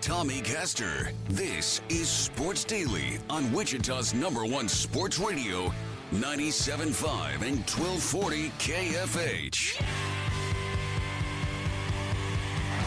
Tommy 0.00 0.40
Castor. 0.40 1.10
This 1.28 1.82
is 1.90 2.08
Sports 2.08 2.64
Daily 2.64 3.18
on 3.28 3.52
Wichita's 3.52 4.14
number 4.14 4.46
one 4.46 4.66
sports 4.66 5.18
radio, 5.18 5.70
97.5 6.14 7.42
and 7.42 7.58
1240 7.68 8.48
KFH. 8.58 9.82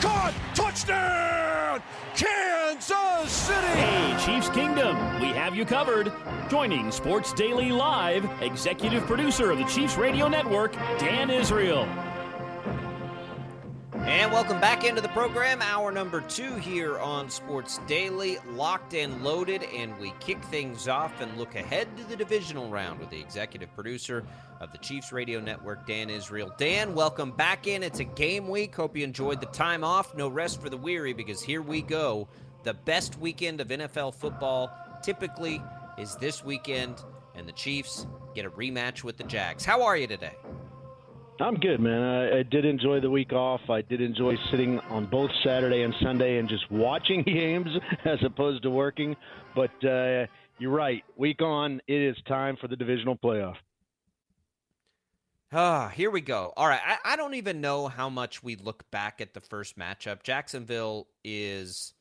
Caught! 0.02 0.34
Touchdown! 0.56 1.84
Kansas 2.16 3.31
City! 3.31 3.58
Hey, 3.58 4.17
Chiefs 4.25 4.50
Kingdom, 4.50 5.22
we 5.22 5.28
have 5.28 5.56
you 5.56 5.66
covered. 5.66 6.11
Joining 6.50 6.91
Sports 6.91 7.31
Daily 7.34 7.72
Live, 7.72 8.28
executive 8.41 9.06
producer 9.06 9.52
of 9.52 9.59
the 9.59 9.66
Chiefs 9.66 9.97
Radio 9.97 10.28
Network, 10.28 10.73
Dan 10.97 11.30
Israel. 11.30 11.88
And 14.06 14.34
welcome 14.34 14.59
back 14.59 14.84
into 14.84 15.00
the 15.00 15.08
program, 15.09 15.62
hour 15.62 15.90
number 15.90 16.20
two 16.20 16.56
here 16.58 17.00
on 17.00 17.30
Sports 17.30 17.80
Daily, 17.88 18.38
locked 18.50 18.94
and 18.94 19.23
loaded, 19.23 19.64
and 19.73 19.98
we 19.98 20.12
kick 20.20 20.44
things 20.44 20.90
off 20.90 21.22
and 21.22 21.38
look 21.38 21.56
ahead 21.56 21.88
to 21.96 22.04
the 22.04 22.18
divisional 22.18 22.70
round 22.70 23.00
with 23.00 23.09
the 23.09 23.20
executive 23.20 23.74
producer 23.74 24.26
of 24.59 24.74
the 24.74 24.78
Chiefs 24.80 25.13
Radio 25.13 25.40
Network, 25.40 25.88
Dan 25.88 26.09
Israel. 26.09 26.53
Dan, 26.58 26.94
welcome 26.94 27.31
back 27.31 27.66
in. 27.66 27.81
It's 27.81 28.02
a 28.02 28.03
game 28.03 28.50
week. 28.50 28.75
Hope 28.75 28.97
you 28.97 29.06
enjoyed 29.06 29.40
the 29.40 29.47
time 29.47 29.86
off. 29.86 30.13
No 30.13 30.28
rest 30.28 30.62
for 30.62 30.69
the 30.69 30.78
weary 30.78 31.13
because 31.13 31.42
here 31.42 31.62
we 31.62 31.81
go. 31.81 32.28
The 32.63 32.74
best 32.74 33.18
weekend 33.19 33.62
of 33.62 33.69
NFL 33.69 34.16
football 34.16 34.69
typically 35.02 35.63
is 35.97 36.18
this 36.18 36.44
weekend, 36.44 37.02
and 37.36 37.47
the 37.47 37.53
Chiefs 37.53 38.06
get 38.36 38.44
a 38.44 38.50
rematch 38.50 39.06
with 39.06 39.16
the 39.16 39.24
Jags. 39.24 39.63
How 39.63 39.81
are 39.84 39.96
you 39.96 40.08
today? 40.08 40.36
I'm 41.39 41.55
good, 41.55 41.79
man. 41.79 42.01
I, 42.01 42.39
I, 42.39 42.44
did 42.44 42.63
enjoy 42.63 42.99
the 42.99 43.09
week 43.09 43.33
off. 43.33 43.61
I 43.69 43.81
did 43.81 44.01
enjoy 44.01 44.35
sitting 44.51 44.79
on 44.81 45.07
both 45.07 45.31
Saturday 45.44 45.81
and 45.81 45.94
Sunday 46.01 46.38
and 46.38 46.47
just 46.47 46.69
watching 46.69 47.23
games 47.25 47.69
as 48.05 48.19
opposed 48.23 48.63
to 48.63 48.69
working. 48.69 49.16
But 49.55 49.71
uh, 49.83 50.27
you're 50.59 50.71
right. 50.71 51.03
Week 51.17 51.41
on, 51.41 51.81
it 51.88 52.01
is 52.01 52.16
time 52.27 52.55
for 52.61 52.67
the 52.67 52.75
divisional 52.75 53.17
playoff. 53.17 53.55
Ah, 55.51 55.89
here 55.89 56.11
we 56.11 56.21
go. 56.21 56.53
All 56.55 56.67
right. 56.67 56.81
I, 56.85 57.13
I 57.13 57.16
don't 57.16 57.33
even 57.35 57.61
know 57.61 57.88
how 57.88 58.09
much 58.09 58.44
we 58.44 58.55
look 58.55 58.89
back 58.91 59.19
at 59.19 59.33
the 59.33 59.41
first 59.41 59.77
matchup. 59.77 60.23
Jacksonville 60.23 61.07
is, 61.23 61.94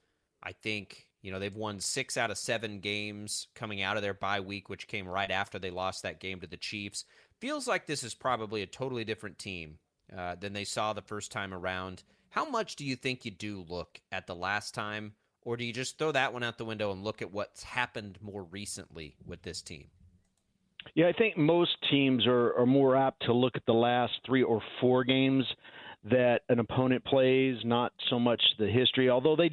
I 0.43 0.53
think, 0.53 1.07
you 1.23 1.33
know, 1.33 1.39
they've 1.39 1.55
won 1.55 1.81
six 1.81 2.17
out 2.17 2.31
of 2.31 2.39
seven 2.39 2.81
games 2.81 3.49
coming 3.55 3.83
out 3.83 3.97
of 3.97 4.03
their 4.03 4.15
bye 4.15 4.41
week, 4.41 4.69
which 4.69 4.89
came 4.89 5.09
right 5.09 5.31
after 5.31 5.59
they 5.59 5.71
lost 5.71 6.03
that 6.03 6.21
game 6.21 6.41
to 6.41 6.47
the 6.47 6.57
Chiefs 6.57 7.05
feels 7.43 7.67
like 7.67 7.87
this 7.87 8.05
is 8.05 8.15
probably 8.15 8.63
a 8.63 8.67
totally 8.67 9.05
different 9.05 9.37
team 9.37 9.77
uh, 10.17 10.37
than 10.37 10.53
they 10.53 10.63
saw 10.63 10.93
the 10.93 11.03
first 11.03 11.33
time 11.33 11.53
around. 11.53 12.05
How 12.31 12.49
much 12.49 12.77
do 12.77 12.85
you 12.85 12.95
think 12.95 13.25
you 13.25 13.33
do 13.33 13.67
look 13.69 14.01
at 14.13 14.29
the 14.29 14.35
last 14.35 14.75
time, 14.75 15.15
or 15.43 15.57
do 15.57 15.65
you 15.65 15.73
just 15.73 15.99
throw 15.99 16.13
that 16.13 16.33
one 16.33 16.45
out 16.45 16.57
the 16.57 16.65
window 16.65 16.93
and 16.93 17.03
look 17.03 17.21
at 17.21 17.33
what's 17.33 17.65
happened 17.65 18.17
more 18.23 18.45
recently 18.45 19.17
with 19.27 19.43
this 19.43 19.61
team? 19.61 19.89
Yeah, 20.95 21.09
I 21.09 21.13
think 21.13 21.37
most 21.37 21.73
teams 21.91 22.29
are, 22.29 22.55
are 22.57 22.67
more 22.67 22.95
apt 22.95 23.25
to 23.27 23.33
look 23.33 23.57
at 23.57 23.67
the 23.67 23.73
last 23.73 24.13
three 24.25 24.45
or 24.45 24.63
four 24.81 25.03
games 25.03 25.45
that 26.05 26.43
an 26.49 26.61
opponent 26.61 27.05
plays, 27.05 27.57
not 27.65 27.93
so 28.09 28.21
much 28.21 28.41
the 28.61 28.69
history. 28.69 29.11
Although 29.11 29.35
they 29.35 29.51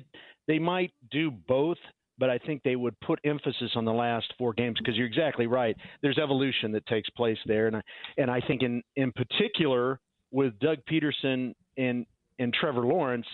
they 0.47 0.59
might 0.59 0.91
do 1.09 1.31
both, 1.31 1.77
but 2.19 2.29
I 2.29 2.37
think 2.37 2.61
they 2.63 2.75
would 2.75 2.99
put 2.99 3.19
emphasis 3.23 3.71
on 3.75 3.85
the 3.85 3.93
last 3.93 4.31
four 4.37 4.53
games 4.53 4.77
because 4.77 4.95
you're 4.95 5.07
exactly 5.07 5.47
right. 5.47 5.75
There's 6.01 6.17
evolution 6.17 6.71
that 6.73 6.85
takes 6.85 7.09
place 7.11 7.37
there, 7.45 7.67
and 7.67 7.77
I, 7.77 7.81
and 8.17 8.29
I 8.29 8.41
think 8.41 8.61
in 8.61 8.83
in 8.95 9.11
particular 9.11 9.99
with 10.31 10.59
Doug 10.59 10.79
Pederson 10.89 11.55
and 11.77 12.05
and 12.37 12.53
Trevor 12.53 12.85
Lawrence, 12.85 13.27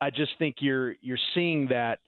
I 0.00 0.10
just 0.10 0.32
think 0.38 0.56
you're 0.60 0.94
you're 1.00 1.18
seeing 1.34 1.66
that 1.68 1.98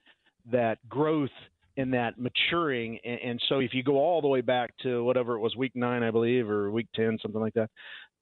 that 0.51 0.79
growth 0.89 1.31
and 1.77 1.95
that 1.95 2.19
maturing, 2.19 2.99
and, 3.05 3.21
and 3.21 3.43
so 3.49 3.61
if 3.61 3.73
you 3.73 3.83
go 3.83 3.99
all 3.99 4.21
the 4.21 4.29
way 4.29 4.41
back 4.41 4.75
to 4.83 5.05
whatever 5.05 5.37
it 5.37 5.41
was, 5.41 5.57
week 5.57 5.73
nine, 5.75 6.03
I 6.03 6.11
believe, 6.11 6.51
or 6.51 6.71
week 6.71 6.89
ten, 6.95 7.19
something 7.23 7.41
like 7.41 7.55
that. 7.55 7.71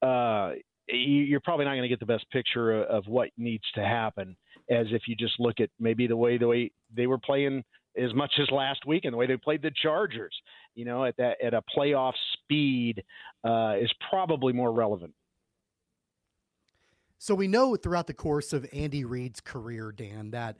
Uh, 0.05 0.53
you're 0.89 1.41
probably 1.41 1.65
not 1.65 1.71
going 1.71 1.81
to 1.81 1.89
get 1.89 1.99
the 1.99 2.05
best 2.05 2.29
picture 2.31 2.83
of 2.83 3.05
what 3.07 3.29
needs 3.37 3.63
to 3.75 3.81
happen 3.81 4.37
as 4.69 4.87
if 4.91 5.03
you 5.07 5.15
just 5.15 5.39
look 5.39 5.59
at 5.59 5.69
maybe 5.79 6.07
the 6.07 6.15
way 6.15 6.37
the 6.37 6.47
way 6.47 6.71
they 6.95 7.07
were 7.07 7.17
playing 7.17 7.63
as 7.97 8.13
much 8.13 8.33
as 8.39 8.49
last 8.51 8.85
week 8.85 9.05
and 9.05 9.13
the 9.13 9.17
way 9.17 9.27
they 9.27 9.37
played 9.37 9.61
the 9.61 9.71
Chargers, 9.71 10.33
you 10.75 10.85
know, 10.85 11.05
at 11.05 11.17
that 11.17 11.41
at 11.43 11.53
a 11.53 11.63
playoff 11.75 12.13
speed 12.33 13.03
uh, 13.43 13.75
is 13.79 13.91
probably 14.09 14.53
more 14.53 14.71
relevant. 14.71 15.13
So 17.19 17.33
we 17.33 17.47
know 17.47 17.75
throughout 17.75 18.07
the 18.07 18.13
course 18.13 18.53
of 18.53 18.65
Andy 18.71 19.03
Reid's 19.03 19.41
career, 19.41 19.91
Dan, 19.91 20.31
that 20.31 20.55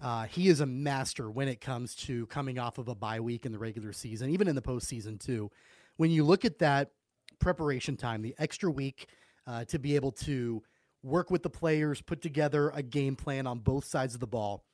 uh, 0.00 0.24
he 0.24 0.48
is 0.48 0.60
a 0.60 0.66
master 0.66 1.30
when 1.30 1.48
it 1.48 1.60
comes 1.60 1.94
to 1.96 2.26
coming 2.26 2.58
off 2.58 2.78
of 2.78 2.88
a 2.88 2.94
bye 2.94 3.20
week 3.20 3.44
in 3.44 3.52
the 3.52 3.58
regular 3.58 3.92
season, 3.92 4.30
even 4.30 4.46
in 4.46 4.54
the 4.54 4.62
postseason 4.62 5.18
too. 5.18 5.50
When 5.96 6.10
you 6.10 6.24
look 6.24 6.44
at 6.44 6.60
that 6.60 6.92
preparation 7.40 7.96
time, 7.96 8.22
the 8.22 8.34
extra 8.38 8.70
week 8.70 9.08
uh, 9.46 9.64
to 9.64 9.78
be 9.78 9.96
able 9.96 10.12
to 10.12 10.62
work 11.02 11.30
with 11.30 11.42
the 11.42 11.50
players, 11.50 12.00
put 12.00 12.22
together 12.22 12.70
a 12.74 12.82
game 12.82 13.16
plan 13.16 13.46
on 13.46 13.58
both 13.58 13.84
sides 13.84 14.14
of 14.14 14.20
the 14.20 14.26
ball 14.26 14.64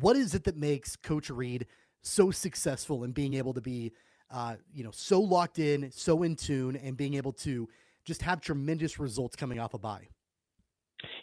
what 0.00 0.16
is 0.16 0.34
it 0.34 0.44
that 0.44 0.56
makes 0.56 0.96
Coach 0.96 1.30
Reid 1.30 1.66
so 2.02 2.30
successful 2.30 3.04
in 3.04 3.12
being 3.12 3.34
able 3.34 3.54
to 3.54 3.60
be, 3.60 3.92
uh, 4.30 4.56
you 4.72 4.84
know, 4.84 4.90
so 4.92 5.20
locked 5.20 5.58
in, 5.58 5.90
so 5.92 6.22
in 6.22 6.36
tune, 6.36 6.76
and 6.76 6.96
being 6.96 7.14
able 7.14 7.32
to 7.32 7.68
just 8.04 8.22
have 8.22 8.40
tremendous 8.40 8.98
results 8.98 9.36
coming 9.36 9.58
off 9.58 9.74
a 9.74 9.78
bye? 9.78 10.08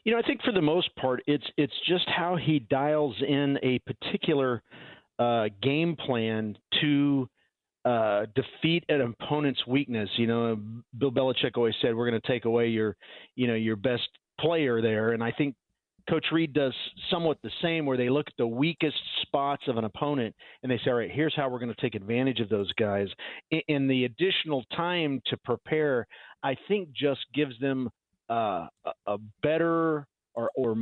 You 0.03 0.13
know, 0.13 0.19
I 0.19 0.21
think 0.21 0.41
for 0.43 0.51
the 0.51 0.61
most 0.61 0.95
part, 0.95 1.21
it's 1.27 1.45
it's 1.57 1.73
just 1.87 2.07
how 2.07 2.35
he 2.35 2.59
dials 2.59 3.15
in 3.27 3.57
a 3.63 3.79
particular 3.79 4.61
uh, 5.19 5.45
game 5.61 5.95
plan 5.95 6.57
to 6.81 7.27
uh, 7.85 8.25
defeat 8.35 8.83
an 8.89 9.01
opponent's 9.01 9.65
weakness. 9.67 10.09
You 10.17 10.27
know, 10.27 10.59
Bill 10.97 11.11
Belichick 11.11 11.57
always 11.57 11.73
said, 11.81 11.95
"We're 11.95 12.09
going 12.09 12.21
to 12.21 12.27
take 12.27 12.45
away 12.45 12.67
your, 12.67 12.95
you 13.35 13.47
know, 13.47 13.55
your 13.55 13.75
best 13.75 14.07
player 14.39 14.81
there," 14.81 15.13
and 15.13 15.23
I 15.23 15.31
think 15.31 15.55
Coach 16.11 16.25
Reid 16.33 16.51
does 16.51 16.73
somewhat 17.09 17.37
the 17.41 17.49
same, 17.61 17.85
where 17.85 17.95
they 17.95 18.09
look 18.09 18.27
at 18.27 18.33
the 18.37 18.45
weakest 18.45 18.97
spots 19.21 19.63
of 19.69 19.77
an 19.77 19.85
opponent 19.85 20.35
and 20.61 20.69
they 20.69 20.77
say, 20.83 20.91
all 20.91 20.97
right, 20.97 21.09
here's 21.09 21.33
how 21.33 21.47
we're 21.47 21.57
going 21.57 21.73
to 21.73 21.81
take 21.81 21.95
advantage 21.95 22.41
of 22.41 22.49
those 22.49 22.69
guys. 22.73 23.07
And 23.69 23.89
the 23.89 24.03
additional 24.03 24.65
time 24.75 25.21
to 25.27 25.37
prepare, 25.37 26.05
I 26.43 26.57
think, 26.67 26.89
just 26.91 27.21
gives 27.33 27.57
them 27.61 27.89
uh, 28.29 28.67
a 29.07 29.17
better 29.41 30.05
or, 30.33 30.49
or 30.57 30.75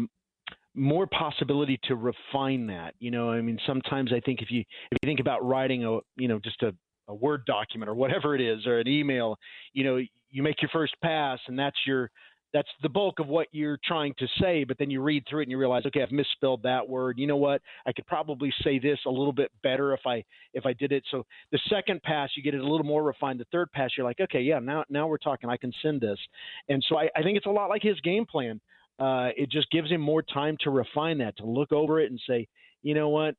more 0.74 1.06
possibility 1.06 1.80
to 1.84 1.96
refine 1.96 2.66
that. 2.68 2.96
You 2.98 3.12
know, 3.12 3.30
I 3.30 3.42
mean, 3.42 3.60
sometimes 3.68 4.12
I 4.12 4.22
think 4.22 4.42
if 4.42 4.50
you 4.50 4.62
if 4.62 4.98
you 5.04 5.08
think 5.08 5.20
about 5.20 5.46
writing 5.46 5.86
a 5.86 6.00
you 6.16 6.28
know 6.28 6.40
just 6.40 6.64
a, 6.64 6.74
a 7.08 7.14
word 7.14 7.46
document 7.46 7.88
or 7.88 7.94
whatever 7.94 8.34
it 8.34 8.42
is 8.42 8.66
or 8.66 8.80
an 8.80 8.88
email, 8.88 9.38
you 9.74 9.84
know, 9.84 10.00
you 10.32 10.42
make 10.42 10.60
your 10.60 10.70
first 10.70 10.96
pass 11.04 11.38
and 11.48 11.60
that's 11.60 11.78
your 11.86 12.10
that's 12.54 12.70
the 12.82 12.90
bulk 12.90 13.20
of 13.20 13.28
what 13.28 13.48
you're 13.52 13.80
trying 13.86 14.14
to 14.18 14.28
say 14.42 14.64
but 14.64 14.78
then 14.78 14.90
you 14.90 15.02
read 15.02 15.24
through 15.30 15.40
it 15.40 15.44
and 15.44 15.52
you 15.52 15.58
realize 15.58 15.84
okay 15.86 16.02
i've 16.02 16.12
misspelled 16.12 16.62
that 16.64 16.88
word. 16.88 17.18
You 17.18 17.28
know 17.28 17.38
what? 17.38 17.62
I 17.86 17.94
could 17.94 18.06
probably 18.08 18.54
say 18.64 18.80
this 18.80 19.00
a 19.06 19.10
little 19.10 19.34
bit 19.34 19.52
better 19.64 19.94
if 19.94 20.02
i 20.06 20.24
if 20.54 20.66
i 20.66 20.74
did 20.74 20.92
it. 20.92 21.04
So 21.12 21.26
the 21.52 21.60
second 21.70 22.02
pass 22.04 22.30
you 22.36 22.44
get 22.44 22.54
it 22.54 22.62
a 22.62 22.68
little 22.68 22.86
more 22.86 23.04
refined. 23.04 23.40
The 23.40 23.46
third 23.52 23.72
pass 23.72 23.92
you're 23.98 24.06
like 24.06 24.20
okay 24.20 24.42
yeah 24.42 24.60
now 24.60 24.84
now 24.90 25.08
we're 25.08 25.18
talking. 25.18 25.50
I 25.50 25.58
can 25.58 25.72
send 25.82 26.02
this. 26.02 26.20
And 26.70 26.84
so 26.88 26.98
i, 26.98 27.10
I 27.16 27.24
think 27.24 27.38
it's 27.38 27.46
a 27.46 27.52
lot 27.52 27.70
like 27.70 27.84
his 27.84 28.00
game 28.02 28.26
plan. 28.26 28.60
Uh, 29.00 29.30
it 29.38 29.50
just 29.50 29.72
gives 29.72 29.90
him 29.90 30.02
more 30.02 30.22
time 30.22 30.58
to 30.60 30.72
refine 30.72 31.18
that 31.20 31.38
to 31.38 31.46
look 31.46 31.72
over 31.72 32.00
it 32.02 32.12
and 32.12 32.20
say 32.28 32.48
you 32.82 32.94
know 32.94 33.10
what? 33.10 33.36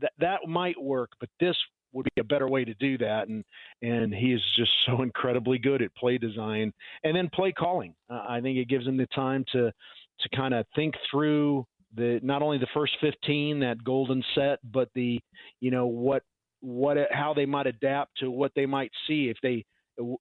That 0.00 0.12
that 0.18 0.38
might 0.48 0.80
work 0.80 1.10
but 1.20 1.28
this 1.40 1.56
would 1.92 2.06
be 2.14 2.20
a 2.20 2.24
better 2.24 2.48
way 2.48 2.64
to 2.64 2.74
do 2.74 2.98
that. 2.98 3.28
And 3.28 3.44
and 3.82 4.14
he 4.14 4.32
is 4.32 4.42
just 4.56 4.72
so 4.86 5.02
incredibly 5.02 5.58
good 5.58 5.82
at 5.82 5.94
play 5.94 6.18
design 6.18 6.72
and 7.04 7.16
then 7.16 7.30
play 7.32 7.52
calling. 7.52 7.94
Uh, 8.10 8.24
I 8.28 8.40
think 8.40 8.58
it 8.58 8.68
gives 8.68 8.86
him 8.86 8.96
the 8.96 9.06
time 9.08 9.44
to 9.52 9.72
to 10.20 10.28
kind 10.36 10.54
of 10.54 10.66
think 10.74 10.94
through 11.10 11.66
the 11.94 12.20
not 12.22 12.42
only 12.42 12.58
the 12.58 12.66
first 12.72 12.94
15 13.00 13.60
that 13.60 13.82
golden 13.84 14.22
set, 14.34 14.58
but 14.64 14.88
the 14.94 15.20
you 15.60 15.70
know 15.70 15.86
what 15.86 16.22
what 16.60 16.96
how 17.10 17.34
they 17.34 17.46
might 17.46 17.66
adapt 17.66 18.18
to 18.18 18.30
what 18.30 18.52
they 18.54 18.66
might 18.66 18.92
see 19.06 19.28
if 19.28 19.36
they 19.42 19.64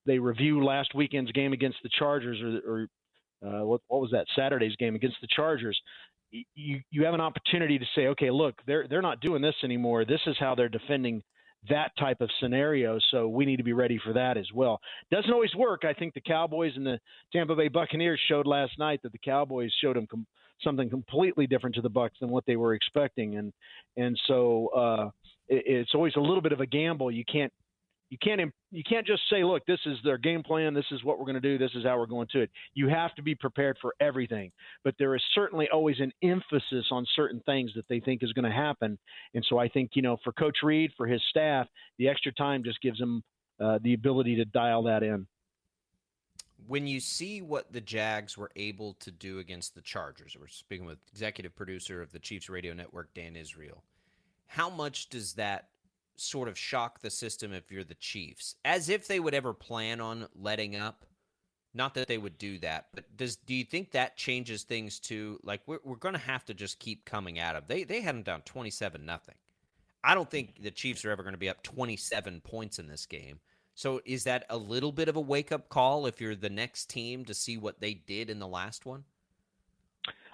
they 0.05 0.19
review 0.19 0.63
last 0.63 0.93
weekend's 0.93 1.31
game 1.31 1.53
against 1.53 1.77
the 1.83 1.89
Chargers 1.97 2.41
or, 2.41 2.71
or 2.71 2.87
uh, 3.43 3.65
what, 3.65 3.81
what 3.87 4.01
was 4.01 4.11
that 4.11 4.27
Saturday's 4.35 4.75
game 4.75 4.95
against 4.95 5.17
the 5.21 5.27
Chargers. 5.27 5.79
You 6.31 6.79
you 6.89 7.05
have 7.05 7.13
an 7.13 7.21
opportunity 7.21 7.77
to 7.77 7.85
say, 7.95 8.07
okay, 8.07 8.31
look, 8.31 8.55
they're 8.65 8.87
they're 8.87 9.01
not 9.01 9.21
doing 9.21 9.41
this 9.41 9.55
anymore. 9.63 10.05
This 10.05 10.21
is 10.27 10.35
how 10.39 10.55
they're 10.55 10.69
defending 10.69 11.21
that 11.69 11.91
type 11.97 12.21
of 12.21 12.29
scenario. 12.39 12.99
So 13.11 13.27
we 13.27 13.45
need 13.45 13.57
to 13.57 13.63
be 13.63 13.73
ready 13.73 13.99
for 14.03 14.13
that 14.13 14.37
as 14.37 14.47
well. 14.53 14.79
Doesn't 15.11 15.31
always 15.31 15.53
work. 15.55 15.83
I 15.85 15.93
think 15.93 16.13
the 16.13 16.21
Cowboys 16.21 16.73
and 16.75 16.85
the 16.85 16.99
Tampa 17.31 17.55
Bay 17.55 17.67
Buccaneers 17.67 18.19
showed 18.27 18.47
last 18.47 18.77
night 18.79 19.01
that 19.03 19.11
the 19.11 19.19
Cowboys 19.19 19.71
showed 19.81 19.95
them 19.95 20.07
com- 20.07 20.25
something 20.63 20.89
completely 20.89 21.47
different 21.47 21.75
to 21.75 21.81
the 21.81 21.89
Bucks 21.89 22.15
than 22.19 22.29
what 22.29 22.45
they 22.45 22.55
were 22.55 22.73
expecting, 22.73 23.37
and 23.37 23.53
and 23.97 24.19
so 24.27 24.67
uh, 24.75 25.09
it, 25.47 25.63
it's 25.65 25.91
always 25.93 26.13
a 26.15 26.19
little 26.19 26.41
bit 26.41 26.51
of 26.51 26.61
a 26.61 26.65
gamble. 26.65 27.11
You 27.11 27.23
can't 27.31 27.53
you 28.11 28.17
can't 28.21 28.53
you 28.71 28.83
can't 28.83 29.07
just 29.07 29.21
say, 29.29 29.43
look, 29.43 29.65
this 29.65 29.79
is 29.85 29.97
their 30.03 30.17
game 30.17 30.43
plan. 30.43 30.73
This 30.73 30.85
is 30.91 31.03
what 31.03 31.17
we're 31.17 31.25
going 31.25 31.41
to 31.41 31.41
do. 31.41 31.57
This 31.57 31.71
is 31.75 31.85
how 31.85 31.97
we're 31.97 32.05
going 32.05 32.27
to 32.33 32.41
it. 32.41 32.51
You 32.73 32.89
have 32.89 33.15
to 33.15 33.21
be 33.21 33.35
prepared 33.35 33.77
for 33.81 33.95
everything. 34.01 34.51
But 34.83 34.95
there 34.99 35.15
is 35.15 35.23
certainly 35.33 35.69
always 35.73 35.95
an 36.01 36.11
emphasis 36.21 36.85
on 36.91 37.05
certain 37.15 37.41
things 37.45 37.71
that 37.75 37.87
they 37.87 38.01
think 38.01 38.21
is 38.21 38.33
going 38.33 38.45
to 38.45 38.51
happen. 38.51 38.99
And 39.33 39.45
so 39.49 39.57
I 39.57 39.69
think 39.69 39.91
you 39.93 40.01
know, 40.01 40.17
for 40.25 40.33
Coach 40.33 40.57
Reid, 40.61 40.91
for 40.97 41.07
his 41.07 41.21
staff, 41.29 41.67
the 41.97 42.09
extra 42.09 42.33
time 42.33 42.63
just 42.65 42.81
gives 42.81 42.99
them 42.99 43.23
uh, 43.61 43.79
the 43.81 43.93
ability 43.93 44.35
to 44.35 44.45
dial 44.45 44.83
that 44.83 45.03
in. 45.03 45.25
When 46.67 46.87
you 46.87 46.99
see 46.99 47.41
what 47.41 47.71
the 47.71 47.81
Jags 47.81 48.37
were 48.37 48.51
able 48.57 48.93
to 48.95 49.09
do 49.09 49.39
against 49.39 49.73
the 49.73 49.81
Chargers, 49.81 50.35
we're 50.37 50.47
speaking 50.47 50.85
with 50.85 50.99
executive 51.13 51.55
producer 51.55 52.01
of 52.01 52.11
the 52.11 52.19
Chiefs 52.19 52.49
Radio 52.49 52.73
Network, 52.73 53.13
Dan 53.13 53.37
Israel. 53.37 53.83
How 54.47 54.69
much 54.69 55.09
does 55.09 55.33
that 55.33 55.69
sort 56.15 56.47
of 56.47 56.57
shock 56.57 57.01
the 57.01 57.09
system 57.09 57.53
if 57.53 57.71
you're 57.71 57.83
the 57.83 57.95
Chiefs, 57.95 58.55
as 58.65 58.89
if 58.89 59.07
they 59.07 59.19
would 59.19 59.33
ever 59.33 59.53
plan 59.53 60.01
on 60.01 60.27
letting 60.35 60.75
up. 60.75 61.05
Not 61.73 61.93
that 61.93 62.07
they 62.07 62.17
would 62.17 62.37
do 62.37 62.57
that, 62.59 62.87
but 62.93 63.05
does 63.15 63.37
do 63.37 63.53
you 63.53 63.63
think 63.63 63.91
that 63.91 64.17
changes 64.17 64.63
things 64.63 64.99
too? 64.99 65.39
Like 65.41 65.61
we're 65.65 65.79
we're 65.85 65.95
going 65.95 66.15
to 66.15 66.19
have 66.19 66.43
to 66.45 66.53
just 66.53 66.79
keep 66.79 67.05
coming 67.05 67.39
at 67.39 67.53
them. 67.53 67.63
They 67.67 67.83
they 67.85 68.01
had 68.01 68.15
them 68.15 68.23
down 68.23 68.41
twenty 68.41 68.69
seven 68.71 69.05
nothing. 69.05 69.35
I 70.03 70.13
don't 70.13 70.29
think 70.29 70.61
the 70.61 70.71
Chiefs 70.71 71.05
are 71.05 71.11
ever 71.11 71.23
going 71.23 71.33
to 71.33 71.39
be 71.39 71.49
up 71.49 71.63
twenty 71.63 71.95
seven 71.95 72.41
points 72.41 72.77
in 72.77 72.87
this 72.87 73.05
game. 73.05 73.39
So 73.73 74.01
is 74.05 74.25
that 74.25 74.45
a 74.49 74.57
little 74.57 74.91
bit 74.91 75.07
of 75.07 75.15
a 75.15 75.21
wake 75.21 75.53
up 75.53 75.69
call 75.69 76.07
if 76.07 76.19
you're 76.19 76.35
the 76.35 76.49
next 76.49 76.89
team 76.89 77.23
to 77.25 77.33
see 77.33 77.57
what 77.57 77.79
they 77.79 77.93
did 77.93 78.29
in 78.29 78.39
the 78.39 78.47
last 78.47 78.85
one? 78.85 79.05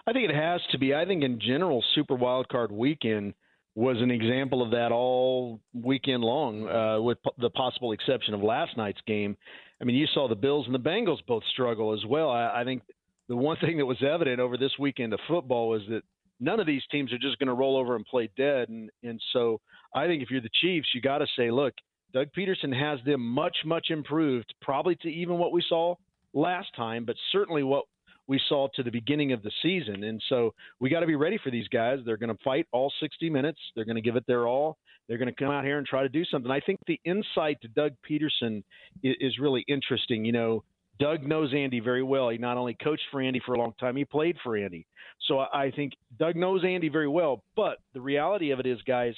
I 0.07 0.13
think 0.13 0.29
it 0.29 0.35
has 0.35 0.61
to 0.71 0.79
be. 0.79 0.95
I 0.95 1.05
think 1.05 1.23
in 1.23 1.39
general, 1.39 1.83
Super 1.93 2.15
Wild 2.15 2.47
Card 2.47 2.71
Weekend 2.71 3.33
was 3.77 3.97
an 4.01 4.09
example 4.09 4.63
of 4.63 4.71
that 4.71 4.91
all 4.91 5.59
weekend 5.71 6.23
long, 6.23 6.67
uh, 6.67 6.99
with 6.99 7.19
the 7.37 7.51
possible 7.51 7.91
exception 7.91 8.33
of 8.33 8.41
last 8.41 8.75
night's 8.75 8.99
game. 9.05 9.37
I 9.79 9.83
mean, 9.83 9.95
you 9.95 10.07
saw 10.15 10.27
the 10.27 10.33
Bills 10.35 10.65
and 10.65 10.73
the 10.73 10.79
Bengals 10.79 11.19
both 11.27 11.43
struggle 11.53 11.93
as 11.93 12.03
well. 12.03 12.31
I, 12.31 12.61
I 12.61 12.63
think 12.63 12.81
the 13.29 13.35
one 13.35 13.55
thing 13.61 13.77
that 13.77 13.85
was 13.85 14.01
evident 14.01 14.39
over 14.39 14.57
this 14.57 14.71
weekend 14.79 15.13
of 15.13 15.19
football 15.27 15.69
was 15.69 15.83
that 15.89 16.01
none 16.39 16.59
of 16.59 16.65
these 16.65 16.81
teams 16.89 17.13
are 17.13 17.19
just 17.19 17.37
going 17.37 17.49
to 17.49 17.53
roll 17.53 17.77
over 17.77 17.95
and 17.95 18.03
play 18.03 18.31
dead. 18.35 18.69
And 18.69 18.89
and 19.03 19.21
so 19.31 19.61
I 19.93 20.07
think 20.07 20.23
if 20.23 20.31
you're 20.31 20.41
the 20.41 20.49
Chiefs, 20.59 20.87
you 20.95 21.01
got 21.01 21.19
to 21.19 21.27
say, 21.37 21.51
look, 21.51 21.75
Doug 22.15 22.29
Pederson 22.35 22.73
has 22.73 22.97
them 23.05 23.21
much 23.21 23.57
much 23.63 23.91
improved, 23.91 24.55
probably 24.59 24.95
to 25.03 25.07
even 25.07 25.37
what 25.37 25.51
we 25.51 25.63
saw 25.69 25.93
last 26.33 26.69
time, 26.75 27.05
but 27.05 27.15
certainly 27.31 27.61
what 27.61 27.85
we 28.27 28.39
saw 28.49 28.67
to 28.75 28.83
the 28.83 28.91
beginning 28.91 29.31
of 29.31 29.41
the 29.41 29.51
season. 29.61 30.03
And 30.03 30.21
so 30.29 30.53
we 30.79 30.89
got 30.89 30.99
to 30.99 31.07
be 31.07 31.15
ready 31.15 31.39
for 31.43 31.49
these 31.49 31.67
guys. 31.69 31.99
They're 32.05 32.17
going 32.17 32.35
to 32.35 32.43
fight 32.43 32.67
all 32.71 32.91
60 32.99 33.29
minutes. 33.29 33.59
They're 33.75 33.85
going 33.85 33.95
to 33.95 34.01
give 34.01 34.15
it 34.15 34.25
their 34.27 34.47
all. 34.47 34.77
They're 35.07 35.17
going 35.17 35.33
to 35.33 35.35
come 35.35 35.51
out 35.51 35.63
here 35.63 35.77
and 35.77 35.87
try 35.87 36.03
to 36.03 36.09
do 36.09 36.25
something. 36.25 36.51
I 36.51 36.59
think 36.59 36.79
the 36.85 36.99
insight 37.05 37.61
to 37.61 37.69
Doug 37.69 37.93
Pederson 38.09 38.63
is, 39.03 39.15
is 39.19 39.39
really 39.39 39.63
interesting. 39.67 40.25
You 40.25 40.33
know, 40.33 40.63
Doug 40.99 41.23
knows 41.23 41.53
Andy 41.53 41.79
very 41.79 42.03
well. 42.03 42.29
He 42.29 42.37
not 42.37 42.57
only 42.57 42.75
coached 42.83 43.03
for 43.11 43.21
Andy 43.21 43.41
for 43.45 43.53
a 43.53 43.59
long 43.59 43.73
time, 43.79 43.95
he 43.95 44.03
played 44.03 44.35
for 44.43 44.57
Andy. 44.57 44.85
So 45.27 45.39
I 45.39 45.71
think 45.75 45.93
Doug 46.19 46.35
knows 46.35 46.63
Andy 46.65 46.89
very 46.89 47.07
well. 47.07 47.43
But 47.55 47.77
the 47.93 48.01
reality 48.01 48.51
of 48.51 48.59
it 48.59 48.65
is, 48.65 48.81
guys, 48.81 49.13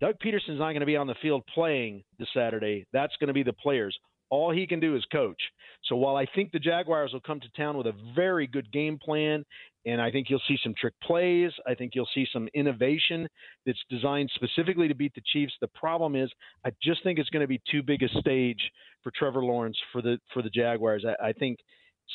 Doug 0.00 0.14
Pederson's 0.24 0.58
not 0.58 0.70
going 0.70 0.80
to 0.80 0.86
be 0.86 0.96
on 0.96 1.06
the 1.06 1.14
field 1.20 1.42
playing 1.52 2.02
this 2.18 2.28
Saturday. 2.32 2.86
That's 2.92 3.14
going 3.20 3.28
to 3.28 3.34
be 3.34 3.42
the 3.42 3.52
players. 3.52 3.98
All 4.30 4.52
he 4.52 4.66
can 4.66 4.80
do 4.80 4.96
is 4.96 5.04
coach. 5.12 5.40
So 5.84 5.96
while 5.96 6.16
I 6.16 6.26
think 6.34 6.52
the 6.52 6.58
Jaguars 6.58 7.12
will 7.12 7.20
come 7.20 7.40
to 7.40 7.48
town 7.56 7.76
with 7.76 7.86
a 7.86 7.94
very 8.14 8.46
good 8.46 8.70
game 8.72 8.98
plan, 9.02 9.44
and 9.86 10.00
I 10.00 10.10
think 10.10 10.28
you'll 10.28 10.42
see 10.46 10.58
some 10.62 10.74
trick 10.78 10.94
plays, 11.02 11.50
I 11.66 11.74
think 11.74 11.92
you'll 11.94 12.08
see 12.14 12.26
some 12.32 12.48
innovation 12.54 13.26
that's 13.64 13.78
designed 13.88 14.30
specifically 14.34 14.88
to 14.88 14.94
beat 14.94 15.14
the 15.14 15.22
Chiefs. 15.32 15.54
The 15.60 15.68
problem 15.68 16.14
is, 16.16 16.30
I 16.64 16.70
just 16.82 17.02
think 17.02 17.18
it's 17.18 17.30
going 17.30 17.42
to 17.42 17.48
be 17.48 17.60
too 17.70 17.82
big 17.82 18.02
a 18.02 18.08
stage 18.20 18.60
for 19.02 19.10
Trevor 19.10 19.42
Lawrence 19.42 19.78
for 19.92 20.02
the 20.02 20.18
for 20.32 20.42
the 20.42 20.50
Jaguars. 20.50 21.04
I, 21.06 21.28
I 21.28 21.32
think 21.32 21.58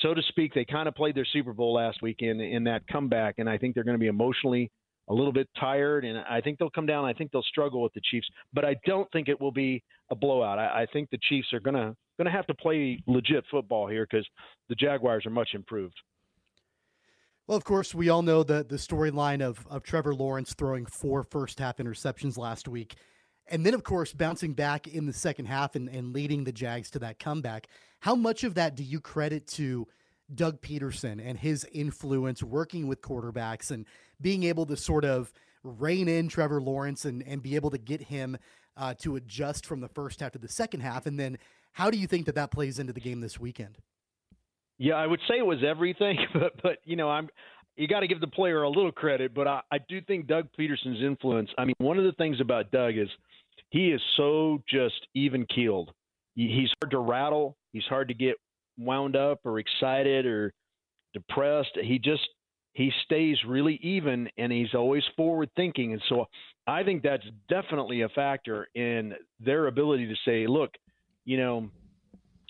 so 0.02 0.14
to 0.14 0.22
speak, 0.30 0.54
they 0.54 0.66
kind 0.66 0.88
of 0.88 0.96
played 0.96 1.16
their 1.16 1.26
Super 1.26 1.54
Bowl 1.54 1.74
last 1.74 2.02
weekend 2.02 2.42
in 2.42 2.66
that 2.66 2.86
comeback, 2.88 3.36
and 3.38 3.50
I 3.50 3.58
think 3.58 3.74
they're 3.74 3.84
going 3.84 3.98
to 3.98 4.00
be 4.00 4.08
emotionally 4.08 4.72
a 5.07 5.13
little 5.13 5.34
bit 5.34 5.48
tired, 5.60 6.04
and 6.06 6.18
I 6.18 6.42
think 6.42 6.57
they'll 6.57 6.69
come 6.69 6.86
down. 6.86 7.06
I 7.06 7.13
think 7.13 7.31
they'll 7.31 7.44
struggle 7.44 7.81
with 7.81 7.94
the 7.94 8.02
Chiefs, 8.02 8.28
but 8.54 8.66
I 8.66 8.76
don't 8.85 9.09
think 9.12 9.30
it 9.30 9.40
will 9.40 9.52
be 9.52 9.83
a 10.09 10.16
blowout. 10.16 10.57
I, 10.57 10.83
I 10.83 10.85
think 10.92 11.09
the 11.09 11.19
Chiefs 11.30 11.54
are 11.54 11.59
going 11.59 11.76
to 11.76 12.31
have 12.31 12.47
to 12.47 12.56
play 12.56 13.04
legit 13.07 13.44
football 13.52 13.88
here 13.88 14.07
because 14.09 14.28
the 14.69 14.76
Jaguars 14.76 15.26
are 15.26 15.31
much 15.31 15.50
improved. 15.54 15.95
Well, 17.47 17.57
of 17.57 17.64
course, 17.64 17.94
we 17.94 18.09
all 18.09 18.24
know 18.24 18.42
the 18.42 18.66
the 18.68 18.78
storyline 18.78 19.42
of 19.42 19.68
of 19.69 19.83
Trevor 19.83 20.16
Lawrence 20.16 20.54
throwing 20.54 20.88
four 20.88 21.24
first 21.24 21.59
half 21.59 21.78
interceptions 21.78 22.38
last 22.38 22.68
week. 22.68 22.95
And 23.47 23.64
then, 23.64 23.76
of 23.76 23.83
course, 23.83 24.12
bouncing 24.12 24.54
back 24.54 24.88
in 24.88 25.06
the 25.06 25.14
second 25.14 25.45
half 25.45 25.76
and, 25.76 25.88
and 25.88 26.14
leading 26.14 26.45
the 26.45 26.52
Jags 26.52 26.90
to 26.92 27.00
that 27.00 27.19
comeback. 27.19 27.68
How 28.00 28.16
much 28.16 28.44
of 28.44 28.56
that 28.56 28.76
do 28.76 28.83
you 28.83 29.00
credit 29.00 29.45
to 29.50 29.88
Doug 30.33 30.62
Pederson 30.62 31.21
and 31.24 31.38
his 31.38 31.68
influence 31.71 32.42
working 32.42 32.88
with 32.88 33.02
quarterbacks 33.02 33.69
and 33.69 33.85
being 34.22 34.44
able 34.44 34.66
to 34.68 34.78
sort 34.78 35.06
of 35.06 35.31
rein 35.64 36.07
in 36.07 36.28
Trevor 36.28 36.62
Lawrence 36.62 37.06
and, 37.06 37.24
and 37.24 37.42
be 37.42 37.56
able 37.56 37.72
to 37.72 37.78
get 37.78 38.02
him 38.04 38.38
uh, 38.78 38.94
to 39.00 39.16
adjust 39.16 39.66
from 39.66 39.80
the 39.81 39.88
first 39.88 40.19
half 40.19 40.31
to 40.34 40.40
the 40.40 40.48
second 40.48 40.81
half? 40.81 41.06
And 41.06 41.19
then 41.19 41.38
how 41.74 41.90
do 41.90 41.98
you 41.98 42.07
think 42.07 42.26
that 42.26 42.36
that 42.36 42.52
plays 42.52 42.80
into 42.80 42.94
the 42.94 43.00
game 43.00 43.22
this 43.22 43.40
weekend? 43.40 43.78
Yeah, 44.78 44.95
I 44.95 45.07
would 45.07 45.22
say 45.28 45.38
it 45.38 45.45
was 45.45 45.64
everything, 45.66 46.18
but 46.34 46.62
but 46.62 46.78
you 46.84 46.95
know, 46.95 47.10
I'm 47.10 47.30
you 47.76 47.88
got 47.88 48.02
to 48.02 48.07
give 48.07 48.22
the 48.22 48.28
player 48.28 48.64
a 48.64 48.69
little 48.69 48.92
credit, 48.92 49.34
but 49.34 49.48
I, 49.48 49.62
I 49.72 49.78
do 49.90 50.02
think 50.02 50.28
Doug 50.28 50.48
Pederson's 50.57 51.02
influence. 51.02 51.50
I 51.57 51.66
mean, 51.66 51.76
one 51.78 51.98
of 51.98 52.06
the 52.06 52.14
things 52.14 52.40
about 52.40 52.72
Doug 52.72 52.98
is 52.98 53.10
he 53.69 53.92
is 53.92 54.02
so 54.16 54.64
just 54.69 55.07
even 55.14 55.45
keeled. 55.54 55.92
He's 56.36 56.69
hard 56.81 56.92
to 56.92 57.00
rattle. 57.00 57.57
He's 57.72 57.86
hard 57.86 58.10
to 58.10 58.14
get 58.14 58.36
wound 58.78 59.16
up 59.16 59.40
or 59.45 59.60
excited 59.60 60.26
or 60.26 60.54
depressed. 61.14 61.78
He 61.81 61.98
just 61.98 62.28
he 62.76 62.92
stays 63.06 63.38
really 63.48 63.80
even 63.82 64.30
and 64.38 64.52
he's 64.52 64.74
always 64.74 65.04
forward 65.16 65.50
thinking. 65.56 65.94
And 65.94 66.02
so 66.10 66.26
I 66.68 66.84
think 66.84 67.04
that's 67.04 67.24
definitely 67.50 68.02
a 68.02 68.10
factor 68.10 68.68
in 68.76 69.14
their 69.40 69.68
ability 69.68 70.08
to 70.08 70.16
say, 70.26 70.46
look, 70.46 70.72
you 71.24 71.38
know, 71.38 71.70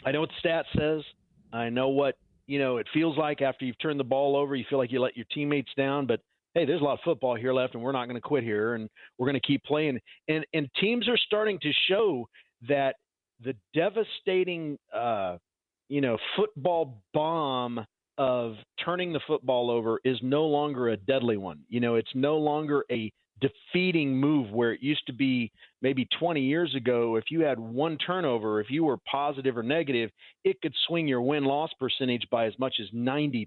I 0.04 0.12
know 0.12 0.22
what 0.22 0.30
the 0.30 0.36
stat 0.40 0.66
says. 0.76 1.02
I 1.54 1.70
know 1.70 1.90
what, 1.90 2.18
you 2.48 2.58
know, 2.58 2.78
it 2.78 2.88
feels 2.92 3.18
like 3.18 3.42
after 3.42 3.66
you've 3.66 3.80
turned 3.80 4.00
the 4.00 4.04
ball 4.04 4.36
over, 4.36 4.56
you 4.56 4.66
feel 4.68 4.80
like 4.80 4.92
you 4.92 5.00
let 5.00 5.16
your 5.16 5.28
teammates 5.32 5.72
down, 5.78 6.08
but 6.08 6.22
hey, 6.56 6.66
there's 6.66 6.82
a 6.82 6.84
lot 6.84 6.94
of 6.94 7.00
football 7.06 7.36
here 7.36 7.54
left 7.54 7.76
and 7.76 7.84
we're 7.84 7.92
not 7.92 8.06
going 8.06 8.16
to 8.16 8.22
quit 8.22 8.44
here 8.44 8.74
and 8.74 8.90
we're 9.20 9.28
going 9.28 9.40
to 9.40 9.48
keep 9.48 9.64
playing. 9.64 10.00
And 10.28 10.44
and 10.56 10.68
teams 10.82 11.08
are 11.08 11.18
starting 11.18 11.60
to 11.60 11.72
show 11.88 12.28
that 12.68 12.96
the 13.44 13.56
devastating 13.76 14.80
uh, 14.92 15.38
you 15.90 16.02
know, 16.02 16.18
football 16.36 17.02
bomb 17.14 17.86
of 18.18 18.56
turning 18.84 19.14
the 19.14 19.20
football 19.28 19.70
over 19.70 20.00
is 20.04 20.18
no 20.22 20.46
longer 20.46 20.90
a 20.90 20.98
deadly 20.98 21.38
one. 21.38 21.60
You 21.70 21.80
know, 21.80 21.96
it's 21.96 22.16
no 22.16 22.38
longer 22.38 22.86
a 22.92 23.12
defeating 23.42 24.16
move 24.16 24.50
where 24.52 24.72
it 24.72 24.82
used 24.82 25.06
to 25.06 25.12
be 25.14 25.52
maybe 25.82 26.08
20 26.18 26.40
years 26.42 26.74
ago 26.74 27.18
if 27.18 27.26
you 27.30 27.42
had 27.42 27.60
one 27.60 27.98
turnover 27.98 28.62
if 28.62 28.70
you 28.70 28.86
were 28.86 28.96
positive 29.12 29.58
or 29.58 29.62
negative 29.62 30.10
it 30.46 30.56
could 30.62 30.74
swing 30.88 31.06
your 31.06 31.22
win 31.22 31.44
loss 31.44 31.70
percentage 31.78 32.26
by 32.32 32.46
as 32.46 32.58
much 32.60 32.76
as 32.80 32.88
90%. 32.96 33.46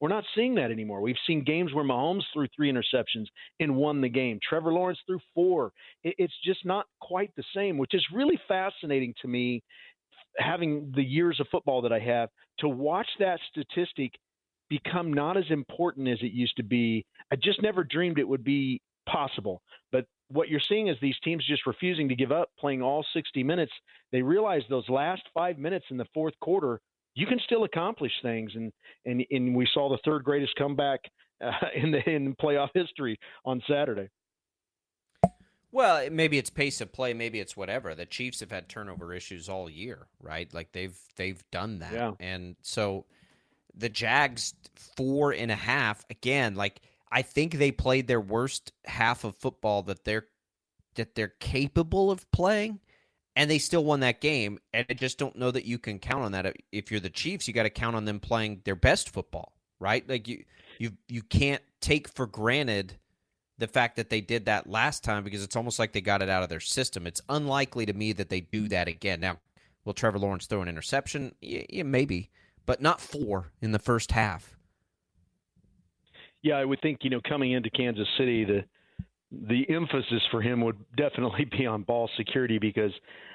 We're 0.00 0.08
not 0.08 0.24
seeing 0.36 0.54
that 0.54 0.70
anymore. 0.70 1.00
We've 1.00 1.16
seen 1.26 1.42
games 1.42 1.74
where 1.74 1.84
Mahomes 1.84 2.22
threw 2.32 2.46
3 2.54 2.72
interceptions 2.72 3.26
and 3.58 3.74
won 3.74 4.00
the 4.00 4.08
game. 4.08 4.38
Trevor 4.48 4.72
Lawrence 4.72 5.00
threw 5.04 5.18
4. 5.34 5.72
It's 6.04 6.32
just 6.44 6.64
not 6.64 6.86
quite 7.00 7.32
the 7.36 7.44
same, 7.54 7.78
which 7.78 7.94
is 7.94 8.06
really 8.14 8.38
fascinating 8.46 9.14
to 9.22 9.28
me 9.28 9.62
having 10.38 10.92
the 10.94 11.02
years 11.02 11.40
of 11.40 11.46
football 11.50 11.82
that 11.82 11.92
I 11.92 11.98
have 12.00 12.28
to 12.58 12.68
watch 12.68 13.08
that 13.18 13.40
statistic 13.50 14.12
become 14.68 15.12
not 15.12 15.36
as 15.36 15.44
important 15.50 16.08
as 16.08 16.18
it 16.22 16.32
used 16.32 16.56
to 16.56 16.62
be. 16.62 17.04
I 17.30 17.36
just 17.36 17.60
never 17.62 17.84
dreamed 17.84 18.18
it 18.18 18.26
would 18.26 18.44
be 18.44 18.80
possible. 19.06 19.60
But 19.90 20.06
what 20.28 20.48
you're 20.48 20.60
seeing 20.66 20.88
is 20.88 20.96
these 21.00 21.18
teams 21.22 21.46
just 21.46 21.66
refusing 21.66 22.08
to 22.08 22.14
give 22.14 22.32
up, 22.32 22.48
playing 22.58 22.82
all 22.82 23.04
60 23.12 23.42
minutes. 23.42 23.72
They 24.12 24.22
realize 24.22 24.62
those 24.68 24.88
last 24.88 25.22
five 25.34 25.58
minutes 25.58 25.86
in 25.90 25.96
the 25.96 26.06
fourth 26.14 26.34
quarter, 26.40 26.80
you 27.14 27.26
can 27.26 27.38
still 27.44 27.64
accomplish 27.64 28.12
things. 28.22 28.52
And 28.54 28.72
and, 29.04 29.24
and 29.30 29.54
we 29.54 29.68
saw 29.74 29.90
the 29.90 29.98
third 30.04 30.24
greatest 30.24 30.54
comeback 30.56 31.00
uh, 31.44 31.50
in 31.74 31.90
the 31.90 32.08
in 32.08 32.34
playoff 32.36 32.70
history 32.74 33.18
on 33.44 33.62
Saturday. 33.68 34.08
Well, 35.72 36.10
maybe 36.10 36.36
it's 36.36 36.50
pace 36.50 36.82
of 36.82 36.92
play, 36.92 37.14
maybe 37.14 37.40
it's 37.40 37.56
whatever. 37.56 37.94
The 37.94 38.04
Chiefs 38.04 38.40
have 38.40 38.50
had 38.50 38.68
turnover 38.68 39.14
issues 39.14 39.48
all 39.48 39.70
year, 39.70 40.06
right? 40.20 40.52
Like 40.52 40.72
they've 40.72 40.96
they've 41.16 41.42
done 41.50 41.78
that, 41.78 41.92
yeah. 41.94 42.12
and 42.20 42.56
so 42.60 43.06
the 43.74 43.88
Jags 43.88 44.54
four 44.96 45.32
and 45.32 45.50
a 45.50 45.56
half 45.56 46.04
again, 46.10 46.54
like 46.54 46.80
I 47.10 47.22
think 47.22 47.54
they 47.54 47.72
played 47.72 48.06
their 48.06 48.20
worst 48.20 48.72
half 48.84 49.24
of 49.24 49.36
football 49.36 49.82
that 49.84 50.04
they're 50.04 50.26
that 50.96 51.14
they're 51.14 51.32
capable 51.40 52.10
of 52.10 52.30
playing 52.32 52.80
and 53.34 53.50
they 53.50 53.58
still 53.58 53.84
won 53.84 54.00
that 54.00 54.20
game 54.20 54.58
and 54.74 54.84
I 54.90 54.94
just 54.94 55.18
don't 55.18 55.36
know 55.36 55.50
that 55.50 55.64
you 55.64 55.78
can 55.78 55.98
count 55.98 56.24
on 56.24 56.32
that 56.32 56.54
if 56.70 56.90
you're 56.90 57.00
the 57.00 57.10
Chiefs 57.10 57.48
you 57.48 57.54
got 57.54 57.62
to 57.62 57.70
count 57.70 57.96
on 57.96 58.04
them 58.04 58.20
playing 58.20 58.60
their 58.64 58.74
best 58.74 59.08
football 59.08 59.54
right 59.80 60.06
like 60.08 60.28
you 60.28 60.44
you 60.78 60.92
you 61.08 61.22
can't 61.22 61.62
take 61.80 62.08
for 62.08 62.26
granted 62.26 62.98
the 63.58 63.66
fact 63.66 63.96
that 63.96 64.10
they 64.10 64.20
did 64.20 64.46
that 64.46 64.68
last 64.68 65.04
time 65.04 65.24
because 65.24 65.42
it's 65.42 65.56
almost 65.56 65.78
like 65.78 65.92
they 65.92 66.00
got 66.00 66.22
it 66.22 66.28
out 66.28 66.42
of 66.42 66.48
their 66.48 66.60
system. 66.60 67.06
It's 67.06 67.20
unlikely 67.28 67.86
to 67.86 67.92
me 67.92 68.12
that 68.12 68.28
they 68.28 68.40
do 68.40 68.68
that 68.68 68.88
again. 68.88 69.20
Now 69.20 69.38
will 69.84 69.94
Trevor 69.94 70.18
Lawrence 70.18 70.46
throw 70.46 70.62
an 70.62 70.68
interception? 70.68 71.34
Yeah, 71.40 71.82
maybe 71.84 72.30
but 72.66 72.80
not 72.80 73.00
four 73.00 73.52
in 73.60 73.72
the 73.72 73.78
first 73.78 74.12
half. 74.12 74.56
Yeah, 76.42 76.54
I 76.54 76.64
would 76.64 76.80
think 76.80 76.98
you 77.02 77.10
know 77.10 77.20
coming 77.28 77.52
into 77.52 77.70
Kansas 77.70 78.08
City, 78.18 78.44
the 78.44 78.64
the 79.30 79.68
emphasis 79.70 80.22
for 80.30 80.42
him 80.42 80.60
would 80.62 80.78
definitely 80.96 81.44
be 81.58 81.66
on 81.66 81.82
ball 81.82 82.10
security 82.16 82.58
because 82.58 82.92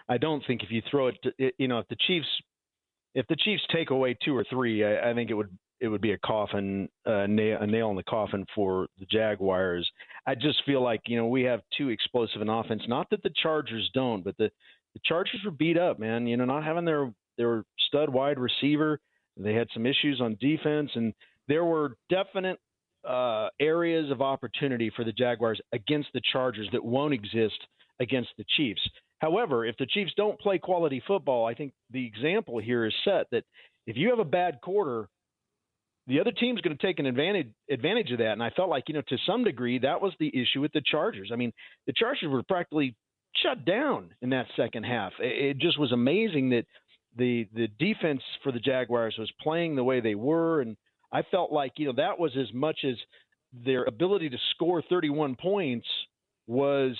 I 0.09 0.17
don't 0.17 0.43
think 0.45 0.63
if 0.63 0.71
you 0.71 0.81
throw 0.89 1.07
it, 1.07 1.15
to, 1.23 1.51
you 1.57 1.67
know, 1.67 1.79
if 1.79 1.87
the 1.87 1.97
Chiefs 2.07 2.27
if 3.15 3.25
the 3.27 3.35
Chiefs 3.35 3.63
take 3.73 3.89
away 3.89 4.15
two 4.23 4.35
or 4.35 4.45
three, 4.49 4.83
I, 4.83 5.11
I 5.11 5.13
think 5.13 5.29
it 5.29 5.33
would 5.33 5.49
it 5.79 5.87
would 5.87 6.01
be 6.01 6.11
a 6.11 6.17
coffin, 6.19 6.89
nail, 7.05 7.57
a 7.61 7.67
nail 7.67 7.89
in 7.89 7.95
the 7.95 8.03
coffin 8.03 8.45
for 8.55 8.87
the 8.99 9.05
Jaguars. 9.05 9.89
I 10.25 10.35
just 10.35 10.63
feel 10.65 10.81
like 10.81 11.01
you 11.07 11.17
know 11.17 11.27
we 11.27 11.43
have 11.43 11.61
too 11.77 11.89
explosive 11.89 12.41
an 12.41 12.49
offense. 12.49 12.83
Not 12.87 13.09
that 13.11 13.23
the 13.23 13.33
Chargers 13.41 13.89
don't, 13.93 14.23
but 14.23 14.37
the 14.37 14.49
the 14.93 15.01
Chargers 15.05 15.41
were 15.45 15.51
beat 15.51 15.77
up, 15.77 15.99
man. 15.99 16.27
You 16.27 16.37
know, 16.37 16.45
not 16.45 16.63
having 16.63 16.85
their 16.85 17.11
their 17.37 17.63
stud 17.87 18.09
wide 18.09 18.39
receiver, 18.39 18.99
they 19.37 19.53
had 19.53 19.67
some 19.73 19.85
issues 19.85 20.19
on 20.21 20.37
defense, 20.39 20.91
and 20.95 21.13
there 21.47 21.65
were 21.65 21.95
definite 22.09 22.59
uh, 23.07 23.49
areas 23.59 24.11
of 24.11 24.21
opportunity 24.21 24.91
for 24.95 25.03
the 25.03 25.11
Jaguars 25.11 25.61
against 25.71 26.09
the 26.13 26.21
Chargers 26.31 26.67
that 26.71 26.83
won't 26.83 27.13
exist 27.13 27.59
against 27.99 28.29
the 28.37 28.45
Chiefs. 28.55 28.81
However, 29.19 29.65
if 29.65 29.77
the 29.77 29.85
Chiefs 29.85 30.11
don't 30.15 30.39
play 30.39 30.59
quality 30.59 31.01
football, 31.07 31.45
I 31.45 31.53
think 31.53 31.73
the 31.91 32.05
example 32.05 32.59
here 32.59 32.85
is 32.85 32.93
set 33.03 33.27
that 33.31 33.43
if 33.87 33.97
you 33.97 34.09
have 34.09 34.19
a 34.19 34.25
bad 34.25 34.59
quarter, 34.61 35.07
the 36.07 36.19
other 36.19 36.31
team's 36.31 36.61
going 36.61 36.75
to 36.75 36.85
take 36.85 36.99
an 36.99 37.05
advantage 37.05 37.49
advantage 37.69 38.11
of 38.11 38.19
that. 38.19 38.31
And 38.31 38.43
I 38.43 38.49
felt 38.51 38.69
like, 38.69 38.85
you 38.87 38.93
know, 38.93 39.03
to 39.09 39.17
some 39.25 39.43
degree, 39.43 39.79
that 39.79 40.01
was 40.01 40.13
the 40.19 40.29
issue 40.29 40.61
with 40.61 40.71
the 40.71 40.81
Chargers. 40.89 41.29
I 41.33 41.35
mean, 41.35 41.51
the 41.85 41.93
Chargers 41.93 42.29
were 42.29 42.43
practically 42.43 42.95
shut 43.43 43.65
down 43.65 44.11
in 44.21 44.29
that 44.31 44.47
second 44.55 44.83
half. 44.83 45.13
It 45.19 45.57
just 45.57 45.79
was 45.79 45.91
amazing 45.91 46.49
that 46.51 46.65
the 47.17 47.47
the 47.53 47.67
defense 47.79 48.21
for 48.43 48.51
the 48.51 48.59
Jaguars 48.59 49.15
was 49.17 49.31
playing 49.41 49.75
the 49.75 49.83
way 49.83 49.99
they 49.99 50.15
were 50.15 50.61
and 50.61 50.77
I 51.11 51.23
felt 51.31 51.51
like 51.51 51.73
you 51.77 51.87
know 51.87 51.93
that 51.93 52.19
was 52.19 52.35
as 52.37 52.53
much 52.53 52.79
as 52.87 52.95
their 53.65 53.85
ability 53.85 54.29
to 54.29 54.37
score 54.53 54.83
31 54.89 55.35
points 55.35 55.87
was 56.47 56.97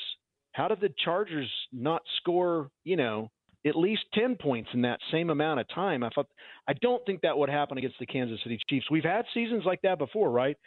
how 0.54 0.68
did 0.68 0.80
the 0.80 0.94
Chargers 1.04 1.50
not 1.72 2.02
score 2.18 2.70
you 2.84 2.96
know 2.96 3.30
at 3.67 3.75
least 3.75 4.03
10 4.13 4.36
points 4.36 4.69
in 4.74 4.81
that 4.81 5.00
same 5.12 5.29
amount 5.29 5.59
of 5.59 5.67
time. 5.69 6.03
I 6.03 6.09
thought 6.09 6.27
I 6.67 6.74
don't 6.74 7.05
think 7.05 7.21
that 7.21 7.38
would 7.38 7.50
happen 7.50 7.77
against 7.77 8.00
the 8.00 8.05
Kansas 8.05 8.39
City 8.43 8.59
Chiefs. 8.69 8.88
We've 8.89 9.03
had 9.03 9.25
seasons 9.33 9.63
like 9.65 9.81
that 9.83 9.97
before, 9.97 10.31
right? 10.31 10.57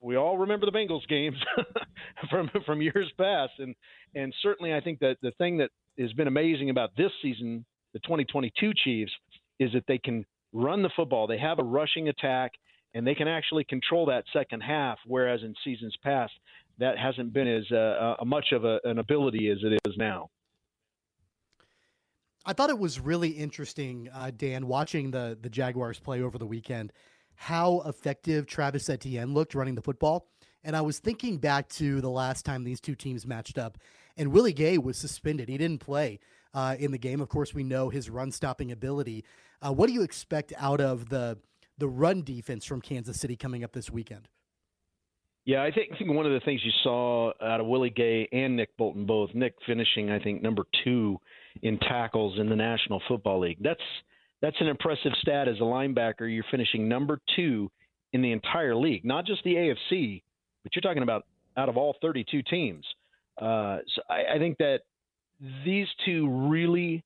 We 0.00 0.16
all 0.16 0.38
remember 0.38 0.66
the 0.66 0.72
Bengals 0.72 1.06
games 1.08 1.36
from 2.30 2.50
from 2.64 2.82
years 2.82 3.10
past 3.18 3.52
and 3.58 3.74
and 4.14 4.34
certainly 4.42 4.74
I 4.74 4.80
think 4.80 5.00
that 5.00 5.16
the 5.22 5.32
thing 5.32 5.58
that 5.58 5.70
has 5.98 6.12
been 6.12 6.28
amazing 6.28 6.70
about 6.70 6.90
this 6.96 7.10
season, 7.22 7.64
the 7.92 7.98
2022 8.00 8.72
Chiefs, 8.84 9.12
is 9.58 9.72
that 9.72 9.84
they 9.88 9.98
can 9.98 10.24
run 10.52 10.82
the 10.82 10.90
football. 10.94 11.26
They 11.26 11.38
have 11.38 11.58
a 11.58 11.64
rushing 11.64 12.08
attack 12.08 12.52
and 12.94 13.06
they 13.06 13.14
can 13.14 13.28
actually 13.28 13.64
control 13.64 14.06
that 14.06 14.24
second 14.32 14.60
half. 14.60 14.98
Whereas 15.06 15.42
in 15.42 15.54
seasons 15.64 15.94
past, 16.02 16.32
that 16.78 16.96
hasn't 16.96 17.32
been 17.32 17.48
as 17.48 17.64
uh, 17.72 18.16
uh, 18.20 18.24
much 18.24 18.46
of 18.52 18.64
a, 18.64 18.78
an 18.84 18.98
ability 18.98 19.48
as 19.50 19.58
it 19.62 19.78
is 19.88 19.96
now. 19.96 20.30
I 22.48 22.54
thought 22.54 22.70
it 22.70 22.78
was 22.78 22.98
really 22.98 23.28
interesting, 23.28 24.08
uh, 24.14 24.30
Dan, 24.34 24.66
watching 24.66 25.10
the 25.10 25.36
the 25.38 25.50
Jaguars 25.50 26.00
play 26.00 26.22
over 26.22 26.38
the 26.38 26.46
weekend, 26.46 26.94
how 27.34 27.82
effective 27.82 28.46
Travis 28.46 28.88
Etienne 28.88 29.34
looked 29.34 29.54
running 29.54 29.74
the 29.74 29.82
football. 29.82 30.26
And 30.64 30.74
I 30.74 30.80
was 30.80 30.98
thinking 30.98 31.36
back 31.36 31.68
to 31.74 32.00
the 32.00 32.08
last 32.08 32.46
time 32.46 32.64
these 32.64 32.80
two 32.80 32.94
teams 32.94 33.26
matched 33.26 33.58
up, 33.58 33.76
and 34.16 34.32
Willie 34.32 34.54
Gay 34.54 34.78
was 34.78 34.96
suspended. 34.96 35.50
He 35.50 35.58
didn't 35.58 35.80
play 35.80 36.20
uh, 36.54 36.74
in 36.78 36.90
the 36.90 36.96
game. 36.96 37.20
Of 37.20 37.28
course, 37.28 37.52
we 37.52 37.64
know 37.64 37.90
his 37.90 38.08
run 38.08 38.32
stopping 38.32 38.72
ability. 38.72 39.26
Uh, 39.60 39.74
what 39.74 39.86
do 39.86 39.92
you 39.92 40.02
expect 40.02 40.54
out 40.56 40.80
of 40.80 41.10
the 41.10 41.36
the 41.76 41.86
run 41.86 42.22
defense 42.22 42.64
from 42.64 42.80
Kansas 42.80 43.20
City 43.20 43.36
coming 43.36 43.62
up 43.62 43.72
this 43.72 43.90
weekend? 43.90 44.26
Yeah, 45.44 45.62
I 45.62 45.70
think, 45.70 45.92
I 45.94 45.96
think 45.98 46.12
one 46.12 46.26
of 46.26 46.32
the 46.32 46.40
things 46.44 46.60
you 46.64 46.72
saw 46.82 47.32
out 47.42 47.60
of 47.60 47.66
Willie 47.66 47.88
Gay 47.88 48.28
and 48.32 48.56
Nick 48.56 48.74
Bolton 48.76 49.06
both, 49.06 49.34
Nick 49.34 49.54
finishing 49.66 50.10
I 50.10 50.18
think 50.18 50.42
number 50.42 50.64
two 50.84 51.18
in 51.62 51.78
tackles 51.78 52.38
in 52.38 52.48
the 52.48 52.56
National 52.56 53.02
Football 53.08 53.40
League. 53.40 53.58
That's 53.60 53.80
that's 54.40 54.56
an 54.60 54.68
impressive 54.68 55.12
stat 55.20 55.48
as 55.48 55.56
a 55.56 55.62
linebacker. 55.62 56.32
You're 56.32 56.44
finishing 56.50 56.88
number 56.88 57.20
two 57.34 57.70
in 58.12 58.22
the 58.22 58.32
entire 58.32 58.76
league, 58.76 59.04
not 59.04 59.26
just 59.26 59.42
the 59.44 59.54
AFC, 59.54 60.22
but 60.62 60.74
you're 60.74 60.82
talking 60.82 61.02
about 61.02 61.26
out 61.56 61.68
of 61.68 61.76
all 61.76 61.96
32 62.00 62.42
teams. 62.42 62.84
Uh, 63.36 63.78
so 63.94 64.02
I, 64.08 64.36
I, 64.36 64.38
think 64.38 64.58
that 64.58 64.80
these 65.64 65.86
two 66.04 66.28
really 66.48 67.04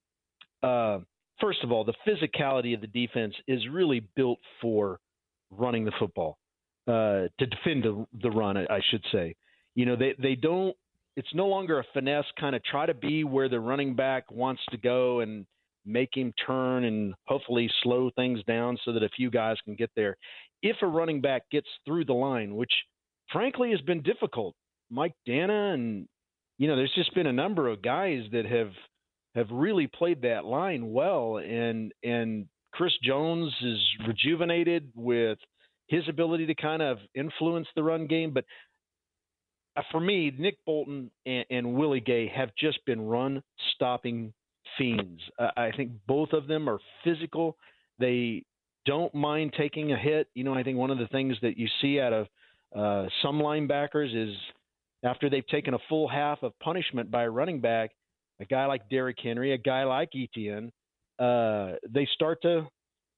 uh, 0.62 1.00
first 1.42 1.62
of 1.64 1.72
all, 1.72 1.84
the 1.84 1.94
physicality 2.06 2.74
of 2.74 2.80
the 2.80 2.86
defense 2.86 3.34
is 3.46 3.60
really 3.70 4.00
built 4.14 4.38
for 4.60 5.00
running 5.50 5.84
the 5.84 5.92
football, 5.98 6.38
uh, 6.86 7.26
to 7.38 7.46
defend 7.46 7.82
the, 7.82 8.06
the 8.22 8.30
run, 8.30 8.56
I, 8.56 8.62
I 8.62 8.80
should 8.90 9.04
say. 9.12 9.34
You 9.74 9.86
know, 9.86 9.96
they, 9.96 10.14
they 10.18 10.34
don't, 10.34 10.74
it's 11.16 11.34
no 11.34 11.46
longer 11.46 11.78
a 11.78 11.84
finesse 11.92 12.24
kind 12.38 12.56
of 12.56 12.62
try 12.64 12.86
to 12.86 12.94
be 12.94 13.24
where 13.24 13.48
the 13.48 13.60
running 13.60 13.94
back 13.94 14.30
wants 14.30 14.62
to 14.70 14.76
go 14.76 15.20
and 15.20 15.46
make 15.84 16.10
him 16.14 16.32
turn 16.46 16.84
and 16.84 17.14
hopefully 17.26 17.70
slow 17.82 18.10
things 18.16 18.42
down 18.44 18.78
so 18.84 18.92
that 18.92 19.02
a 19.02 19.08
few 19.10 19.30
guys 19.30 19.56
can 19.64 19.74
get 19.74 19.90
there. 19.96 20.16
If 20.62 20.76
a 20.82 20.86
running 20.86 21.20
back 21.20 21.42
gets 21.50 21.68
through 21.84 22.04
the 22.04 22.12
line, 22.12 22.54
which 22.54 22.72
frankly 23.32 23.70
has 23.72 23.80
been 23.80 24.02
difficult, 24.02 24.54
Mike 24.90 25.14
Danna 25.28 25.74
and, 25.74 26.06
you 26.58 26.68
know, 26.68 26.76
there's 26.76 26.94
just 26.94 27.14
been 27.14 27.26
a 27.26 27.32
number 27.32 27.68
of 27.68 27.82
guys 27.82 28.22
that 28.32 28.46
have– 28.46 28.70
have 29.34 29.50
really 29.50 29.86
played 29.86 30.20
that 30.20 30.44
line 30.44 30.92
well, 30.92 31.38
and 31.38 31.90
and 32.02 32.46
Chris 32.72 32.92
Jones 33.02 33.50
is 33.62 33.78
rejuvenated 34.06 34.90
with 34.94 35.38
his 35.88 36.06
ability 36.06 36.44
to 36.44 36.54
kind 36.54 36.82
of 36.82 36.98
influence 37.14 37.66
the 37.74 37.82
run 37.82 38.06
game. 38.06 38.32
But 38.32 38.44
for 39.90 40.00
me, 40.00 40.32
Nick 40.38 40.56
Bolton 40.66 41.10
and, 41.26 41.44
and 41.50 41.74
Willie 41.74 42.00
Gay 42.00 42.28
have 42.34 42.50
just 42.58 42.84
been 42.84 43.00
run 43.00 43.42
stopping 43.74 44.32
fiends. 44.78 45.20
Uh, 45.38 45.50
I 45.56 45.70
think 45.76 45.92
both 46.06 46.32
of 46.32 46.46
them 46.46 46.68
are 46.68 46.78
physical. 47.04 47.56
They 47.98 48.44
don't 48.86 49.14
mind 49.14 49.54
taking 49.56 49.92
a 49.92 49.98
hit. 49.98 50.28
You 50.34 50.44
know, 50.44 50.54
I 50.54 50.62
think 50.62 50.78
one 50.78 50.90
of 50.90 50.98
the 50.98 51.06
things 51.08 51.36
that 51.42 51.56
you 51.56 51.68
see 51.80 52.00
out 52.00 52.12
of 52.12 52.26
uh, 52.76 53.08
some 53.22 53.38
linebackers 53.38 54.14
is 54.14 54.34
after 55.04 55.28
they've 55.28 55.46
taken 55.46 55.74
a 55.74 55.78
full 55.88 56.08
half 56.08 56.42
of 56.42 56.58
punishment 56.60 57.10
by 57.10 57.24
a 57.24 57.30
running 57.30 57.60
back, 57.60 57.90
a 58.40 58.44
guy 58.44 58.66
like 58.66 58.88
Derrick 58.88 59.18
Henry, 59.22 59.52
a 59.52 59.58
guy 59.58 59.84
like 59.84 60.10
Etienne, 60.14 60.72
uh, 61.18 61.72
they 61.88 62.08
start 62.14 62.42
to 62.42 62.66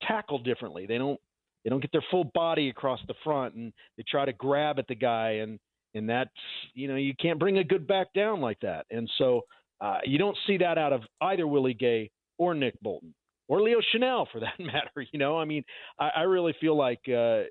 tackle 0.03 0.39
differently. 0.39 0.87
They 0.87 0.99
don't 0.99 1.21
they 1.63 1.71
don't 1.71 1.81
get 1.81 1.93
their 1.93 2.05
full 2.11 2.25
body 2.35 2.69
across 2.69 3.01
the 3.09 3.15
front, 3.25 3.55
and 3.55 3.73
they 3.97 4.05
try 4.07 4.27
to 4.27 4.33
grab 4.35 4.79
at 4.79 4.87
the 4.87 4.95
guy, 4.95 5.37
and 5.43 5.59
and 5.95 6.09
that's 6.09 6.31
you 6.75 6.89
know 6.89 6.97
you 6.97 7.15
can't 7.21 7.39
bring 7.39 7.59
a 7.59 7.65
good 7.65 7.87
back 7.87 8.13
down 8.15 8.41
like 8.41 8.61
that, 8.61 8.87
and 8.91 9.11
so 9.19 9.43
uh, 9.81 9.99
you 10.05 10.19
don't 10.19 10.37
see 10.47 10.59
that 10.59 10.79
out 10.79 10.93
of 10.93 11.03
either 11.21 11.47
Willie 11.47 11.75
Gay 11.75 12.11
or 12.39 12.55
Nick 12.55 12.81
Bolton 12.81 13.15
or 13.49 13.61
Leo 13.61 13.79
Chenal 13.95 14.27
for 14.33 14.41
that 14.41 14.59
matter. 14.59 15.07
You 15.13 15.19
know, 15.19 15.39
I 15.39 15.45
mean, 15.45 15.65
I, 15.99 16.11
I 16.17 16.21
really 16.23 16.55
feel 16.61 16.77
like 16.77 17.01
uh, 17.09 17.43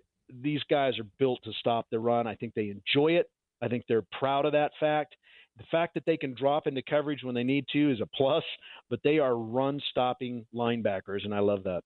these 0.42 0.62
guys 0.70 0.98
are 1.00 1.08
built 1.20 1.40
to 1.44 1.52
stop 1.60 1.88
the 1.92 2.00
run. 2.00 2.28
I 2.28 2.36
think 2.36 2.54
they 2.54 2.70
enjoy 2.70 3.14
it. 3.14 3.30
I 3.62 3.68
think 3.68 3.86
they're 3.88 4.06
proud 4.20 4.46
of 4.46 4.54
that 4.54 4.72
fact. 4.80 5.16
The 5.58 5.64
fact 5.70 5.94
that 5.94 6.06
they 6.06 6.18
can 6.18 6.34
drop 6.34 6.66
into 6.66 6.82
coverage 6.82 7.24
when 7.24 7.36
they 7.36 7.44
need 7.44 7.66
to 7.74 7.92
is 7.92 8.02
a 8.02 8.08
plus, 8.08 8.44
but 8.90 9.00
they 9.04 9.20
are 9.20 9.38
run 9.38 9.80
stopping 9.92 10.46
linebackers, 10.54 11.26
and 11.26 11.34
I 11.34 11.40
love 11.40 11.64
that. 11.64 11.84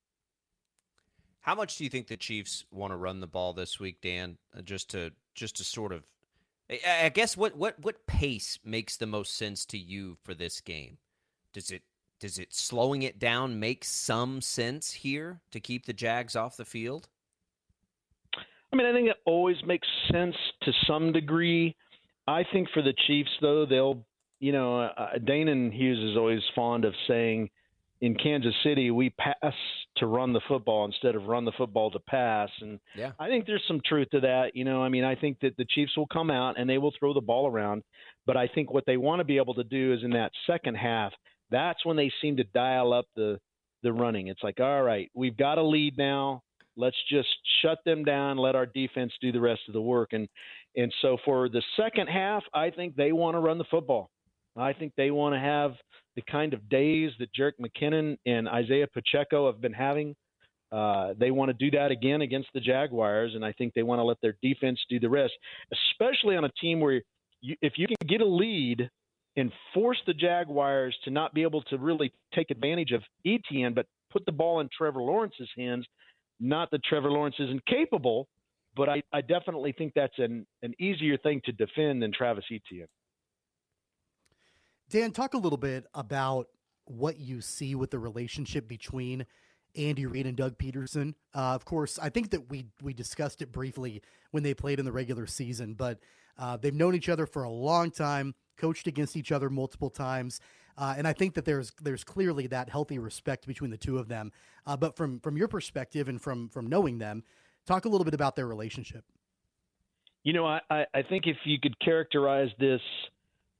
How 1.41 1.55
much 1.55 1.77
do 1.77 1.83
you 1.83 1.89
think 1.89 2.07
the 2.07 2.17
Chiefs 2.17 2.65
want 2.71 2.91
to 2.91 2.97
run 2.97 3.19
the 3.19 3.27
ball 3.27 3.53
this 3.53 3.79
week, 3.79 4.01
Dan? 4.01 4.37
Uh, 4.57 4.61
just 4.61 4.89
to 4.91 5.11
just 5.35 5.57
to 5.57 5.63
sort 5.63 5.91
of, 5.91 6.03
I 6.69 7.09
guess 7.09 7.37
what 7.37 7.55
what 7.55 7.79
what 7.79 8.05
pace 8.07 8.59
makes 8.63 8.97
the 8.97 9.05
most 9.05 9.35
sense 9.35 9.65
to 9.67 9.77
you 9.77 10.17
for 10.23 10.33
this 10.33 10.59
game? 10.59 10.97
Does 11.53 11.71
it 11.71 11.83
does 12.19 12.39
it 12.39 12.53
slowing 12.53 13.03
it 13.03 13.19
down 13.19 13.59
make 13.59 13.85
some 13.85 14.41
sense 14.41 14.91
here 14.91 15.41
to 15.51 15.59
keep 15.59 15.85
the 15.85 15.93
Jags 15.93 16.35
off 16.35 16.57
the 16.57 16.65
field? 16.65 17.07
I 18.71 18.75
mean, 18.75 18.85
I 18.85 18.91
think 18.91 19.07
it 19.07 19.17
always 19.25 19.57
makes 19.65 19.87
sense 20.11 20.35
to 20.63 20.71
some 20.87 21.13
degree. 21.13 21.75
I 22.27 22.43
think 22.51 22.67
for 22.73 22.81
the 22.81 22.93
Chiefs, 23.07 23.29
though, 23.39 23.65
they'll, 23.65 24.05
you 24.39 24.51
know, 24.51 24.81
uh, 24.81 25.17
Danan 25.19 25.71
Hughes 25.71 25.99
is 25.99 26.17
always 26.17 26.41
fond 26.53 26.83
of 26.83 26.93
saying 27.07 27.49
in 28.01 28.15
Kansas 28.15 28.53
City, 28.63 28.91
we 28.91 29.09
pass 29.11 29.53
to 29.97 30.05
run 30.05 30.33
the 30.33 30.41
football 30.47 30.85
instead 30.85 31.15
of 31.15 31.25
run 31.25 31.45
the 31.45 31.51
football 31.57 31.89
to 31.91 31.99
pass. 31.99 32.49
And 32.61 32.79
yeah. 32.95 33.11
I 33.19 33.27
think 33.27 33.45
there's 33.45 33.63
some 33.67 33.81
truth 33.85 34.09
to 34.11 34.19
that. 34.21 34.51
You 34.55 34.63
know, 34.65 34.83
I 34.83 34.89
mean, 34.89 35.03
I 35.03 35.15
think 35.15 35.39
that 35.41 35.57
the 35.57 35.65
Chiefs 35.65 35.97
will 35.97 36.07
come 36.07 36.29
out 36.29 36.59
and 36.59 36.69
they 36.69 36.77
will 36.77 36.93
throw 36.99 37.13
the 37.13 37.21
ball 37.21 37.47
around. 37.47 37.83
But 38.25 38.37
I 38.37 38.47
think 38.47 38.71
what 38.71 38.85
they 38.85 38.97
want 38.97 39.19
to 39.19 39.23
be 39.23 39.37
able 39.37 39.55
to 39.55 39.63
do 39.63 39.93
is 39.93 40.03
in 40.03 40.11
that 40.11 40.31
second 40.45 40.75
half, 40.75 41.11
that's 41.49 41.85
when 41.85 41.97
they 41.97 42.11
seem 42.21 42.37
to 42.37 42.43
dial 42.43 42.93
up 42.93 43.05
the 43.15 43.39
the 43.83 43.93
running. 43.93 44.27
It's 44.27 44.43
like, 44.43 44.59
all 44.59 44.83
right, 44.83 45.09
we've 45.13 45.37
got 45.37 45.57
a 45.57 45.63
lead 45.63 45.97
now. 45.97 46.41
Let's 46.75 46.97
just 47.09 47.29
shut 47.61 47.79
them 47.85 48.03
down, 48.03 48.37
let 48.37 48.55
our 48.55 48.65
defense 48.65 49.11
do 49.21 49.31
the 49.31 49.39
rest 49.39 49.61
of 49.67 49.73
the 49.73 49.81
work. 49.81 50.09
And 50.13 50.27
and 50.75 50.93
so 51.01 51.17
for 51.25 51.49
the 51.49 51.63
second 51.75 52.07
half, 52.07 52.43
I 52.53 52.69
think 52.69 52.95
they 52.95 53.11
want 53.11 53.35
to 53.35 53.39
run 53.39 53.57
the 53.57 53.65
football. 53.71 54.11
I 54.55 54.73
think 54.73 54.93
they 54.97 55.11
want 55.11 55.35
to 55.35 55.39
have 55.39 55.73
the 56.17 56.23
kind 56.23 56.55
of 56.55 56.67
days 56.67 57.11
that 57.19 57.29
Jerick 57.31 57.53
McKinnon 57.61 58.17
and 58.25 58.49
Isaiah 58.49 58.87
Pacheco 58.87 59.45
have 59.45 59.61
been 59.61 59.71
having. 59.71 60.15
Uh, 60.71 61.13
they 61.17 61.29
want 61.29 61.49
to 61.49 61.53
do 61.53 61.69
that 61.77 61.91
again 61.91 62.21
against 62.21 62.49
the 62.55 62.59
Jaguars, 62.59 63.35
and 63.35 63.45
I 63.45 63.53
think 63.53 63.73
they 63.73 63.83
want 63.83 63.99
to 63.99 64.03
let 64.03 64.17
their 64.21 64.35
defense 64.41 64.79
do 64.89 64.99
the 64.99 65.07
rest, 65.07 65.33
especially 65.71 66.35
on 66.35 66.43
a 66.43 66.51
team 66.59 66.79
where 66.79 67.01
you, 67.41 67.55
if 67.61 67.73
you 67.77 67.85
can 67.85 67.95
get 68.09 68.21
a 68.21 68.25
lead 68.25 68.89
and 69.37 69.51
force 69.75 69.99
the 70.07 70.13
Jaguars 70.13 70.97
to 71.05 71.11
not 71.11 71.35
be 71.35 71.43
able 71.43 71.61
to 71.61 71.77
really 71.77 72.11
take 72.33 72.49
advantage 72.49 72.91
of 72.91 73.03
Etienne, 73.23 73.75
but 73.75 73.85
put 74.11 74.25
the 74.25 74.31
ball 74.31 74.59
in 74.59 74.69
Trevor 74.75 75.01
Lawrence's 75.01 75.49
hands. 75.55 75.85
Not 76.39 76.71
that 76.71 76.83
Trevor 76.83 77.11
Lawrence 77.11 77.35
isn't 77.39 77.63
capable, 77.67 78.27
but 78.75 78.89
I, 78.89 79.03
I 79.13 79.21
definitely 79.21 79.71
think 79.71 79.93
that's 79.95 80.17
an, 80.17 80.47
an 80.63 80.73
easier 80.79 81.17
thing 81.17 81.41
to 81.45 81.51
defend 81.51 82.01
than 82.01 82.11
Travis 82.11 82.45
Etienne. 82.51 82.87
Dan, 84.89 85.11
talk 85.11 85.33
a 85.33 85.37
little 85.37 85.57
bit 85.57 85.85
about 85.93 86.47
what 86.85 87.19
you 87.19 87.41
see 87.41 87.75
with 87.75 87.91
the 87.91 87.99
relationship 87.99 88.67
between 88.67 89.25
Andy 89.75 90.05
Reid 90.05 90.25
and 90.25 90.37
Doug 90.37 90.57
Pederson. 90.57 91.13
Uh, 91.35 91.53
of 91.53 91.65
course, 91.65 91.99
I 91.99 92.09
think 92.09 92.31
that 92.31 92.49
we 92.49 92.65
we 92.81 92.93
discussed 92.93 93.41
it 93.41 93.51
briefly 93.51 94.01
when 94.31 94.43
they 94.43 94.53
played 94.53 94.79
in 94.79 94.85
the 94.85 94.91
regular 94.91 95.27
season, 95.27 95.73
but 95.73 95.99
uh, 96.37 96.57
they've 96.57 96.73
known 96.73 96.95
each 96.95 97.09
other 97.09 97.25
for 97.25 97.43
a 97.43 97.49
long 97.49 97.91
time, 97.91 98.33
coached 98.57 98.87
against 98.87 99.15
each 99.15 99.31
other 99.31 99.49
multiple 99.49 99.89
times, 99.89 100.39
uh, 100.77 100.95
and 100.97 101.07
I 101.07 101.13
think 101.13 101.33
that 101.35 101.45
there's 101.45 101.73
there's 101.81 102.03
clearly 102.03 102.47
that 102.47 102.69
healthy 102.69 102.97
respect 102.97 103.45
between 103.45 103.71
the 103.71 103.77
two 103.77 103.97
of 103.97 104.07
them. 104.07 104.31
Uh, 104.65 104.77
but 104.77 104.95
from 104.95 105.19
from 105.19 105.37
your 105.37 105.47
perspective 105.47 106.07
and 106.07 106.21
from 106.21 106.49
from 106.49 106.67
knowing 106.67 106.97
them, 106.99 107.23
talk 107.65 107.85
a 107.85 107.89
little 107.89 108.05
bit 108.05 108.13
about 108.13 108.35
their 108.35 108.47
relationship. 108.47 109.03
You 110.23 110.33
know, 110.33 110.45
I, 110.45 110.59
I 110.69 111.03
think 111.07 111.25
if 111.25 111.37
you 111.45 111.57
could 111.59 111.79
characterize 111.79 112.49
this 112.59 112.81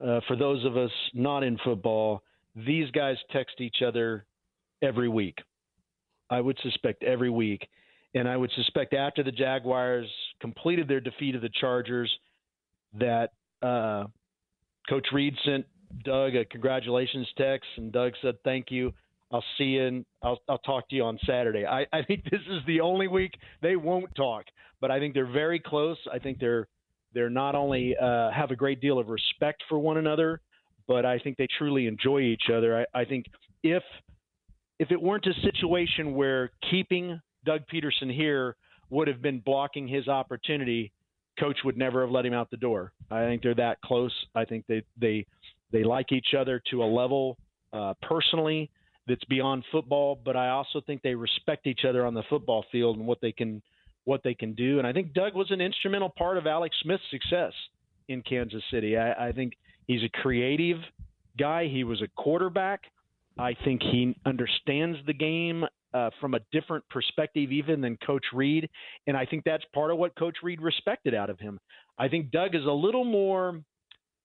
uh, 0.06 0.20
for 0.28 0.36
those 0.36 0.64
of 0.66 0.78
us 0.78 0.92
not 1.14 1.44
in 1.44 1.58
football, 1.64 2.24
these 2.56 2.90
guys 2.92 3.18
text 3.32 3.60
each 3.60 3.78
other 3.86 4.26
every 4.82 5.10
week. 5.10 5.38
I 6.30 6.42
would 6.42 6.58
suspect 6.62 7.04
every 7.04 7.30
week. 7.30 7.68
And 8.14 8.28
I 8.28 8.38
would 8.38 8.52
suspect 8.56 8.94
after 8.94 9.24
the 9.24 9.32
Jaguars 9.32 10.10
completed 10.40 10.88
their 10.88 11.00
defeat 11.00 11.36
of 11.36 11.42
the 11.42 11.50
Chargers, 11.60 12.12
that 13.00 13.34
uh, 13.62 14.06
Coach 14.90 15.08
Reid 15.12 15.36
sent 15.46 15.66
Doug 16.04 16.36
a 16.36 16.46
congratulations 16.46 17.28
text, 17.38 17.68
and 17.78 17.92
Doug 17.92 18.14
said, 18.22 18.36
Thank 18.44 18.72
you. 18.72 18.94
I'll 19.32 19.44
see 19.58 19.66
you 19.66 19.86
and 19.86 20.06
I'll, 20.24 20.40
I'll 20.48 20.58
talk 20.60 20.88
to 20.90 20.96
you 20.96 21.04
on 21.04 21.20
Saturday. 21.28 21.66
I, 21.66 21.86
I 21.92 22.02
think 22.02 22.24
this 22.24 22.40
is 22.50 22.62
the 22.66 22.80
only 22.80 23.10
week 23.10 23.34
they 23.62 23.76
won't 23.76 24.14
talk, 24.16 24.46
but 24.80 24.90
I 24.90 25.00
think 25.00 25.14
they're 25.14 25.30
very 25.30 25.60
close. 25.60 25.98
I 26.12 26.18
think 26.18 26.40
they're 26.40 26.70
they're 27.18 27.32
not 27.32 27.56
only 27.56 27.96
uh, 28.00 28.30
have 28.30 28.52
a 28.52 28.56
great 28.56 28.80
deal 28.80 29.00
of 29.00 29.08
respect 29.08 29.64
for 29.68 29.80
one 29.80 29.98
another, 29.98 30.40
but 30.88 31.04
I 31.04 31.18
think 31.18 31.36
they 31.38 31.48
truly 31.58 31.88
enjoy 31.88 32.20
each 32.20 32.52
other. 32.54 32.86
I, 32.94 33.02
I 33.02 33.06
think 33.06 33.26
if 33.64 33.82
if 34.78 34.92
it 34.92 35.02
weren't 35.02 35.26
a 35.26 35.34
situation 35.42 36.14
where 36.14 36.52
keeping 36.70 37.20
Doug 37.44 37.62
Pederson 37.74 38.14
here 38.14 38.56
would 38.92 39.08
have 39.08 39.24
been 39.24 39.40
blocking 39.40 39.88
his 39.88 40.08
opportunity, 40.08 40.92
coach 41.40 41.58
would 41.66 41.76
never 41.76 42.02
have 42.02 42.12
let 42.12 42.24
him 42.24 42.34
out 42.34 42.52
the 42.52 42.58
door. 42.58 42.94
I 43.10 43.22
think 43.22 43.42
they're 43.42 43.56
that 43.56 43.82
close. 43.82 44.14
I 44.36 44.46
think 44.46 44.66
they 44.68 44.84
they 45.02 45.26
they 45.72 45.84
like 45.84 46.12
each 46.12 46.36
other 46.40 46.62
to 46.70 46.84
a 46.84 46.86
level 46.86 47.36
uh, 47.74 47.96
personally 48.04 48.70
that's 49.08 49.26
beyond 49.26 49.64
football, 49.72 50.20
but 50.24 50.36
I 50.36 50.50
also 50.50 50.82
think 50.86 51.02
they 51.02 51.16
respect 51.16 51.66
each 51.66 51.82
other 51.84 52.06
on 52.06 52.14
the 52.14 52.24
football 52.30 52.64
field 52.72 52.98
and 52.98 53.08
what 53.08 53.22
they 53.22 53.32
can 53.32 53.64
what 54.08 54.24
they 54.24 54.34
can 54.34 54.54
do. 54.54 54.80
And 54.80 54.88
I 54.88 54.94
think 54.94 55.14
Doug 55.14 55.36
was 55.36 55.52
an 55.52 55.60
instrumental 55.60 56.08
part 56.10 56.38
of 56.38 56.48
Alex 56.48 56.78
Smith's 56.82 57.04
success 57.12 57.52
in 58.08 58.22
Kansas 58.22 58.64
City. 58.72 58.96
I, 58.96 59.28
I 59.28 59.32
think 59.34 59.58
he's 59.86 60.02
a 60.02 60.22
creative 60.22 60.78
guy. 61.38 61.68
He 61.68 61.84
was 61.84 62.02
a 62.02 62.08
quarterback. 62.16 62.84
I 63.38 63.54
think 63.66 63.82
he 63.82 64.16
understands 64.26 64.98
the 65.06 65.14
game 65.14 65.66
uh, 65.94 66.10
from 66.22 66.36
a 66.36 66.40
different 66.54 66.88
perspective, 66.90 67.52
even 67.52 67.82
than 67.82 67.98
Coach 67.98 68.24
Reid. 68.32 68.70
And 69.08 69.18
I 69.18 69.26
think 69.26 69.44
that's 69.44 69.66
part 69.74 69.92
of 69.92 69.98
what 69.98 70.16
Coach 70.16 70.38
Reid 70.42 70.62
respected 70.62 71.14
out 71.14 71.30
of 71.30 71.38
him. 71.40 71.60
I 72.00 72.08
think 72.08 72.32
Doug 72.32 72.56
is 72.56 72.64
a 72.66 72.72
little 72.72 73.04
more, 73.04 73.62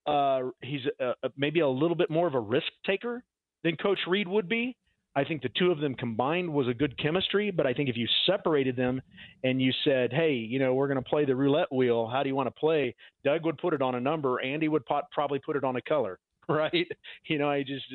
uh, 0.07 0.43
he's 0.61 0.81
a, 1.01 1.13
maybe 1.35 1.59
a 1.59 1.67
little 1.67 1.97
bit 1.97 2.09
more 2.09 2.25
of 2.25 2.35
a 2.35 2.39
risk 2.39 2.71
taker 2.85 3.21
than 3.65 3.75
Coach 3.75 3.99
Reid 4.07 4.29
would 4.29 4.47
be. 4.47 4.77
I 5.15 5.23
think 5.23 5.43
the 5.43 5.49
two 5.57 5.71
of 5.71 5.79
them 5.79 5.93
combined 5.93 6.51
was 6.51 6.67
a 6.67 6.73
good 6.73 6.97
chemistry, 6.97 7.51
but 7.51 7.67
I 7.67 7.73
think 7.73 7.89
if 7.89 7.95
you 7.95 8.07
separated 8.25 8.75
them 8.75 9.01
and 9.43 9.61
you 9.61 9.71
said, 9.83 10.11
"Hey, 10.11 10.33
you 10.33 10.59
know, 10.59 10.73
we're 10.73 10.87
going 10.87 11.01
to 11.01 11.09
play 11.09 11.25
the 11.25 11.35
roulette 11.35 11.71
wheel. 11.71 12.07
How 12.07 12.23
do 12.23 12.29
you 12.29 12.35
want 12.35 12.47
to 12.47 12.59
play?" 12.59 12.95
Doug 13.23 13.45
would 13.45 13.57
put 13.57 13.73
it 13.73 13.81
on 13.81 13.95
a 13.95 13.99
number. 13.99 14.41
Andy 14.41 14.67
would 14.67 14.85
pot, 14.85 15.05
probably 15.11 15.39
put 15.39 15.55
it 15.55 15.63
on 15.63 15.75
a 15.75 15.81
color, 15.81 16.19
right? 16.49 16.87
You 17.27 17.37
know, 17.37 17.49
I 17.49 17.61
just 17.61 17.85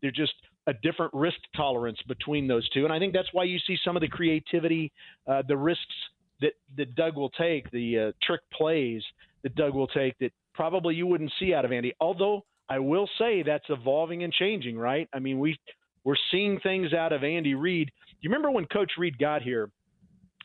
they're 0.00 0.10
just 0.12 0.34
a 0.68 0.74
different 0.74 1.12
risk 1.14 1.38
tolerance 1.56 1.98
between 2.06 2.46
those 2.46 2.68
two, 2.70 2.84
and 2.84 2.92
I 2.92 2.98
think 2.98 3.12
that's 3.12 3.32
why 3.32 3.44
you 3.44 3.58
see 3.66 3.76
some 3.84 3.96
of 3.96 4.00
the 4.00 4.08
creativity, 4.08 4.92
uh, 5.26 5.42
the 5.46 5.56
risks 5.56 5.94
that 6.40 6.52
that 6.76 6.94
Doug 6.94 7.16
will 7.16 7.30
take, 7.30 7.70
the 7.72 7.98
uh, 7.98 8.12
trick 8.22 8.40
plays 8.52 9.02
that 9.42 9.56
Doug 9.56 9.74
will 9.74 9.88
take 9.88 10.16
that 10.20 10.32
probably 10.54 10.94
you 10.94 11.06
wouldn't 11.08 11.32
see 11.40 11.54
out 11.54 11.64
of 11.64 11.72
Andy. 11.72 11.92
Although 12.00 12.44
I 12.68 12.78
will 12.78 13.08
say 13.18 13.42
that's 13.42 13.64
evolving 13.68 14.22
and 14.22 14.32
changing, 14.32 14.78
right? 14.78 15.08
I 15.12 15.18
mean, 15.18 15.38
we 15.38 15.58
we're 16.04 16.16
seeing 16.30 16.58
things 16.60 16.92
out 16.92 17.12
of 17.12 17.24
Andy 17.24 17.54
Reid. 17.54 17.90
You 18.20 18.30
remember 18.30 18.50
when 18.50 18.66
Coach 18.66 18.92
Reid 18.98 19.18
got 19.18 19.42
here? 19.42 19.70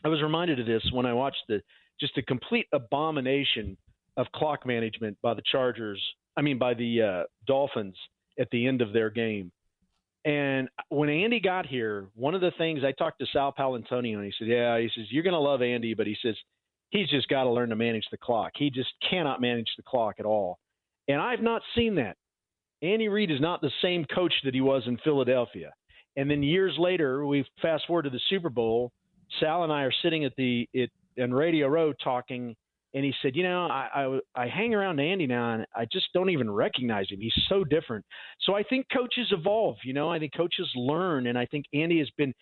I 0.04 0.08
was 0.08 0.22
reminded 0.22 0.60
of 0.60 0.66
this 0.66 0.82
when 0.92 1.06
I 1.06 1.12
watched 1.12 1.42
the 1.48 1.60
just 2.00 2.16
a 2.16 2.22
complete 2.22 2.66
abomination 2.72 3.76
of 4.16 4.26
clock 4.32 4.64
management 4.64 5.16
by 5.22 5.34
the 5.34 5.42
Chargers. 5.50 6.00
I 6.36 6.42
mean, 6.42 6.58
by 6.58 6.74
the 6.74 7.02
uh, 7.02 7.22
Dolphins 7.46 7.96
at 8.38 8.48
the 8.50 8.66
end 8.66 8.80
of 8.80 8.92
their 8.92 9.10
game. 9.10 9.50
And 10.24 10.68
when 10.88 11.08
Andy 11.08 11.40
got 11.40 11.66
here, 11.66 12.06
one 12.14 12.34
of 12.34 12.40
the 12.40 12.52
things 12.58 12.80
I 12.84 12.92
talked 12.92 13.18
to 13.20 13.26
Sal 13.32 13.52
Paolantonio, 13.56 14.16
and 14.16 14.24
he 14.24 14.32
said, 14.38 14.48
"Yeah," 14.48 14.78
he 14.78 14.90
says, 14.94 15.06
"You're 15.10 15.22
going 15.22 15.32
to 15.32 15.40
love 15.40 15.62
Andy, 15.62 15.94
but 15.94 16.06
he 16.06 16.16
says 16.22 16.36
he's 16.90 17.08
just 17.08 17.28
got 17.28 17.44
to 17.44 17.50
learn 17.50 17.70
to 17.70 17.76
manage 17.76 18.06
the 18.10 18.18
clock. 18.18 18.52
He 18.56 18.70
just 18.70 18.90
cannot 19.08 19.40
manage 19.40 19.68
the 19.76 19.82
clock 19.82 20.16
at 20.18 20.26
all." 20.26 20.58
And 21.08 21.20
I've 21.20 21.40
not 21.40 21.62
seen 21.74 21.94
that. 21.96 22.16
Andy 22.82 23.08
Reid 23.08 23.30
is 23.30 23.40
not 23.40 23.60
the 23.60 23.70
same 23.82 24.04
coach 24.04 24.32
that 24.44 24.54
he 24.54 24.60
was 24.60 24.82
in 24.86 24.98
Philadelphia. 24.98 25.72
And 26.16 26.30
then 26.30 26.42
years 26.42 26.74
later, 26.78 27.26
we 27.26 27.44
fast 27.62 27.86
forward 27.86 28.02
to 28.02 28.10
the 28.10 28.20
Super 28.28 28.50
Bowl. 28.50 28.92
Sal 29.40 29.64
and 29.64 29.72
I 29.72 29.82
are 29.82 29.92
sitting 30.02 30.24
at 30.24 30.32
the 30.36 30.68
it 30.72 30.90
in 31.16 31.34
Radio 31.34 31.68
Row 31.68 31.92
talking, 31.92 32.54
and 32.94 33.04
he 33.04 33.12
said, 33.20 33.36
"You 33.36 33.42
know, 33.42 33.66
I, 33.66 34.18
I 34.34 34.44
I 34.44 34.48
hang 34.48 34.74
around 34.74 35.00
Andy 35.00 35.26
now, 35.26 35.54
and 35.54 35.66
I 35.76 35.86
just 35.92 36.06
don't 36.14 36.30
even 36.30 36.50
recognize 36.50 37.10
him. 37.10 37.20
He's 37.20 37.32
so 37.48 37.62
different." 37.62 38.04
So 38.40 38.54
I 38.54 38.62
think 38.62 38.86
coaches 38.92 39.28
evolve. 39.30 39.76
You 39.84 39.92
know, 39.92 40.08
I 40.08 40.18
think 40.18 40.32
coaches 40.34 40.68
learn, 40.74 41.26
and 41.26 41.38
I 41.38 41.46
think 41.46 41.66
Andy 41.72 41.98
has 41.98 42.10
been 42.16 42.34